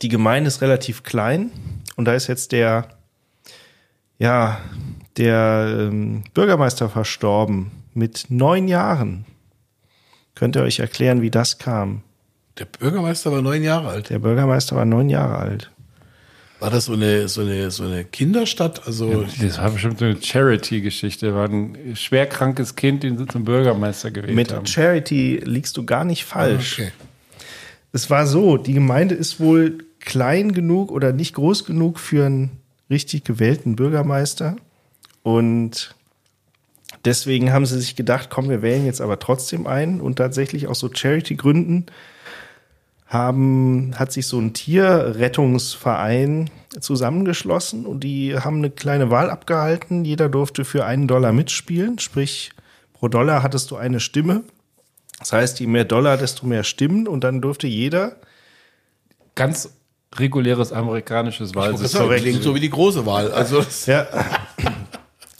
die 0.03 0.09
Gemeinde 0.09 0.49
ist 0.49 0.63
relativ 0.63 1.03
klein 1.03 1.51
und 1.97 2.05
da 2.07 2.15
ist 2.15 2.27
jetzt 2.27 2.53
der, 2.53 2.89
ja, 4.19 4.61
der 5.17 5.89
ähm, 5.91 6.23
Bürgermeister 6.35 6.89
verstorben 6.89 7.71
mit 7.99 8.27
neun 8.29 8.69
Jahren. 8.69 9.25
Könnt 10.35 10.57
ihr 10.57 10.63
euch 10.63 10.79
erklären, 10.79 11.21
wie 11.21 11.31
das 11.31 11.59
kam? 11.59 12.03
Der 12.59 12.65
Bürgermeister 12.65 13.31
war 13.33 13.43
neun 13.43 13.63
Jahre 13.63 13.89
alt. 13.89 14.11
Der 14.11 14.19
Bürgermeister 14.21 14.77
war 14.77 14.85
neun 14.85 15.11
Jahre 15.11 15.37
alt. 15.39 15.71
War 16.61 16.71
das 16.71 16.87
so 16.87 16.95
eine, 16.95 17.29
so 17.29 17.43
eine, 17.43 17.71
so 17.71 17.85
eine 17.85 18.05
Kinderstadt? 18.05 18.85
Also, 18.87 19.25
Das 19.41 19.59
war 19.59 19.71
bestimmt 19.71 19.99
so 20.01 20.07
eine 20.07 20.21
Charity-Geschichte. 20.21 21.35
War 21.35 21.49
ein 21.49 21.95
schwerkrankes 21.95 22.75
Kind, 22.75 23.05
den 23.05 23.17
sie 23.17 23.27
zum 23.27 23.45
Bürgermeister 23.45 24.11
gewählt 24.11 24.35
Mit 24.35 24.53
haben. 24.53 24.67
Charity 24.67 25.41
liegst 25.45 25.77
du 25.77 25.85
gar 25.85 26.05
nicht 26.05 26.25
falsch. 26.25 26.79
okay. 26.81 26.93
Es 27.93 28.11
war 28.11 28.27
so, 28.27 28.57
die 28.57 28.75
Gemeinde 28.75 29.15
ist 29.15 29.39
wohl 29.41 29.79
klein 30.01 30.53
genug 30.53 30.91
oder 30.91 31.13
nicht 31.13 31.35
groß 31.35 31.65
genug 31.65 31.99
für 31.99 32.27
einen 32.27 32.59
richtig 32.91 33.25
gewählten 33.25 33.77
Bürgermeister. 33.77 34.57
Und 35.23 35.95
deswegen 37.05 37.53
haben 37.53 37.67
sie 37.67 37.79
sich 37.81 37.97
gedacht, 37.97 38.29
komm, 38.31 38.49
wir 38.49 38.63
wählen 38.63 38.85
jetzt 38.87 39.01
aber 39.01 39.19
trotzdem 39.19 39.67
einen. 39.67 40.01
Und 40.01 40.17
tatsächlich 40.17 40.67
aus 40.69 40.79
so 40.79 40.91
Charity-Gründen 40.93 41.87
haben, 43.07 43.95
hat 43.99 44.13
sich 44.13 44.27
so 44.27 44.39
ein 44.39 44.53
Tierrettungsverein 44.53 46.51
zusammengeschlossen 46.81 47.87
und 47.87 48.05
die 48.05 48.39
haben 48.39 48.59
eine 48.59 48.71
kleine 48.71 49.11
Wahl 49.11 49.31
abgehalten. 49.31 50.05
Jeder 50.05 50.29
durfte 50.29 50.65
für 50.65 50.85
einen 50.85 51.09
Dollar 51.09 51.33
mitspielen, 51.33 51.99
sprich 51.99 52.51
pro 52.93 53.09
Dollar 53.09 53.43
hattest 53.43 53.71
du 53.71 53.77
eine 53.77 54.01
Stimme. 54.01 54.43
Das 55.19 55.33
heißt, 55.33 55.59
je 55.61 55.67
mehr 55.67 55.85
Dollar, 55.85 56.17
desto 56.17 56.47
mehr 56.47 56.63
Stimmen 56.65 57.09
und 57.09 57.25
dann 57.25 57.41
durfte 57.41 57.67
jeder 57.67 58.17
Ganz 59.35 59.71
reguläres 60.17 60.73
amerikanisches 60.73 61.53
das 61.53 61.57
Wahlsystem. 61.57 62.09
klingt 62.17 62.43
so 62.43 62.55
wie 62.57 62.61
die 62.61 62.71
große 62.71 63.07
Wahl. 63.07 63.31
Also, 63.33 63.59
das- 63.63 63.87
Ja. 63.87 64.07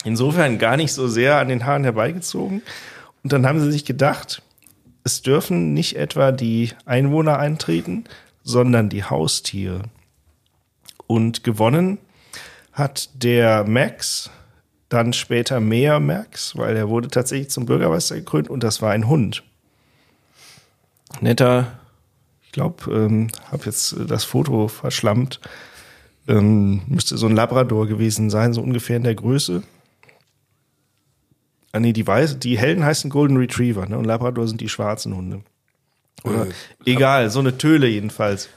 Insofern 0.09 0.57
gar 0.57 0.75
nicht 0.75 0.91
so 0.91 1.07
sehr 1.07 1.37
an 1.37 1.49
den 1.49 1.67
Haaren 1.67 1.83
herbeigezogen. 1.83 2.63
Und 3.23 3.31
dann 3.31 3.45
haben 3.45 3.59
sie 3.59 3.71
sich 3.71 3.85
gedacht, 3.85 4.41
es 5.03 5.21
dürfen 5.21 5.75
nicht 5.75 5.97
etwa 5.97 6.31
die 6.31 6.71
Einwohner 6.85 7.37
eintreten, 7.37 8.05
sondern 8.41 8.89
die 8.89 9.03
Haustiere. 9.03 9.83
Und 11.05 11.43
gewonnen 11.43 11.99
hat 12.73 13.11
der 13.21 13.65
Max, 13.65 14.31
dann 14.89 15.13
später 15.13 15.59
Mayor 15.59 15.99
Max, 15.99 16.57
weil 16.57 16.75
er 16.75 16.89
wurde 16.89 17.09
tatsächlich 17.09 17.51
zum 17.51 17.67
Bürgermeister 17.67 18.15
gekrönt 18.15 18.49
und 18.49 18.63
das 18.63 18.81
war 18.81 18.89
ein 18.89 19.07
Hund. 19.07 19.43
Netter, 21.21 21.79
ich 22.45 22.51
glaube, 22.51 22.91
ähm, 22.91 23.27
habe 23.51 23.65
jetzt 23.65 23.93
äh, 23.93 24.07
das 24.07 24.23
Foto 24.23 24.69
verschlammt. 24.69 25.39
Ähm, 26.27 26.81
müsste 26.87 27.15
so 27.15 27.27
ein 27.27 27.35
Labrador 27.35 27.85
gewesen 27.85 28.31
sein, 28.31 28.53
so 28.53 28.61
ungefähr 28.63 28.97
in 28.97 29.03
der 29.03 29.13
Größe. 29.13 29.61
Ah, 31.71 31.79
nee, 31.79 31.93
die, 31.93 32.05
weiß, 32.05 32.39
die 32.39 32.57
hellen 32.57 32.83
heißen 32.83 33.09
Golden 33.09 33.37
Retriever, 33.37 33.85
ne? 33.85 33.97
Und 33.97 34.05
Labrador 34.05 34.47
sind 34.47 34.59
die 34.61 34.69
schwarzen 34.69 35.15
Hunde. 35.15 35.41
Oder, 36.23 36.47
egal, 36.85 37.29
so 37.29 37.39
eine 37.39 37.57
Töle 37.57 37.87
jedenfalls. 37.87 38.49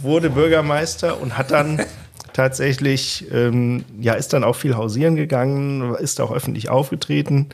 Wurde 0.00 0.30
Bürgermeister 0.30 1.20
und 1.20 1.36
hat 1.36 1.50
dann 1.50 1.82
tatsächlich, 2.32 3.26
ähm, 3.32 3.84
ja, 4.00 4.14
ist 4.14 4.32
dann 4.32 4.44
auch 4.44 4.56
viel 4.56 4.76
hausieren 4.76 5.16
gegangen, 5.16 5.94
ist 5.96 6.20
auch 6.20 6.32
öffentlich 6.32 6.70
aufgetreten. 6.70 7.50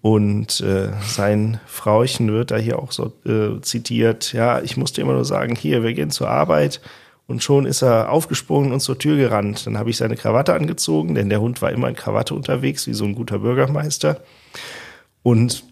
Und 0.00 0.60
äh, 0.60 0.90
sein 1.02 1.60
Frauchen 1.66 2.32
wird 2.32 2.52
da 2.52 2.56
hier 2.56 2.78
auch 2.78 2.92
so 2.92 3.12
äh, 3.26 3.60
zitiert, 3.60 4.32
ja, 4.32 4.60
ich 4.60 4.76
musste 4.76 5.00
immer 5.00 5.14
nur 5.14 5.24
sagen, 5.24 5.56
hier, 5.56 5.82
wir 5.82 5.94
gehen 5.94 6.10
zur 6.10 6.28
Arbeit. 6.28 6.80
Und 7.26 7.42
schon 7.42 7.66
ist 7.66 7.82
er 7.82 8.10
aufgesprungen 8.10 8.72
und 8.72 8.80
zur 8.80 8.98
Tür 8.98 9.16
gerannt. 9.16 9.66
Dann 9.66 9.78
habe 9.78 9.90
ich 9.90 9.96
seine 9.96 10.16
Krawatte 10.16 10.54
angezogen, 10.54 11.14
denn 11.14 11.28
der 11.28 11.40
Hund 11.40 11.60
war 11.60 11.72
immer 11.72 11.88
in 11.88 11.96
Krawatte 11.96 12.34
unterwegs, 12.34 12.86
wie 12.86 12.94
so 12.94 13.04
ein 13.04 13.16
guter 13.16 13.40
Bürgermeister. 13.40 14.20
Und 15.22 15.64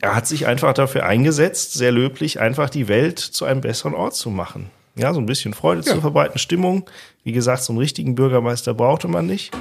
er 0.00 0.16
hat 0.16 0.26
sich 0.26 0.46
einfach 0.46 0.74
dafür 0.74 1.06
eingesetzt, 1.06 1.74
sehr 1.74 1.92
löblich, 1.92 2.40
einfach 2.40 2.68
die 2.68 2.88
Welt 2.88 3.18
zu 3.18 3.44
einem 3.44 3.60
besseren 3.60 3.94
Ort 3.94 4.16
zu 4.16 4.30
machen. 4.30 4.70
Ja, 4.96 5.14
so 5.14 5.20
ein 5.20 5.26
bisschen 5.26 5.54
Freude 5.54 5.82
zu 5.82 6.00
verbreiten, 6.00 6.38
Stimmung. 6.38 6.90
Wie 7.22 7.32
gesagt, 7.32 7.62
so 7.62 7.72
einen 7.72 7.78
richtigen 7.78 8.16
Bürgermeister 8.16 8.74
brauchte 8.74 9.06
man 9.06 9.26
nicht. 9.26 9.56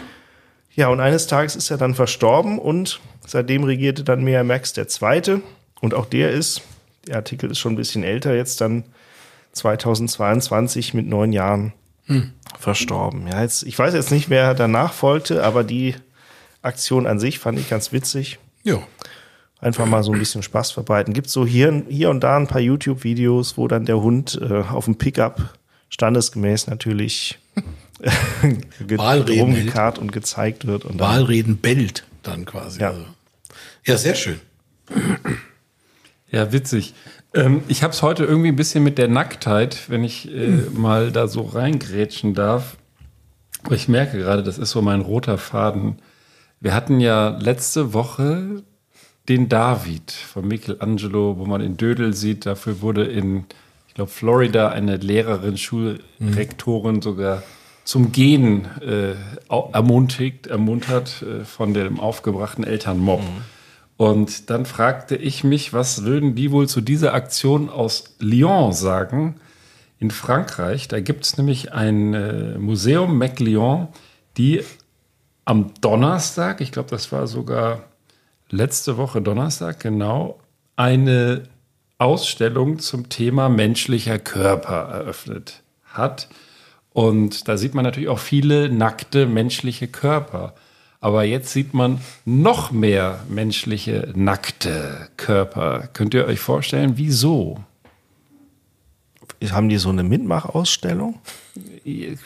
Ja, 0.73 0.89
und 0.89 0.99
eines 0.99 1.27
Tages 1.27 1.55
ist 1.55 1.69
er 1.69 1.77
dann 1.77 1.95
verstorben 1.95 2.59
und 2.59 2.99
seitdem 3.25 3.63
regierte 3.63 4.03
dann 4.03 4.23
Mayor 4.23 4.43
Max 4.43 4.73
der 4.73 4.87
Zweite. 4.87 5.41
Und 5.81 5.93
auch 5.93 6.05
der 6.05 6.31
ist, 6.31 6.61
der 7.07 7.17
Artikel 7.17 7.51
ist 7.51 7.59
schon 7.59 7.73
ein 7.73 7.77
bisschen 7.77 8.03
älter, 8.03 8.35
jetzt 8.35 8.61
dann 8.61 8.83
2022 9.57 10.93
mit 10.93 11.07
neun 11.07 11.33
Jahren 11.33 11.73
verstorben. 12.57 13.27
Ja, 13.27 13.41
jetzt, 13.41 13.63
ich 13.63 13.77
weiß 13.77 13.93
jetzt 13.93 14.11
nicht, 14.11 14.29
wer 14.29 14.53
danach 14.53 14.93
folgte, 14.93 15.43
aber 15.43 15.63
die 15.63 15.95
Aktion 16.61 17.05
an 17.05 17.19
sich 17.19 17.39
fand 17.39 17.59
ich 17.59 17.69
ganz 17.69 17.91
witzig. 17.91 18.39
ja. 18.63 18.79
Einfach 19.59 19.87
mal 19.87 20.03
so 20.03 20.11
ein 20.11 20.19
bisschen 20.19 20.43
Spaß 20.43 20.69
verbreiten. 20.69 21.15
Gibt 21.15 21.31
so 21.31 21.43
hier, 21.43 21.83
hier 21.89 22.11
und 22.11 22.19
da 22.19 22.37
ein 22.37 22.45
paar 22.45 22.61
YouTube-Videos, 22.61 23.57
wo 23.57 23.67
dann 23.67 23.85
der 23.85 23.99
Hund 23.99 24.39
äh, 24.39 24.61
auf 24.61 24.85
dem 24.85 24.99
Pickup 24.99 25.57
standesgemäß 25.89 26.67
natürlich 26.67 27.39
Wahlreden 28.79 29.41
rumgekarrt 29.41 29.97
und 29.97 30.11
gezeigt 30.11 30.67
wird. 30.67 30.85
Und 30.85 30.99
dann, 30.99 31.09
Wahlreden 31.09 31.57
bellt 31.57 32.05
dann 32.21 32.45
quasi. 32.45 32.81
Ja. 32.81 32.89
Also. 32.89 33.05
ja, 33.83 33.97
sehr 33.97 34.13
schön. 34.13 34.39
Ja, 36.29 36.51
witzig. 36.51 36.93
Ähm, 37.33 37.61
ich 37.67 37.83
habe 37.83 37.93
es 37.93 38.01
heute 38.01 38.25
irgendwie 38.25 38.49
ein 38.49 38.55
bisschen 38.55 38.83
mit 38.83 38.97
der 38.97 39.07
Nacktheit, 39.07 39.89
wenn 39.89 40.03
ich 40.03 40.33
äh, 40.33 40.69
mal 40.73 41.11
da 41.11 41.27
so 41.27 41.41
reingrätschen 41.41 42.33
darf. 42.33 42.77
Ich 43.69 43.87
merke 43.87 44.17
gerade, 44.17 44.43
das 44.43 44.57
ist 44.57 44.71
so 44.71 44.81
mein 44.81 45.01
roter 45.01 45.37
Faden. 45.37 45.97
Wir 46.59 46.73
hatten 46.73 46.99
ja 46.99 47.37
letzte 47.39 47.93
Woche 47.93 48.63
den 49.29 49.49
David 49.49 50.11
von 50.11 50.47
Michelangelo, 50.47 51.37
wo 51.37 51.45
man 51.45 51.61
in 51.61 51.77
Dödel 51.77 52.13
sieht. 52.13 52.45
Dafür 52.45 52.81
wurde 52.81 53.03
in, 53.03 53.45
ich 53.87 53.93
glaube, 53.93 54.09
Florida 54.09 54.69
eine 54.69 54.97
Lehrerin, 54.97 55.57
Schulrektorin 55.57 57.01
sogar 57.01 57.43
zum 57.83 58.11
Gehen 58.11 58.65
äh, 58.81 59.15
ermutigt, 59.73 60.47
ermuntert 60.47 61.23
äh, 61.23 61.45
von 61.45 61.73
dem 61.73 61.99
aufgebrachten 61.99 62.63
Elternmob. 62.63 63.21
Und 63.97 64.51
dann 64.51 64.65
fragte 64.65 65.15
ich 65.15 65.43
mich, 65.43 65.73
was 65.73 66.03
würden 66.03 66.35
die 66.35 66.51
wohl 66.51 66.67
zu 66.69 66.81
dieser 66.81 67.13
Aktion 67.13 67.69
aus 67.69 68.15
Lyon 68.19 68.71
sagen? 68.71 69.35
In 69.99 70.11
Frankreich, 70.11 70.87
da 70.87 70.99
gibt 70.99 71.25
es 71.25 71.37
nämlich 71.37 71.73
ein 71.73 72.13
äh, 72.13 72.57
Museum 72.59 73.17
Mac 73.17 73.39
Lyon, 73.39 73.87
die 74.37 74.63
am 75.45 75.73
Donnerstag, 75.81 76.61
ich 76.61 76.71
glaube, 76.71 76.91
das 76.91 77.11
war 77.11 77.25
sogar 77.25 77.83
letzte 78.49 78.97
Woche 78.97 79.21
Donnerstag, 79.21 79.79
genau, 79.79 80.39
eine 80.75 81.43
Ausstellung 81.97 82.77
zum 82.77 83.09
Thema 83.09 83.49
menschlicher 83.49 84.19
Körper 84.19 84.89
eröffnet 84.91 85.63
hat. 85.85 86.29
Und 86.93 87.47
da 87.47 87.57
sieht 87.57 87.73
man 87.73 87.83
natürlich 87.83 88.09
auch 88.09 88.19
viele 88.19 88.69
nackte 88.69 89.25
menschliche 89.25 89.87
Körper. 89.87 90.53
Aber 90.99 91.23
jetzt 91.23 91.51
sieht 91.53 91.73
man 91.73 91.99
noch 92.25 92.71
mehr 92.71 93.19
menschliche 93.29 94.11
nackte 94.15 95.09
Körper. 95.17 95.89
Könnt 95.93 96.13
ihr 96.13 96.25
euch 96.25 96.39
vorstellen, 96.39 96.93
wieso? 96.95 97.59
Haben 99.51 99.69
die 99.69 99.77
so 99.77 99.89
eine 99.89 100.03
Mitmachausstellung? 100.03 101.19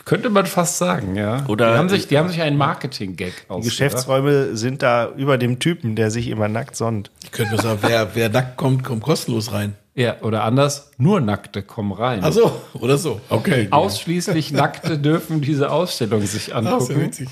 Könnte 0.05 0.29
man 0.29 0.45
fast 0.45 0.77
sagen, 0.77 1.15
ja. 1.15 1.45
Oder- 1.47 1.73
die 1.73 1.77
haben 1.77 1.89
sich, 1.89 2.07
die 2.07 2.17
haben 2.17 2.29
sich 2.29 2.41
einen 2.41 2.57
Marketing-Gag 2.57 3.33
Die. 3.57 3.61
Geschäftsräume 3.61 4.55
sind 4.55 4.81
da 4.81 5.09
über 5.17 5.37
dem 5.37 5.59
Typen, 5.59 5.95
der 5.97 6.09
sich 6.09 6.29
immer 6.29 6.47
nackt 6.47 6.77
sonnt. 6.77 7.11
Ich 7.23 7.31
könnte 7.31 7.51
nur 7.55 7.61
sagen, 7.61 7.79
wer, 7.81 8.15
wer 8.15 8.29
nackt 8.29 8.55
kommt, 8.55 8.83
kommt 8.85 9.03
kostenlos 9.03 9.51
rein. 9.51 9.75
Ja, 9.93 10.21
oder 10.21 10.45
anders, 10.45 10.91
nur 10.97 11.19
Nackte 11.19 11.63
kommen 11.63 11.91
rein. 11.91 12.23
Also 12.23 12.61
oder 12.75 12.97
so. 12.97 13.19
Okay. 13.27 13.67
Ausschließlich 13.71 14.51
Nackte 14.53 14.97
dürfen 14.97 15.41
diese 15.41 15.69
Ausstellung 15.69 16.21
sich 16.25 16.55
Ah, 16.55 16.61
sehr 16.61 16.71
angucken. 16.73 17.01
witzig. 17.01 17.27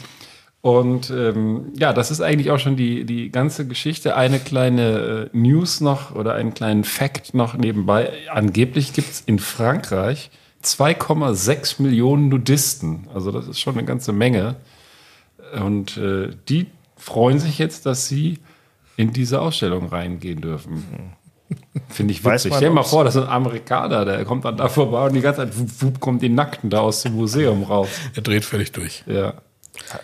Und 0.62 1.10
ähm, 1.10 1.72
ja, 1.78 1.94
das 1.94 2.12
ist 2.12 2.20
eigentlich 2.20 2.52
auch 2.52 2.60
schon 2.60 2.76
die, 2.76 3.06
die 3.06 3.32
ganze 3.32 3.66
Geschichte. 3.66 4.16
Eine 4.16 4.40
kleine 4.40 5.30
äh, 5.34 5.38
News 5.38 5.80
noch 5.80 6.14
oder 6.16 6.34
einen 6.34 6.54
kleinen 6.54 6.84
Fact 6.84 7.34
noch 7.34 7.56
nebenbei. 7.56 8.12
Angeblich 8.30 8.92
gibt 8.92 9.10
es 9.10 9.22
in 9.22 9.40
Frankreich 9.40 10.32
2,6 10.64 11.82
Millionen 11.82 12.28
Nudisten. 12.28 13.08
Also 13.14 13.32
das 13.32 13.48
ist 13.48 13.60
schon 13.62 13.76
eine 13.78 13.86
ganze 13.86 14.12
Menge. 14.12 14.58
Und 15.64 15.98
äh, 15.98 16.32
die 16.50 16.68
freuen 16.98 17.40
sich 17.40 17.58
jetzt, 17.58 17.86
dass 17.86 18.08
sie 18.08 18.40
in 18.98 19.14
diese 19.14 19.40
Ausstellung 19.40 19.88
reingehen 19.88 20.42
dürfen. 20.42 21.16
Finde 21.88 22.12
ich 22.12 22.26
witzig. 22.26 22.52
man, 22.52 22.58
Stell 22.58 22.70
dir 22.70 22.76
mal 22.76 22.84
vor, 22.84 23.06
das 23.06 23.16
ist 23.16 23.24
ein 23.24 23.30
Amerikaner, 23.30 24.04
der 24.04 24.26
kommt 24.26 24.44
dann 24.44 24.58
da 24.58 24.68
vorbei 24.68 25.08
und 25.08 25.14
die 25.14 25.22
ganze 25.22 25.42
Zeit 25.42 25.58
wup, 25.58 25.70
wup, 25.82 26.00
kommt 26.02 26.22
die 26.22 26.30
Nackten 26.30 26.70
da 26.70 26.82
aus 26.82 27.04
dem 27.04 27.16
Museum 27.16 27.64
raus. 27.64 27.88
Er 28.14 28.22
dreht 28.22 28.44
völlig 28.44 28.74
durch. 28.74 29.04
Ja. 29.08 29.36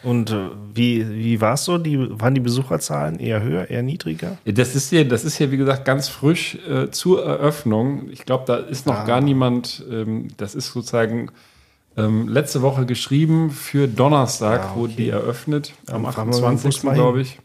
Und 0.03 0.31
äh, 0.31 0.49
wie, 0.73 1.07
wie 1.09 1.41
war 1.41 1.53
es 1.53 1.65
so? 1.65 1.77
Die, 1.77 1.97
waren 2.19 2.33
die 2.33 2.41
Besucherzahlen 2.41 3.19
eher 3.19 3.41
höher, 3.43 3.69
eher 3.69 3.83
niedriger? 3.83 4.37
Das 4.45 4.75
ist 4.75 4.89
hier, 4.89 5.07
das 5.07 5.23
ist 5.23 5.37
hier, 5.37 5.51
wie 5.51 5.57
gesagt, 5.57 5.85
ganz 5.85 6.07
frisch 6.07 6.57
äh, 6.67 6.89
zur 6.91 7.23
Eröffnung. 7.23 8.09
Ich 8.09 8.25
glaube, 8.25 8.45
da 8.47 8.55
ist 8.57 8.85
noch 8.85 9.05
gar 9.05 9.21
niemand, 9.21 9.83
ähm, 9.89 10.29
das 10.37 10.55
ist 10.55 10.71
sozusagen 10.71 11.29
ähm, 11.97 12.27
letzte 12.27 12.61
Woche 12.61 12.85
geschrieben 12.85 13.51
für 13.51 13.87
Donnerstag, 13.87 14.75
wurde 14.75 14.93
die 14.93 15.09
eröffnet, 15.09 15.73
am 15.87 16.03
Dann 16.03 16.13
fahren 16.13 16.33
wir 16.33 16.49
mit 16.49 16.59
dem 16.59 16.63
Bus 16.63 16.77
28. 16.77 16.83
mal 16.83 16.93
glaube 16.93 17.21
ich. 17.21 17.39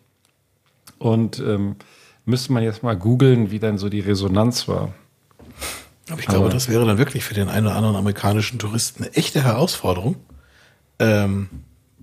Und 0.99 1.39
ähm, 1.41 1.77
müsste 2.25 2.53
man 2.53 2.63
jetzt 2.63 2.83
mal 2.83 2.97
googeln, 2.97 3.51
wie 3.51 3.59
dann 3.59 3.79
so 3.79 3.89
die 3.89 4.01
Resonanz 4.01 4.69
war. 4.69 4.93
Aber 6.11 6.21
ich 6.21 6.27
glaube, 6.27 6.49
das 6.49 6.69
wäre 6.69 6.85
dann 6.85 6.99
wirklich 6.99 7.25
für 7.25 7.35
den 7.35 7.49
einen 7.49 7.67
oder 7.67 7.77
anderen 7.77 7.97
amerikanischen 7.97 8.59
Touristen 8.59 9.05
eine 9.05 9.15
echte 9.15 9.45
Herausforderung. 9.45 10.17
Ähm, 10.99 11.49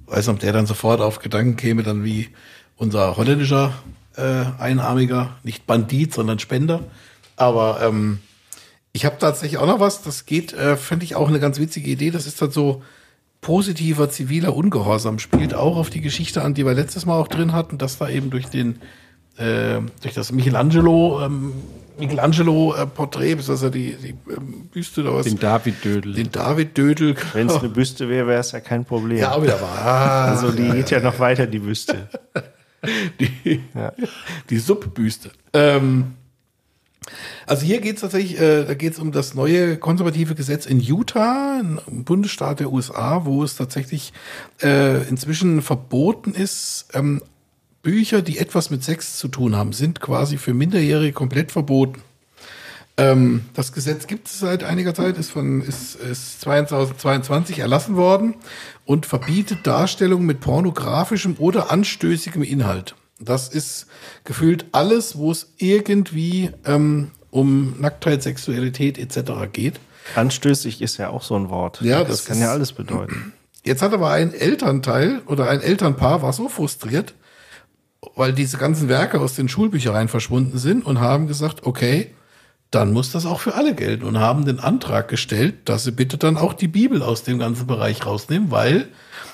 weiß 0.07 0.27
nicht, 0.27 0.33
ob 0.33 0.39
der 0.39 0.53
dann 0.53 0.65
sofort 0.65 1.01
auf 1.01 1.19
Gedanken 1.19 1.55
käme, 1.55 1.83
dann 1.83 2.03
wie 2.03 2.29
unser 2.77 3.17
holländischer 3.17 3.73
äh, 4.15 4.45
Einarmiger, 4.59 5.37
nicht 5.43 5.67
Bandit, 5.67 6.13
sondern 6.13 6.39
Spender. 6.39 6.81
Aber 7.35 7.79
ähm, 7.81 8.19
ich 8.93 9.05
habe 9.05 9.17
tatsächlich 9.19 9.59
auch 9.59 9.67
noch 9.67 9.79
was, 9.79 10.01
das 10.01 10.25
geht, 10.25 10.53
äh, 10.53 10.75
finde 10.75 11.05
ich 11.05 11.15
auch 11.15 11.27
eine 11.27 11.39
ganz 11.39 11.59
witzige 11.59 11.89
Idee. 11.91 12.11
Das 12.11 12.25
ist 12.25 12.41
dann 12.41 12.51
so 12.51 12.81
positiver 13.41 14.09
ziviler 14.09 14.55
Ungehorsam, 14.55 15.19
spielt 15.19 15.53
auch 15.53 15.77
auf 15.77 15.89
die 15.89 16.01
Geschichte 16.01 16.41
an, 16.41 16.53
die 16.53 16.65
wir 16.65 16.73
letztes 16.73 17.05
Mal 17.05 17.19
auch 17.19 17.27
drin 17.27 17.53
hatten, 17.53 17.77
dass 17.77 17.97
da 17.97 18.09
eben 18.09 18.29
durch 18.29 18.47
den 18.47 18.79
äh, 19.37 19.81
durch 20.01 20.15
das 20.15 20.31
Michelangelo 20.31 21.21
ähm, 21.23 21.53
Michelangelo 21.99 22.75
äh, 22.75 22.85
Porträt, 22.85 23.35
das 23.35 23.49
ist 23.49 23.63
ja 23.63 23.69
die, 23.69 23.95
die 23.95 24.15
ähm, 24.31 24.69
Büste 24.71 25.03
da 25.03 25.13
was, 25.13 25.25
Den 25.25 25.39
David 25.39 25.83
Dödel. 25.83 26.13
den 26.13 26.31
David 26.31 26.77
Dödel. 26.77 27.15
Wenn 27.33 27.47
es 27.47 27.55
eine 27.55 27.69
Büste 27.69 28.09
wäre, 28.09 28.27
wäre 28.27 28.39
es 28.39 28.51
ja 28.51 28.59
kein 28.59 28.85
Problem. 28.85 29.17
ja, 29.17 29.35
wahr. 29.41 29.85
Ah, 29.85 30.25
also 30.31 30.51
die 30.51 30.69
geht 30.69 30.91
ja 30.91 30.99
noch 30.99 31.19
weiter, 31.19 31.47
die 31.47 31.59
Büste. 31.59 32.09
die, 33.19 33.61
die 34.49 34.57
Subbüste. 34.57 35.31
Ähm, 35.53 36.13
also 37.45 37.65
hier 37.65 37.79
geht 37.79 37.95
es 37.95 38.01
tatsächlich, 38.01 38.39
äh, 38.39 38.65
da 38.65 38.73
geht 38.73 38.93
es 38.93 38.99
um 38.99 39.11
das 39.11 39.33
neue 39.33 39.77
konservative 39.77 40.35
Gesetz 40.35 40.65
in 40.65 40.79
Utah, 40.81 41.61
ein 41.61 42.03
Bundesstaat 42.03 42.59
der 42.59 42.71
USA, 42.71 43.25
wo 43.25 43.43
es 43.43 43.55
tatsächlich 43.55 44.13
äh, 44.61 45.07
inzwischen 45.07 45.61
verboten 45.61 46.33
ist, 46.33 46.87
ähm, 46.93 47.21
Bücher, 47.87 48.21
die 48.21 48.37
etwas 48.37 48.69
mit 48.69 48.83
Sex 48.83 49.15
zu 49.15 49.29
tun 49.29 49.55
haben, 49.55 49.71
sind 49.71 50.01
quasi 50.01 50.35
für 50.35 50.53
Minderjährige 50.53 51.13
komplett 51.13 51.53
verboten. 51.53 52.01
Ähm, 52.97 53.45
das 53.53 53.71
Gesetz 53.71 54.07
gibt 54.07 54.27
es 54.27 54.39
seit 54.39 54.65
einiger 54.65 54.93
Zeit, 54.93 55.17
ist 55.17 55.31
von 55.31 55.61
ist, 55.61 55.95
ist 55.95 56.41
2022 56.41 57.59
erlassen 57.59 57.95
worden 57.95 58.35
und 58.83 59.05
verbietet 59.05 59.59
Darstellungen 59.65 60.25
mit 60.25 60.41
pornografischem 60.41 61.37
oder 61.37 61.71
anstößigem 61.71 62.43
Inhalt. 62.43 62.95
Das 63.21 63.47
ist 63.47 63.87
gefühlt 64.25 64.65
alles, 64.73 65.17
wo 65.17 65.31
es 65.31 65.53
irgendwie 65.55 66.51
ähm, 66.65 67.11
um 67.31 67.79
Nacktheit, 67.79 68.21
Sexualität 68.21 68.97
etc. 68.97 69.31
geht. 69.53 69.79
Anstößig 70.13 70.81
ist 70.81 70.97
ja 70.97 71.07
auch 71.07 71.23
so 71.23 71.37
ein 71.37 71.49
Wort. 71.49 71.79
Ja, 71.79 71.99
das, 71.99 72.09
das 72.09 72.25
kann 72.25 72.41
ja 72.41 72.51
alles 72.51 72.73
bedeuten. 72.73 73.31
Jetzt 73.63 73.81
hat 73.81 73.93
aber 73.93 74.11
ein 74.11 74.33
Elternteil 74.33 75.21
oder 75.25 75.49
ein 75.49 75.61
Elternpaar 75.61 76.21
war 76.21 76.33
so 76.33 76.49
frustriert, 76.49 77.13
weil 78.15 78.33
diese 78.33 78.57
ganzen 78.57 78.89
Werke 78.89 79.19
aus 79.19 79.35
den 79.35 79.49
Schulbüchereien 79.49 80.07
verschwunden 80.07 80.57
sind 80.57 80.85
und 80.85 80.99
haben 80.99 81.27
gesagt, 81.27 81.65
okay, 81.65 82.11
dann 82.71 82.91
muss 82.91 83.11
das 83.11 83.25
auch 83.25 83.39
für 83.39 83.55
alle 83.55 83.75
gelten 83.75 84.03
und 84.03 84.19
haben 84.19 84.45
den 84.45 84.59
Antrag 84.59 85.07
gestellt, 85.07 85.55
dass 85.65 85.85
sie 85.85 85.91
bitte 85.91 86.17
dann 86.17 86.37
auch 86.37 86.53
die 86.53 86.67
Bibel 86.67 87.01
aus 87.01 87.23
dem 87.23 87.39
ganzen 87.39 87.65
Bereich 87.65 88.05
rausnehmen, 88.05 88.51
weil 88.51 88.89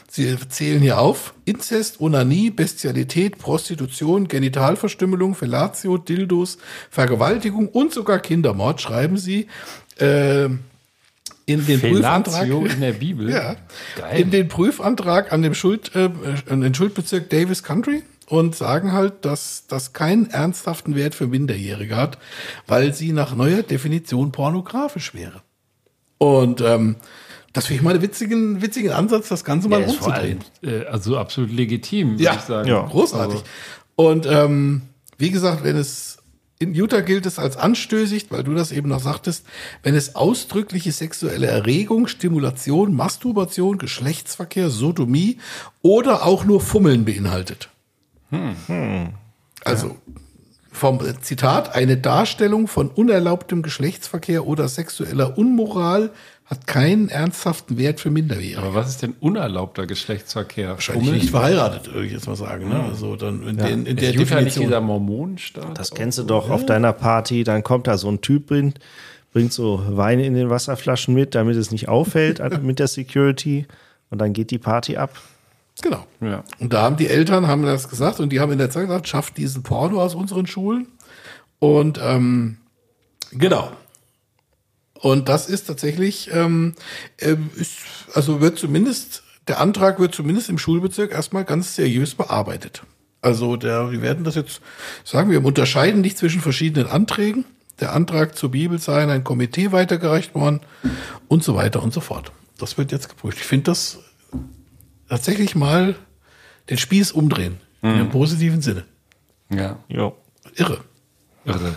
sie 0.10 0.38
zählen 0.50 0.82
hier 0.82 1.00
auf 1.00 1.34
Inzest, 1.46 2.00
Onanie, 2.00 2.52
Bestialität, 2.52 3.40
Prostitution, 3.40 4.28
Genitalverstümmelung, 4.28 5.34
Fellatio, 5.34 5.98
Dildos, 5.98 6.60
Vergewaltigung 6.92 7.70
und 7.70 7.92
sogar 7.92 8.20
Kindermord, 8.20 8.82
schreiben 8.82 9.18
sie 9.18 9.48
äh, 9.98 10.46
in 11.46 11.66
den 11.66 11.82
Prüfantrag. 11.82 12.46
Fellatio 12.46 12.66
in 12.66 12.82
der 12.82 12.94
Bibel. 12.94 13.32
Ja. 13.32 13.56
Geil. 13.98 14.22
In 14.22 14.30
den 14.30 14.48
Prüfantrag 14.48 15.34
an 15.34 15.42
dem 15.42 15.56
Schuld, 15.56 15.92
äh, 15.96 16.12
an 16.50 16.62
den 16.62 16.76
Schuldbezirk 16.76 17.32
Davis 17.32 17.64
Country 17.64 18.04
und 18.34 18.56
sagen 18.56 18.94
halt, 18.94 19.26
dass 19.26 19.66
das 19.68 19.94
keinen 19.94 20.28
ernsthaften 20.32 20.96
Wert 20.96 21.14
für 21.14 21.28
Minderjährige 21.28 21.96
hat, 21.96 22.18
weil 22.66 22.92
sie 22.92 23.12
nach 23.12 23.36
neuer 23.36 23.62
Definition 23.62 24.32
pornografisch 24.32 25.14
wäre. 25.14 25.44
Und 26.18 26.60
ähm, 26.62 26.96
das 27.54 27.68
finde 27.68 27.78
ich 27.78 27.84
mal 27.84 27.92
einen 27.94 28.02
witzigen, 28.02 28.64
witzigen 28.64 28.92
Ansatz, 28.92 29.30
das 29.30 29.44
Ganze 29.44 29.70
mal 29.70 29.82
Ja, 29.82 29.86
allem, 29.86 29.96
umzudrehen. 29.96 30.40
äh, 30.64 30.84
also 30.86 31.16
absolut 31.18 31.52
legitim, 31.52 32.14
würde 32.14 32.24
Ja, 32.24 32.34
ich 32.34 32.42
sagen. 32.42 32.68
ja. 32.68 32.82
Großartig. 32.88 33.44
Und 33.96 34.26
ähm, 34.26 34.82
wie 35.20 35.30
gesagt, 35.30 35.64
wenn 35.64 35.76
es 35.78 36.18
in 36.58 36.74
Utah 36.74 37.02
gilt 37.02 37.28
es 37.28 37.38
als 37.38 37.56
anstößig, 37.56 38.28
weil 38.32 38.44
du 38.44 38.56
das 38.56 38.72
eben 38.72 38.90
noch 38.90 39.02
sagtest, 39.02 39.46
wenn 39.84 39.94
es 39.94 40.16
ausdrückliche 40.16 40.92
sexuelle 40.92 41.46
Erregung, 41.46 42.08
Stimulation, 42.08 42.96
Masturbation, 42.96 43.78
Geschlechtsverkehr, 43.78 44.72
Sodomie 44.72 45.38
oder 45.84 46.26
auch 46.26 46.46
nur 46.46 46.62
Fummeln 46.62 47.06
beinhaltet. 47.06 47.70
Also 49.64 49.98
vom 50.72 51.00
Zitat, 51.22 51.76
eine 51.76 51.98
Darstellung 51.98 52.68
von 52.68 52.90
unerlaubtem 52.90 53.62
Geschlechtsverkehr 53.62 54.48
oder 54.48 54.68
sexueller 54.68 55.38
Unmoral 55.38 56.10
hat 56.46 56.68
keinen 56.68 57.10
ernsthaften 57.10 57.78
Wert 57.78 58.00
für 58.00 58.10
Minderjährige. 58.10 58.58
Aber 58.60 58.76
was 58.76 58.90
ist 58.90 59.02
denn 59.02 59.14
unerlaubter 59.20 59.88
Geschlechtsverkehr? 59.88 60.70
Wahrscheinlich 60.72 61.12
nicht 61.12 61.30
verheiratet, 61.30 61.94
würde 61.94 62.08
ich 62.08 62.12
jetzt 62.12 62.28
mal 62.28 62.36
sagen. 62.36 62.68
Ne? 62.70 62.84
Also 62.84 63.16
dann 63.16 63.48
in, 63.48 63.58
den, 63.58 63.86
in 63.86 63.96
der 63.96 64.10
Ist 64.10 64.16
Utah 64.16 64.20
nicht 64.20 64.48
Definition. 64.48 64.66
dieser 64.66 64.82
Mormonenstaat? 64.82 65.78
Das 65.78 65.92
kennst 65.92 66.18
du 66.18 66.24
doch 66.24 66.50
auf 66.50 66.66
deiner 66.66 66.92
Party. 66.92 67.44
Dann 67.44 67.64
kommt 67.64 67.88
da 67.88 67.98
so 67.98 68.10
ein 68.10 68.22
Typ 68.22 68.50
hin, 68.50 68.74
bringt 69.32 69.54
so 69.54 69.82
Wein 69.90 70.20
in 70.20 70.34
den 70.34 70.50
Wasserflaschen 70.50 71.14
mit, 71.14 71.34
damit 71.34 71.56
es 71.56 71.72
nicht 71.72 71.88
auffällt 71.88 72.42
mit 72.64 72.80
der 72.80 72.88
Security. 72.88 73.66
Und 74.10 74.20
dann 74.20 74.34
geht 74.34 74.52
die 74.52 74.60
Party 74.60 74.98
ab. 74.98 75.22
Genau. 75.82 76.06
Ja. 76.22 76.44
Und 76.60 76.74
da 76.74 76.84
haben 76.84 76.98
die 76.98 77.08
Eltern 77.08 77.48
haben 77.48 77.64
das 77.64 77.90
gesagt 77.90 78.20
und 78.20 78.30
die 78.30 78.40
haben 78.40 78.52
in 78.52 78.58
der 78.58 78.70
Zeit 78.70 78.88
gesagt, 78.88 79.08
schafft 79.08 79.38
diesen 79.38 79.64
Porno 79.64 80.02
aus 80.02 80.16
unseren 80.16 80.48
Schulen. 80.48 80.88
Und 81.60 82.00
ähm, 82.02 82.58
genau. 83.32 83.72
Und 84.94 85.28
das 85.28 85.50
ist 85.50 85.66
tatsächlich, 85.66 86.30
ähm, 86.32 86.76
ähm, 87.20 87.50
ist, 87.56 87.80
also 88.14 88.40
wird 88.40 88.58
zumindest, 88.58 89.24
der 89.48 89.60
Antrag 89.60 90.00
wird 90.00 90.16
zumindest 90.16 90.50
im 90.50 90.58
Schulbezirk 90.58 91.12
erstmal 91.12 91.44
ganz 91.44 91.76
seriös 91.76 92.16
bearbeitet. 92.16 92.84
Also 93.22 93.58
der, 93.58 93.92
wir 93.92 94.02
werden 94.02 94.24
das 94.24 94.36
jetzt 94.36 94.62
sagen, 95.04 95.32
wir 95.32 95.44
unterscheiden 95.44 96.02
nicht 96.02 96.18
zwischen 96.18 96.42
verschiedenen 96.42 96.88
Anträgen. 96.88 97.46
Der 97.80 97.94
Antrag 97.94 98.38
zur 98.38 98.52
Bibel 98.52 98.80
sei 98.80 99.04
in 99.04 99.10
ein 99.10 99.24
Komitee 99.24 99.72
weitergereicht 99.72 100.36
worden 100.36 100.62
und 101.28 101.44
so 101.44 101.56
weiter 101.56 101.82
und 101.82 101.94
so 101.94 102.00
fort. 102.00 102.32
Das 102.58 102.78
wird 102.78 102.92
jetzt 102.92 103.10
geprüft. 103.10 103.40
Ich 103.40 103.46
finde 103.46 103.66
das 103.66 104.00
tatsächlich 105.10 105.56
mal 105.56 105.96
den 106.70 106.78
Spieß 106.78 107.12
umdrehen. 107.12 107.60
In 107.82 107.90
einem 107.90 108.10
positiven 108.10 108.62
Sinne. 108.62 108.86
Ja. 109.50 109.78
Jo. 109.90 110.16
Irre. 110.56 110.80
Irre. 111.44 111.76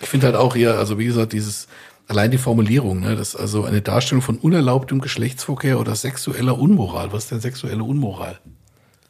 Ich 0.00 0.08
finde 0.08 0.26
halt 0.26 0.36
auch 0.36 0.54
hier, 0.54 0.78
also 0.78 0.98
wie 0.98 1.04
gesagt, 1.04 1.34
dieses, 1.34 1.68
allein 2.08 2.30
die 2.30 2.38
Formulierung, 2.38 3.00
ne, 3.00 3.14
das 3.14 3.34
ist 3.34 3.36
also 3.36 3.64
eine 3.64 3.82
Darstellung 3.82 4.22
von 4.22 4.38
unerlaubtem 4.38 5.02
Geschlechtsverkehr 5.02 5.78
oder 5.78 5.94
sexueller 5.94 6.58
Unmoral. 6.58 7.12
Was 7.12 7.24
ist 7.24 7.32
denn 7.32 7.40
sexuelle 7.40 7.84
Unmoral? 7.84 8.40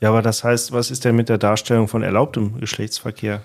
Ja, 0.01 0.09
aber 0.09 0.22
das 0.22 0.43
heißt, 0.43 0.72
was 0.72 0.91
ist 0.91 1.05
denn 1.05 1.14
mit 1.14 1.28
der 1.28 1.38
Darstellung 1.38 1.86
von 1.86 2.03
erlaubtem 2.03 2.59
Geschlechtsverkehr? 2.59 3.43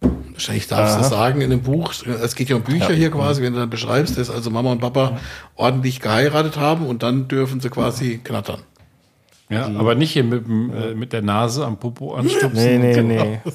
Wahrscheinlich 0.00 0.66
darfst 0.68 0.96
du 0.96 1.00
das 1.00 1.10
sagen 1.10 1.40
in 1.42 1.50
dem 1.50 1.60
Buch. 1.62 1.92
Es 2.06 2.34
geht 2.34 2.48
ja 2.48 2.56
um 2.56 2.62
Bücher 2.62 2.92
hier 2.94 3.10
quasi, 3.10 3.42
wenn 3.42 3.52
du 3.52 3.58
dann 3.60 3.68
beschreibst, 3.70 4.16
dass 4.16 4.30
also 4.30 4.50
Mama 4.50 4.72
und 4.72 4.80
Papa 4.80 5.18
ordentlich 5.54 6.00
geheiratet 6.00 6.56
haben 6.56 6.86
und 6.86 7.02
dann 7.02 7.28
dürfen 7.28 7.60
sie 7.60 7.68
quasi 7.68 8.18
knattern. 8.24 8.62
Ja, 9.50 9.66
aber 9.66 9.94
nicht 9.96 10.12
hier 10.12 10.24
mit, 10.24 10.46
dem, 10.46 10.72
äh, 10.72 10.94
mit 10.94 11.12
der 11.12 11.22
Nase 11.22 11.66
am 11.66 11.76
Popo 11.78 12.14
anstupsen. 12.14 12.52
Nee, 12.54 12.78
nee, 12.78 12.94
Genau. 12.94 13.24
nee. 13.24 13.40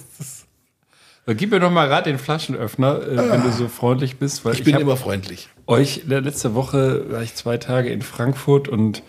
So, 1.27 1.33
gib 1.33 1.49
mir 1.49 1.59
doch 1.59 1.71
mal 1.71 1.87
gerade 1.87 2.07
den 2.11 2.19
Flaschenöffner, 2.19 3.01
äh, 3.01 3.17
wenn 3.31 3.41
du 3.41 3.51
so 3.51 3.67
freundlich 3.67 4.17
bist, 4.17 4.45
weil 4.45 4.53
Ich 4.53 4.59
ich, 4.59 4.65
bin 4.65 4.75
immer 4.77 4.95
freundlich. 4.95 5.49
euch 5.65 6.03
le- 6.05 6.19
letzte 6.19 6.53
Woche 6.53 7.03
war 7.11 7.23
ich 7.23 7.33
zwei 7.33 7.57
Tage 7.57 7.89
in 7.89 8.03
Frankfurt 8.03 8.67
und 8.67 9.01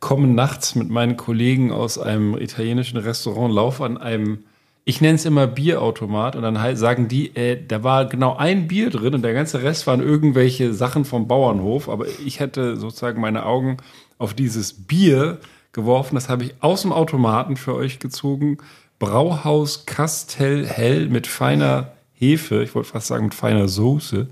komme 0.00 0.26
nachts 0.26 0.74
mit 0.74 0.90
meinen 0.90 1.16
Kollegen 1.16 1.70
aus 1.70 1.96
einem 1.96 2.36
italienischen 2.36 2.96
Restaurant, 2.96 3.54
laufe 3.54 3.84
an 3.84 3.98
einem, 3.98 4.40
ich 4.84 5.00
nenne 5.00 5.14
es 5.14 5.24
immer 5.24 5.46
Bierautomat 5.46 6.36
und 6.36 6.42
dann 6.42 6.60
halt 6.60 6.76
sagen 6.76 7.08
die, 7.08 7.34
äh, 7.36 7.58
da 7.66 7.82
war 7.82 8.06
genau 8.06 8.36
ein 8.36 8.68
Bier 8.68 8.90
drin 8.90 9.14
und 9.14 9.22
der 9.22 9.32
ganze 9.32 9.62
Rest 9.62 9.86
waren 9.86 10.00
irgendwelche 10.00 10.74
Sachen 10.74 11.04
vom 11.04 11.26
Bauernhof, 11.26 11.88
aber 11.88 12.06
ich 12.24 12.40
hatte 12.40 12.76
sozusagen 12.76 13.20
meine 13.20 13.46
Augen 13.46 13.78
auf 14.18 14.34
dieses 14.34 14.86
Bier 14.86 15.38
geworfen, 15.72 16.14
das 16.14 16.28
habe 16.28 16.44
ich 16.44 16.54
aus 16.60 16.82
dem 16.82 16.92
Automaten 16.92 17.56
für 17.56 17.74
euch 17.74 17.98
gezogen. 17.98 18.58
Brauhaus 18.98 19.86
Castell 19.86 20.66
Hell 20.66 21.08
mit 21.08 21.26
feiner 21.26 21.92
Hefe, 22.12 22.62
ich 22.62 22.74
wollte 22.74 22.90
fast 22.90 23.08
sagen 23.08 23.24
mit 23.24 23.34
feiner 23.34 23.68
Soße. 23.68 24.28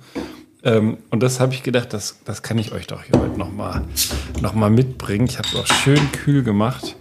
Ähm, 0.65 0.99
und 1.11 1.23
das 1.23 1.41
habe 1.41 1.55
ich 1.55 1.63
gedacht, 1.63 1.93
das, 1.93 2.21
das 2.25 2.43
kann 2.43 2.59
ich 2.59 2.73
euch 2.73 2.87
doch 2.87 3.03
hier 3.03 3.21
heute 3.21 3.39
nochmal 3.39 3.85
noch 4.41 4.55
mal 4.55 4.71
mitbringen. 4.71 5.27
Ich 5.27 5.39
habe 5.39 5.49
es 5.49 5.57
auch 5.57 5.67
schön 5.67 6.13
kühl 6.13 6.45
gemacht. 6.45 6.97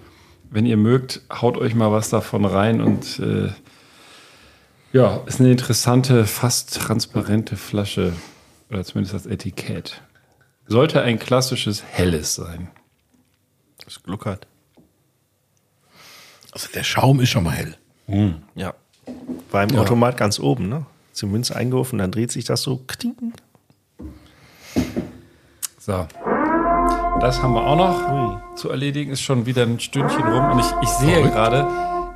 Wenn 0.51 0.65
ihr 0.65 0.75
mögt, 0.75 1.21
haut 1.31 1.57
euch 1.57 1.75
mal 1.75 1.93
was 1.93 2.09
davon 2.09 2.43
rein 2.43 2.81
und 2.81 3.19
äh, 3.19 3.49
ja, 4.91 5.21
ist 5.25 5.39
eine 5.39 5.49
interessante, 5.51 6.25
fast 6.25 6.75
transparente 6.75 7.55
Flasche. 7.55 8.11
Oder 8.69 8.83
zumindest 8.83 9.15
das 9.15 9.25
Etikett. 9.25 10.01
Sollte 10.67 11.01
ein 11.01 11.19
klassisches 11.19 11.83
Helles 11.83 12.35
sein. 12.35 12.69
Das 13.85 14.03
gluckert. 14.03 14.45
Also 16.51 16.67
der 16.73 16.83
Schaum 16.83 17.21
ist 17.21 17.29
schon 17.29 17.45
mal 17.45 17.51
hell. 17.51 17.77
Ja. 18.55 18.73
War 19.51 19.63
im 19.63 19.77
Automat 19.77 20.17
ganz 20.17 20.37
oben, 20.37 20.67
ne? 20.67 20.85
Die 21.19 21.25
Münze 21.25 21.55
eingeworfen, 21.55 21.97
dann 21.99 22.11
dreht 22.11 22.31
sich 22.31 22.43
das 22.43 22.61
so. 22.61 22.83
kting. 22.87 23.33
So. 25.79 26.07
Das 27.22 27.43
haben 27.43 27.53
wir 27.53 27.63
auch 27.63 27.76
noch 27.76 28.55
zu 28.55 28.72
erledigen. 28.72 29.11
Ist 29.11 29.22
schon 29.22 29.45
wieder 29.45 29.61
ein 29.61 29.80
Stündchen 29.80 30.24
rum. 30.24 30.53
Und 30.53 30.59
ich, 30.59 30.65
ich 30.82 30.89
sehe 30.89 31.22
gerade, 31.22 31.67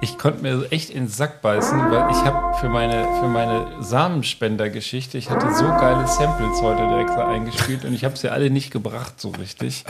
ich 0.02 0.18
konnte 0.18 0.42
mir 0.42 0.66
echt 0.72 0.90
in 0.90 1.04
den 1.04 1.08
Sack 1.08 1.44
beißen, 1.44 1.80
weil 1.92 2.10
ich 2.10 2.18
habe 2.26 2.58
für 2.58 2.70
meine, 2.70 3.08
für 3.20 3.28
meine 3.28 3.68
Samenspender-Geschichte, 3.82 5.20
ich 5.20 5.30
hatte 5.30 5.54
so 5.54 5.66
geile 5.66 6.08
Samples 6.08 6.60
heute 6.60 6.88
direkt 6.88 7.12
da 7.12 7.28
eingespielt 7.28 7.86
und 7.86 7.94
ich 7.94 8.04
habe 8.04 8.18
sie 8.18 8.30
alle 8.30 8.50
nicht 8.50 8.72
gebracht 8.72 9.22
so 9.22 9.30
richtig. 9.30 9.86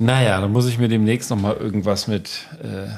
Naja, 0.00 0.40
dann 0.40 0.50
muss 0.50 0.66
ich 0.66 0.78
mir 0.78 0.88
demnächst 0.88 1.30
noch 1.30 1.40
mal 1.40 1.56
irgendwas 1.56 2.08
mit 2.08 2.48
äh, 2.60 2.88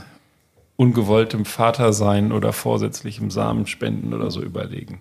ungewolltem 0.76 1.45
Vatersein 1.45 2.32
oder 2.32 2.55
vorsätzlichem 2.55 3.30
Samenspenden 3.30 4.14
oder 4.14 4.30
so 4.30 4.41
überlegen. 4.41 5.01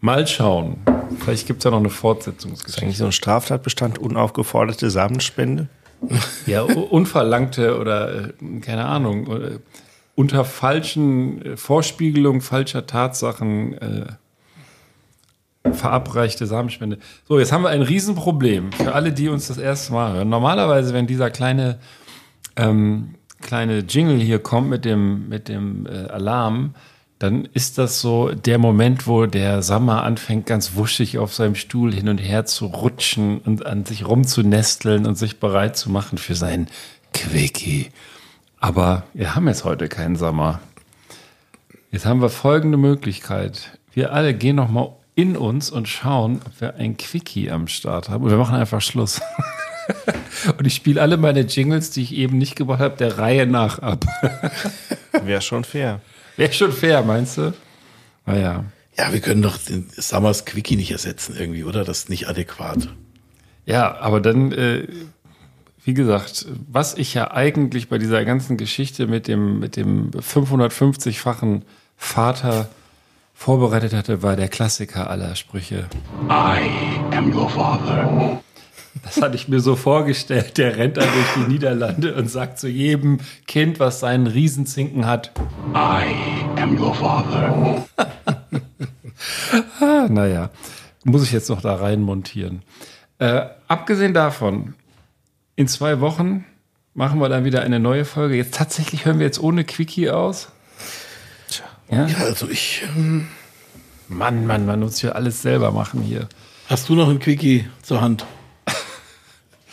Mal 0.00 0.26
schauen. 0.26 0.78
Vielleicht 1.18 1.46
gibt 1.46 1.58
es 1.58 1.64
ja 1.64 1.70
noch 1.70 1.78
eine 1.78 1.88
Ist 1.88 1.96
Fortsetzungsgeschichte. 1.96 2.82
eigentlich 2.82 2.98
so 2.98 3.06
ein 3.06 3.12
Straftatbestand 3.12 3.98
unaufgeforderte 3.98 4.90
Samenspende? 4.90 5.68
Ja, 6.46 6.62
unverlangte 6.62 7.78
oder 7.78 8.28
äh, 8.28 8.32
keine 8.60 8.86
Ahnung, 8.86 9.26
äh, 9.30 9.58
unter 10.14 10.44
falschen 10.44 11.44
äh, 11.44 11.56
Vorspiegelung 11.56 12.40
falscher 12.40 12.86
Tatsachen 12.86 13.74
äh, 13.78 14.06
verabreichte 15.72 16.46
Samenspende. 16.46 16.98
So, 17.28 17.38
jetzt 17.38 17.52
haben 17.52 17.62
wir 17.62 17.68
ein 17.68 17.82
Riesenproblem 17.82 18.72
für 18.72 18.94
alle, 18.94 19.12
die 19.12 19.28
uns 19.28 19.48
das 19.48 19.58
erste 19.58 19.92
Mal 19.92 20.14
hören. 20.14 20.28
Normalerweise, 20.30 20.94
wenn 20.94 21.06
dieser 21.06 21.30
kleine, 21.30 21.78
ähm, 22.56 23.14
kleine 23.42 23.80
Jingle 23.80 24.18
hier 24.18 24.38
kommt 24.38 24.70
mit 24.70 24.86
dem, 24.86 25.28
mit 25.28 25.48
dem 25.48 25.86
äh, 25.86 26.06
Alarm, 26.06 26.74
dann 27.20 27.44
ist 27.52 27.76
das 27.76 28.00
so 28.00 28.30
der 28.30 28.56
Moment, 28.56 29.06
wo 29.06 29.26
der 29.26 29.62
Sammer 29.62 30.04
anfängt, 30.04 30.46
ganz 30.46 30.74
wuschig 30.74 31.18
auf 31.18 31.34
seinem 31.34 31.54
Stuhl 31.54 31.92
hin 31.92 32.08
und 32.08 32.16
her 32.16 32.46
zu 32.46 32.64
rutschen 32.64 33.40
und 33.40 33.66
an 33.66 33.84
sich 33.84 34.08
rumzunesteln 34.08 35.06
und 35.06 35.16
sich 35.16 35.38
bereit 35.38 35.76
zu 35.76 35.90
machen 35.90 36.16
für 36.16 36.34
sein 36.34 36.68
Quickie. 37.12 37.88
Aber 38.58 39.02
wir 39.12 39.34
haben 39.34 39.46
jetzt 39.48 39.64
heute 39.64 39.88
keinen 39.88 40.16
Sommer. 40.16 40.60
Jetzt 41.90 42.06
haben 42.06 42.22
wir 42.22 42.30
folgende 42.30 42.78
Möglichkeit. 42.78 43.78
Wir 43.92 44.14
alle 44.14 44.32
gehen 44.32 44.56
noch 44.56 44.70
mal 44.70 44.96
in 45.14 45.36
uns 45.36 45.70
und 45.70 45.88
schauen, 45.88 46.40
ob 46.46 46.58
wir 46.62 46.76
ein 46.76 46.96
Quickie 46.96 47.50
am 47.50 47.68
Start 47.68 48.08
haben. 48.08 48.24
Und 48.24 48.30
wir 48.30 48.38
machen 48.38 48.56
einfach 48.56 48.80
Schluss. 48.80 49.20
und 50.56 50.66
ich 50.66 50.74
spiele 50.74 51.02
alle 51.02 51.18
meine 51.18 51.40
Jingles, 51.40 51.90
die 51.90 52.00
ich 52.00 52.14
eben 52.14 52.38
nicht 52.38 52.56
gebracht 52.56 52.80
habe, 52.80 52.96
der 52.96 53.18
Reihe 53.18 53.46
nach 53.46 53.78
ab. 53.80 54.06
Wäre 55.22 55.42
schon 55.42 55.64
fair. 55.64 56.00
Wäre 56.40 56.54
schon 56.54 56.72
fair, 56.72 57.02
meinst 57.02 57.36
du? 57.36 57.52
Naja. 58.24 58.64
Ja, 58.96 59.12
wir 59.12 59.20
können 59.20 59.42
doch 59.42 59.58
den 59.58 59.90
Summers 59.94 60.46
Quickie 60.46 60.76
nicht 60.76 60.90
ersetzen 60.90 61.36
irgendwie, 61.38 61.64
oder? 61.64 61.84
Das 61.84 61.98
ist 61.98 62.08
nicht 62.08 62.28
adäquat. 62.28 62.88
Ja, 63.66 63.98
aber 64.00 64.22
dann, 64.22 64.50
äh, 64.52 64.88
wie 65.84 65.92
gesagt, 65.92 66.46
was 66.66 66.94
ich 66.94 67.12
ja 67.12 67.30
eigentlich 67.30 67.90
bei 67.90 67.98
dieser 67.98 68.24
ganzen 68.24 68.56
Geschichte 68.56 69.06
mit 69.06 69.28
dem, 69.28 69.58
mit 69.58 69.76
dem 69.76 70.12
550-fachen 70.12 71.60
Vater 71.98 72.70
vorbereitet 73.34 73.92
hatte, 73.92 74.22
war 74.22 74.34
der 74.34 74.48
Klassiker 74.48 75.10
aller 75.10 75.36
Sprüche. 75.36 75.90
I 76.30 77.14
am 77.14 77.36
your 77.36 77.50
father. 77.50 78.40
Das 79.02 79.22
hatte 79.22 79.36
ich 79.36 79.48
mir 79.48 79.60
so 79.60 79.76
vorgestellt. 79.76 80.58
Der 80.58 80.76
rennt 80.76 80.96
dann 80.96 81.08
durch 81.12 81.26
die 81.36 81.52
Niederlande 81.52 82.14
und 82.14 82.28
sagt 82.28 82.58
zu 82.58 82.68
jedem 82.68 83.18
Kind, 83.46 83.80
was 83.80 84.00
seinen 84.00 84.26
Riesenzinken 84.26 85.06
hat, 85.06 85.32
I 85.74 86.60
am 86.60 86.78
your 86.78 86.94
father. 86.94 87.86
ah, 89.80 90.06
naja, 90.08 90.50
muss 91.04 91.22
ich 91.22 91.32
jetzt 91.32 91.48
noch 91.48 91.62
da 91.62 91.76
rein 91.76 92.02
montieren. 92.02 92.62
Äh, 93.18 93.46
abgesehen 93.68 94.14
davon, 94.14 94.74
in 95.56 95.68
zwei 95.68 96.00
Wochen 96.00 96.44
machen 96.94 97.20
wir 97.20 97.28
dann 97.28 97.44
wieder 97.44 97.62
eine 97.62 97.80
neue 97.80 98.04
Folge. 98.04 98.36
Jetzt 98.36 98.54
tatsächlich 98.54 99.04
hören 99.04 99.18
wir 99.18 99.26
jetzt 99.26 99.40
ohne 99.40 99.64
Quickie 99.64 100.10
aus. 100.10 100.48
Ja? 101.90 102.06
Ja, 102.06 102.18
also 102.18 102.48
ich. 102.48 102.82
Ähm, 102.96 103.28
Mann, 104.08 104.46
Mann, 104.46 104.66
man 104.66 104.80
muss 104.80 104.98
hier 104.98 105.14
alles 105.14 105.40
selber 105.42 105.70
machen 105.70 106.02
hier. 106.02 106.28
hast 106.68 106.88
du 106.88 106.96
noch 106.96 107.08
ein 107.08 107.20
Quickie 107.20 107.68
zur 107.82 108.00
Hand? 108.00 108.26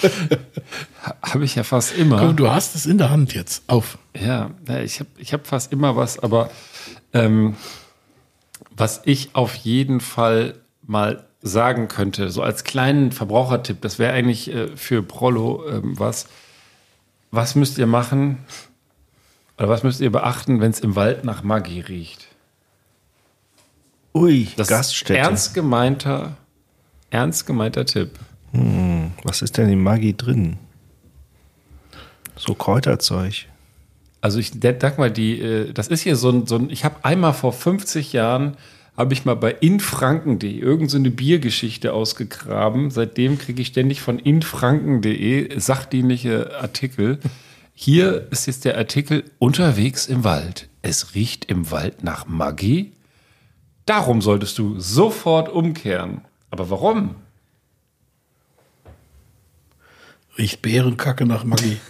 Habe 1.21 1.45
ich 1.45 1.55
ja 1.55 1.63
fast 1.63 1.95
immer. 1.97 2.19
Komm, 2.19 2.35
du 2.35 2.49
hast 2.49 2.75
es 2.75 2.85
in 2.85 2.97
der 2.97 3.09
Hand 3.09 3.33
jetzt. 3.33 3.63
Auf. 3.67 3.97
Ja, 4.19 4.51
ich 4.83 4.99
habe 4.99 5.09
ich 5.17 5.33
hab 5.33 5.47
fast 5.47 5.71
immer 5.71 5.95
was, 5.95 6.19
aber 6.19 6.49
ähm, 7.13 7.55
was 8.75 9.01
ich 9.05 9.29
auf 9.33 9.55
jeden 9.55 9.99
Fall 10.01 10.55
mal 10.85 11.25
sagen 11.41 11.87
könnte, 11.87 12.29
so 12.29 12.41
als 12.41 12.63
kleinen 12.63 13.11
Verbrauchertipp, 13.11 13.81
das 13.81 13.99
wäre 13.99 14.13
eigentlich 14.13 14.53
äh, 14.53 14.75
für 14.75 15.03
Prollo 15.03 15.65
ähm, 15.69 15.97
was. 15.99 16.27
Was 17.31 17.55
müsst 17.55 17.77
ihr 17.77 17.87
machen 17.87 18.39
oder 19.57 19.69
was 19.69 19.83
müsst 19.83 19.99
ihr 20.01 20.11
beachten, 20.11 20.61
wenn 20.61 20.71
es 20.71 20.79
im 20.79 20.95
Wald 20.95 21.23
nach 21.23 21.43
Maggi 21.43 21.81
riecht? 21.81 22.27
Ui, 24.13 24.47
Das 24.55 24.67
Gaststätte. 24.67 25.19
ernst 25.19 25.53
gemeinter, 25.53 26.37
ernst 27.09 27.45
gemeinter 27.45 27.85
Tipp. 27.85 28.11
Was 29.23 29.41
ist 29.41 29.57
denn 29.57 29.69
in 29.69 29.81
Maggi 29.81 30.15
drin? 30.15 30.57
So 32.35 32.53
Kräuterzeug. 32.53 33.47
Also 34.21 34.39
ich 34.39 34.51
sag 34.61 34.97
mal, 34.97 35.11
die, 35.11 35.39
äh, 35.39 35.73
das 35.73 35.87
ist 35.87 36.01
hier 36.01 36.15
so 36.15 36.29
ein, 36.29 36.47
so 36.47 36.55
ein 36.55 36.69
ich 36.69 36.83
habe 36.85 37.03
einmal 37.03 37.33
vor 37.33 37.53
50 37.53 38.13
Jahren, 38.13 38.57
habe 38.95 39.13
ich 39.13 39.25
mal 39.25 39.35
bei 39.35 39.51
infranken.de 39.51 40.57
irgend 40.57 40.89
so 40.89 40.99
Biergeschichte 40.99 41.93
ausgegraben. 41.93 42.89
Seitdem 42.89 43.37
kriege 43.37 43.61
ich 43.61 43.67
ständig 43.67 44.01
von 44.01 44.17
infranken.de 44.17 45.59
sachdienliche 45.59 46.59
Artikel. 46.59 47.19
Hier 47.75 48.27
ist 48.31 48.47
jetzt 48.47 48.65
der 48.65 48.75
Artikel 48.75 49.23
Unterwegs 49.37 50.07
im 50.07 50.23
Wald. 50.23 50.67
Es 50.81 51.13
riecht 51.13 51.45
im 51.45 51.69
Wald 51.69 52.03
nach 52.03 52.25
Maggi. 52.25 52.93
Darum 53.85 54.21
solltest 54.21 54.57
du 54.57 54.79
sofort 54.79 55.47
umkehren. 55.47 56.21
Aber 56.49 56.71
warum? 56.71 57.15
Riecht 60.37 60.61
Bärenkacke 60.61 61.25
nach 61.25 61.43
Maggi. 61.43 61.77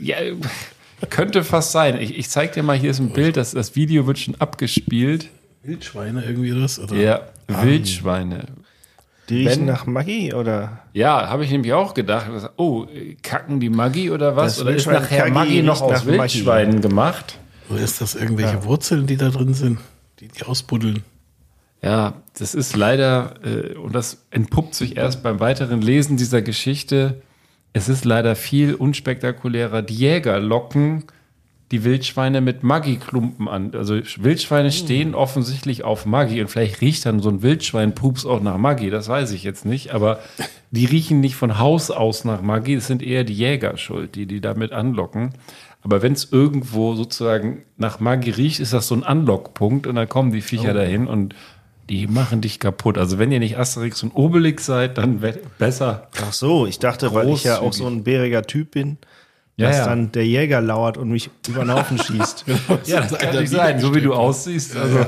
Ja, 0.00 0.16
könnte 1.08 1.44
fast 1.44 1.72
sein. 1.72 1.98
Ich, 2.00 2.18
ich 2.18 2.28
zeig 2.28 2.52
dir 2.52 2.62
mal, 2.62 2.76
hier 2.76 2.90
ist 2.90 2.98
ein 2.98 3.12
Bild, 3.12 3.36
das, 3.36 3.52
das 3.52 3.76
Video 3.76 4.06
wird 4.06 4.18
schon 4.18 4.34
abgespielt. 4.40 5.28
Wildschweine 5.62 6.24
irgendwie 6.24 6.50
das? 6.58 6.78
Oder? 6.78 6.96
Ja, 6.96 7.20
Wildschweine. 7.46 8.46
Die 9.28 9.46
riechen 9.46 9.60
Wenn- 9.60 9.64
nach 9.66 9.86
Magie 9.86 10.34
oder? 10.34 10.80
Ja, 10.92 11.28
habe 11.28 11.44
ich 11.44 11.50
nämlich 11.50 11.72
auch 11.72 11.94
gedacht. 11.94 12.26
Oh, 12.56 12.86
kacken 13.22 13.60
die 13.60 13.70
Maggi 13.70 14.10
oder 14.10 14.36
was? 14.36 14.56
Das 14.56 14.62
oder 14.62 14.74
ist 14.74 14.86
nachher 14.86 15.18
Kagi 15.20 15.30
Maggi 15.32 15.62
noch 15.62 15.80
aus 15.80 16.04
Maggi. 16.04 16.18
Wildschweinen 16.18 16.80
gemacht? 16.80 17.38
Oder 17.70 17.80
ist 17.80 18.00
das 18.00 18.14
irgendwelche 18.14 18.64
Wurzeln, 18.64 19.06
die 19.06 19.16
da 19.16 19.30
drin 19.30 19.54
sind, 19.54 19.78
die 20.20 20.28
die 20.28 20.42
ausbuddeln? 20.42 21.02
Ja, 21.84 22.22
das 22.38 22.54
ist 22.54 22.74
leider, 22.76 23.34
äh, 23.44 23.76
und 23.76 23.94
das 23.94 24.24
entpuppt 24.30 24.74
sich 24.74 24.96
erst 24.96 25.22
beim 25.22 25.38
weiteren 25.38 25.82
Lesen 25.82 26.16
dieser 26.16 26.40
Geschichte. 26.40 27.20
Es 27.74 27.90
ist 27.90 28.06
leider 28.06 28.36
viel 28.36 28.74
unspektakulärer. 28.74 29.82
Die 29.82 29.94
Jäger 29.94 30.40
locken 30.40 31.04
die 31.70 31.84
Wildschweine 31.84 32.40
mit 32.40 32.62
Maggi-Klumpen 32.62 33.48
an. 33.48 33.74
Also 33.74 33.96
Wildschweine 33.96 34.72
stehen 34.72 35.14
offensichtlich 35.14 35.84
auf 35.84 36.06
Maggi 36.06 36.40
und 36.40 36.48
vielleicht 36.48 36.80
riecht 36.80 37.04
dann 37.04 37.20
so 37.20 37.28
ein 37.28 37.42
Wildschweinpups 37.42 38.24
auch 38.24 38.40
nach 38.40 38.56
Maggi, 38.56 38.90
das 38.90 39.08
weiß 39.08 39.32
ich 39.32 39.44
jetzt 39.44 39.66
nicht, 39.66 39.92
aber 39.92 40.20
die 40.70 40.84
riechen 40.84 41.20
nicht 41.20 41.36
von 41.36 41.58
Haus 41.58 41.90
aus 41.90 42.24
nach 42.24 42.42
Maggi, 42.42 42.74
es 42.74 42.86
sind 42.86 43.02
eher 43.02 43.24
die 43.24 43.34
Jäger 43.34 43.76
schuld, 43.76 44.14
die 44.14 44.26
die 44.26 44.40
damit 44.40 44.72
anlocken. 44.72 45.34
Aber 45.82 46.00
wenn 46.00 46.12
es 46.12 46.30
irgendwo 46.32 46.94
sozusagen 46.94 47.64
nach 47.76 48.00
Maggi 48.00 48.30
riecht, 48.30 48.60
ist 48.60 48.72
das 48.72 48.86
so 48.88 48.94
ein 48.94 49.02
Anlockpunkt 49.02 49.86
und 49.86 49.96
dann 49.96 50.08
kommen 50.08 50.32
die 50.32 50.40
Viecher 50.40 50.72
dahin 50.72 51.06
und 51.06 51.34
die 51.88 52.06
machen 52.06 52.40
dich 52.40 52.60
kaputt. 52.60 52.98
Also 52.98 53.18
wenn 53.18 53.30
ihr 53.32 53.38
nicht 53.40 53.58
Asterix 53.58 54.02
und 54.02 54.12
Obelix 54.12 54.66
seid, 54.66 54.98
dann 54.98 55.20
besser. 55.58 56.08
Ach 56.22 56.32
so, 56.32 56.66
ich 56.66 56.78
dachte, 56.78 57.12
weil 57.14 57.28
ich 57.30 57.44
ja 57.44 57.56
auch 57.58 57.62
Großzügig. 57.62 57.88
so 57.88 57.94
ein 57.94 58.04
bäriger 58.04 58.42
Typ 58.42 58.70
bin, 58.72 58.98
Ja, 59.56 59.68
dass 59.68 59.78
ja. 59.78 59.84
dann 59.86 60.10
der 60.12 60.26
Jäger 60.26 60.60
lauert 60.60 60.96
und 60.96 61.10
mich 61.10 61.30
über 61.48 61.60
den 61.60 61.72
Haufen 61.72 61.98
schießt. 62.02 62.44
Ja, 62.86 63.00
das 63.02 63.18
kann 63.18 63.36
nicht 63.36 63.50
sein, 63.50 63.80
so 63.80 63.94
wie 63.94 64.00
du 64.00 64.14
aussiehst. 64.14 64.76
Also, 64.76 65.06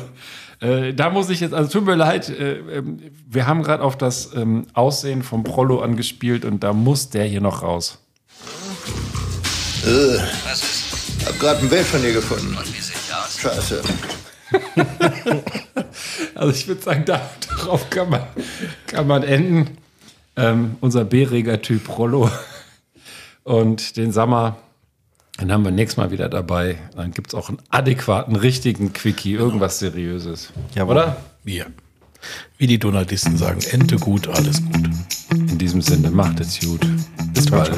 äh, 0.61 0.95
da 0.95 1.11
muss 1.11 1.29
ich 1.31 1.41
jetzt, 1.41 1.53
also 1.55 1.71
tut 1.71 1.85
mir 1.87 1.97
leid, 1.97 2.29
äh, 2.29 2.59
ähm, 2.79 2.99
wir 3.29 3.47
haben 3.47 3.63
gerade 3.63 3.83
auf 3.83 3.97
das 3.99 4.31
ähm, 4.35 4.67
Aussehen 4.75 5.23
vom 5.23 5.45
Prollo 5.45 5.81
angespielt 5.81 6.45
und 6.45 6.63
da 6.63 6.73
muss 6.73 7.11
der 7.11 7.25
hier 7.25 7.41
noch 7.43 7.63
raus. 7.63 7.99
Was 9.83 10.63
ist? 10.63 11.27
Hab 11.27 11.39
gerade 11.41 11.61
ein 11.61 11.69
Bild 11.69 11.85
von 11.87 12.03
dir 12.03 12.13
gefunden. 12.13 12.57
Und 12.57 12.67
wie 12.77 12.81
sieht 12.81 12.97
aus? 13.13 13.39
Scheiße. 13.41 13.83
Also 16.35 16.53
ich 16.53 16.69
würde 16.69 16.83
sagen, 16.83 17.05
da, 17.07 17.21
darauf 17.49 17.89
kann 17.91 18.11
man, 18.11 18.23
kann 18.87 19.07
man 19.07 19.23
enden. 19.23 19.79
Ähm, 20.37 20.77
unser 20.81 21.05
bäriger 21.05 21.63
Typ 21.63 21.97
Rollo. 21.97 22.31
Und 23.43 23.97
den 23.97 24.13
Sammer, 24.13 24.59
den 25.41 25.51
haben 25.51 25.65
wir 25.65 25.71
nächstes 25.71 25.97
Mal 25.97 26.11
wieder 26.11 26.29
dabei. 26.29 26.79
Dann 26.95 27.13
gibt 27.13 27.29
es 27.29 27.35
auch 27.35 27.49
einen 27.49 27.59
adäquaten, 27.71 28.37
richtigen 28.37 28.93
Quickie, 28.93 29.33
irgendwas 29.33 29.79
Seriöses. 29.79 30.53
Jawohl. 30.75 30.97
Oder? 30.97 31.17
Wir. 31.43 31.67
Wie 32.59 32.67
die 32.67 32.79
Donaldisten 32.79 33.39
sagen, 33.39 33.61
Ente 33.71 33.97
gut, 33.97 34.29
alles 34.29 34.63
gut. 34.63 34.91
In 35.31 35.59
diesem 35.59 35.81
Sinne, 35.81 36.11
macht 36.11 36.41
es 36.41 36.61
gut. 36.61 36.87
Bis 37.33 37.47
bald. 37.47 37.71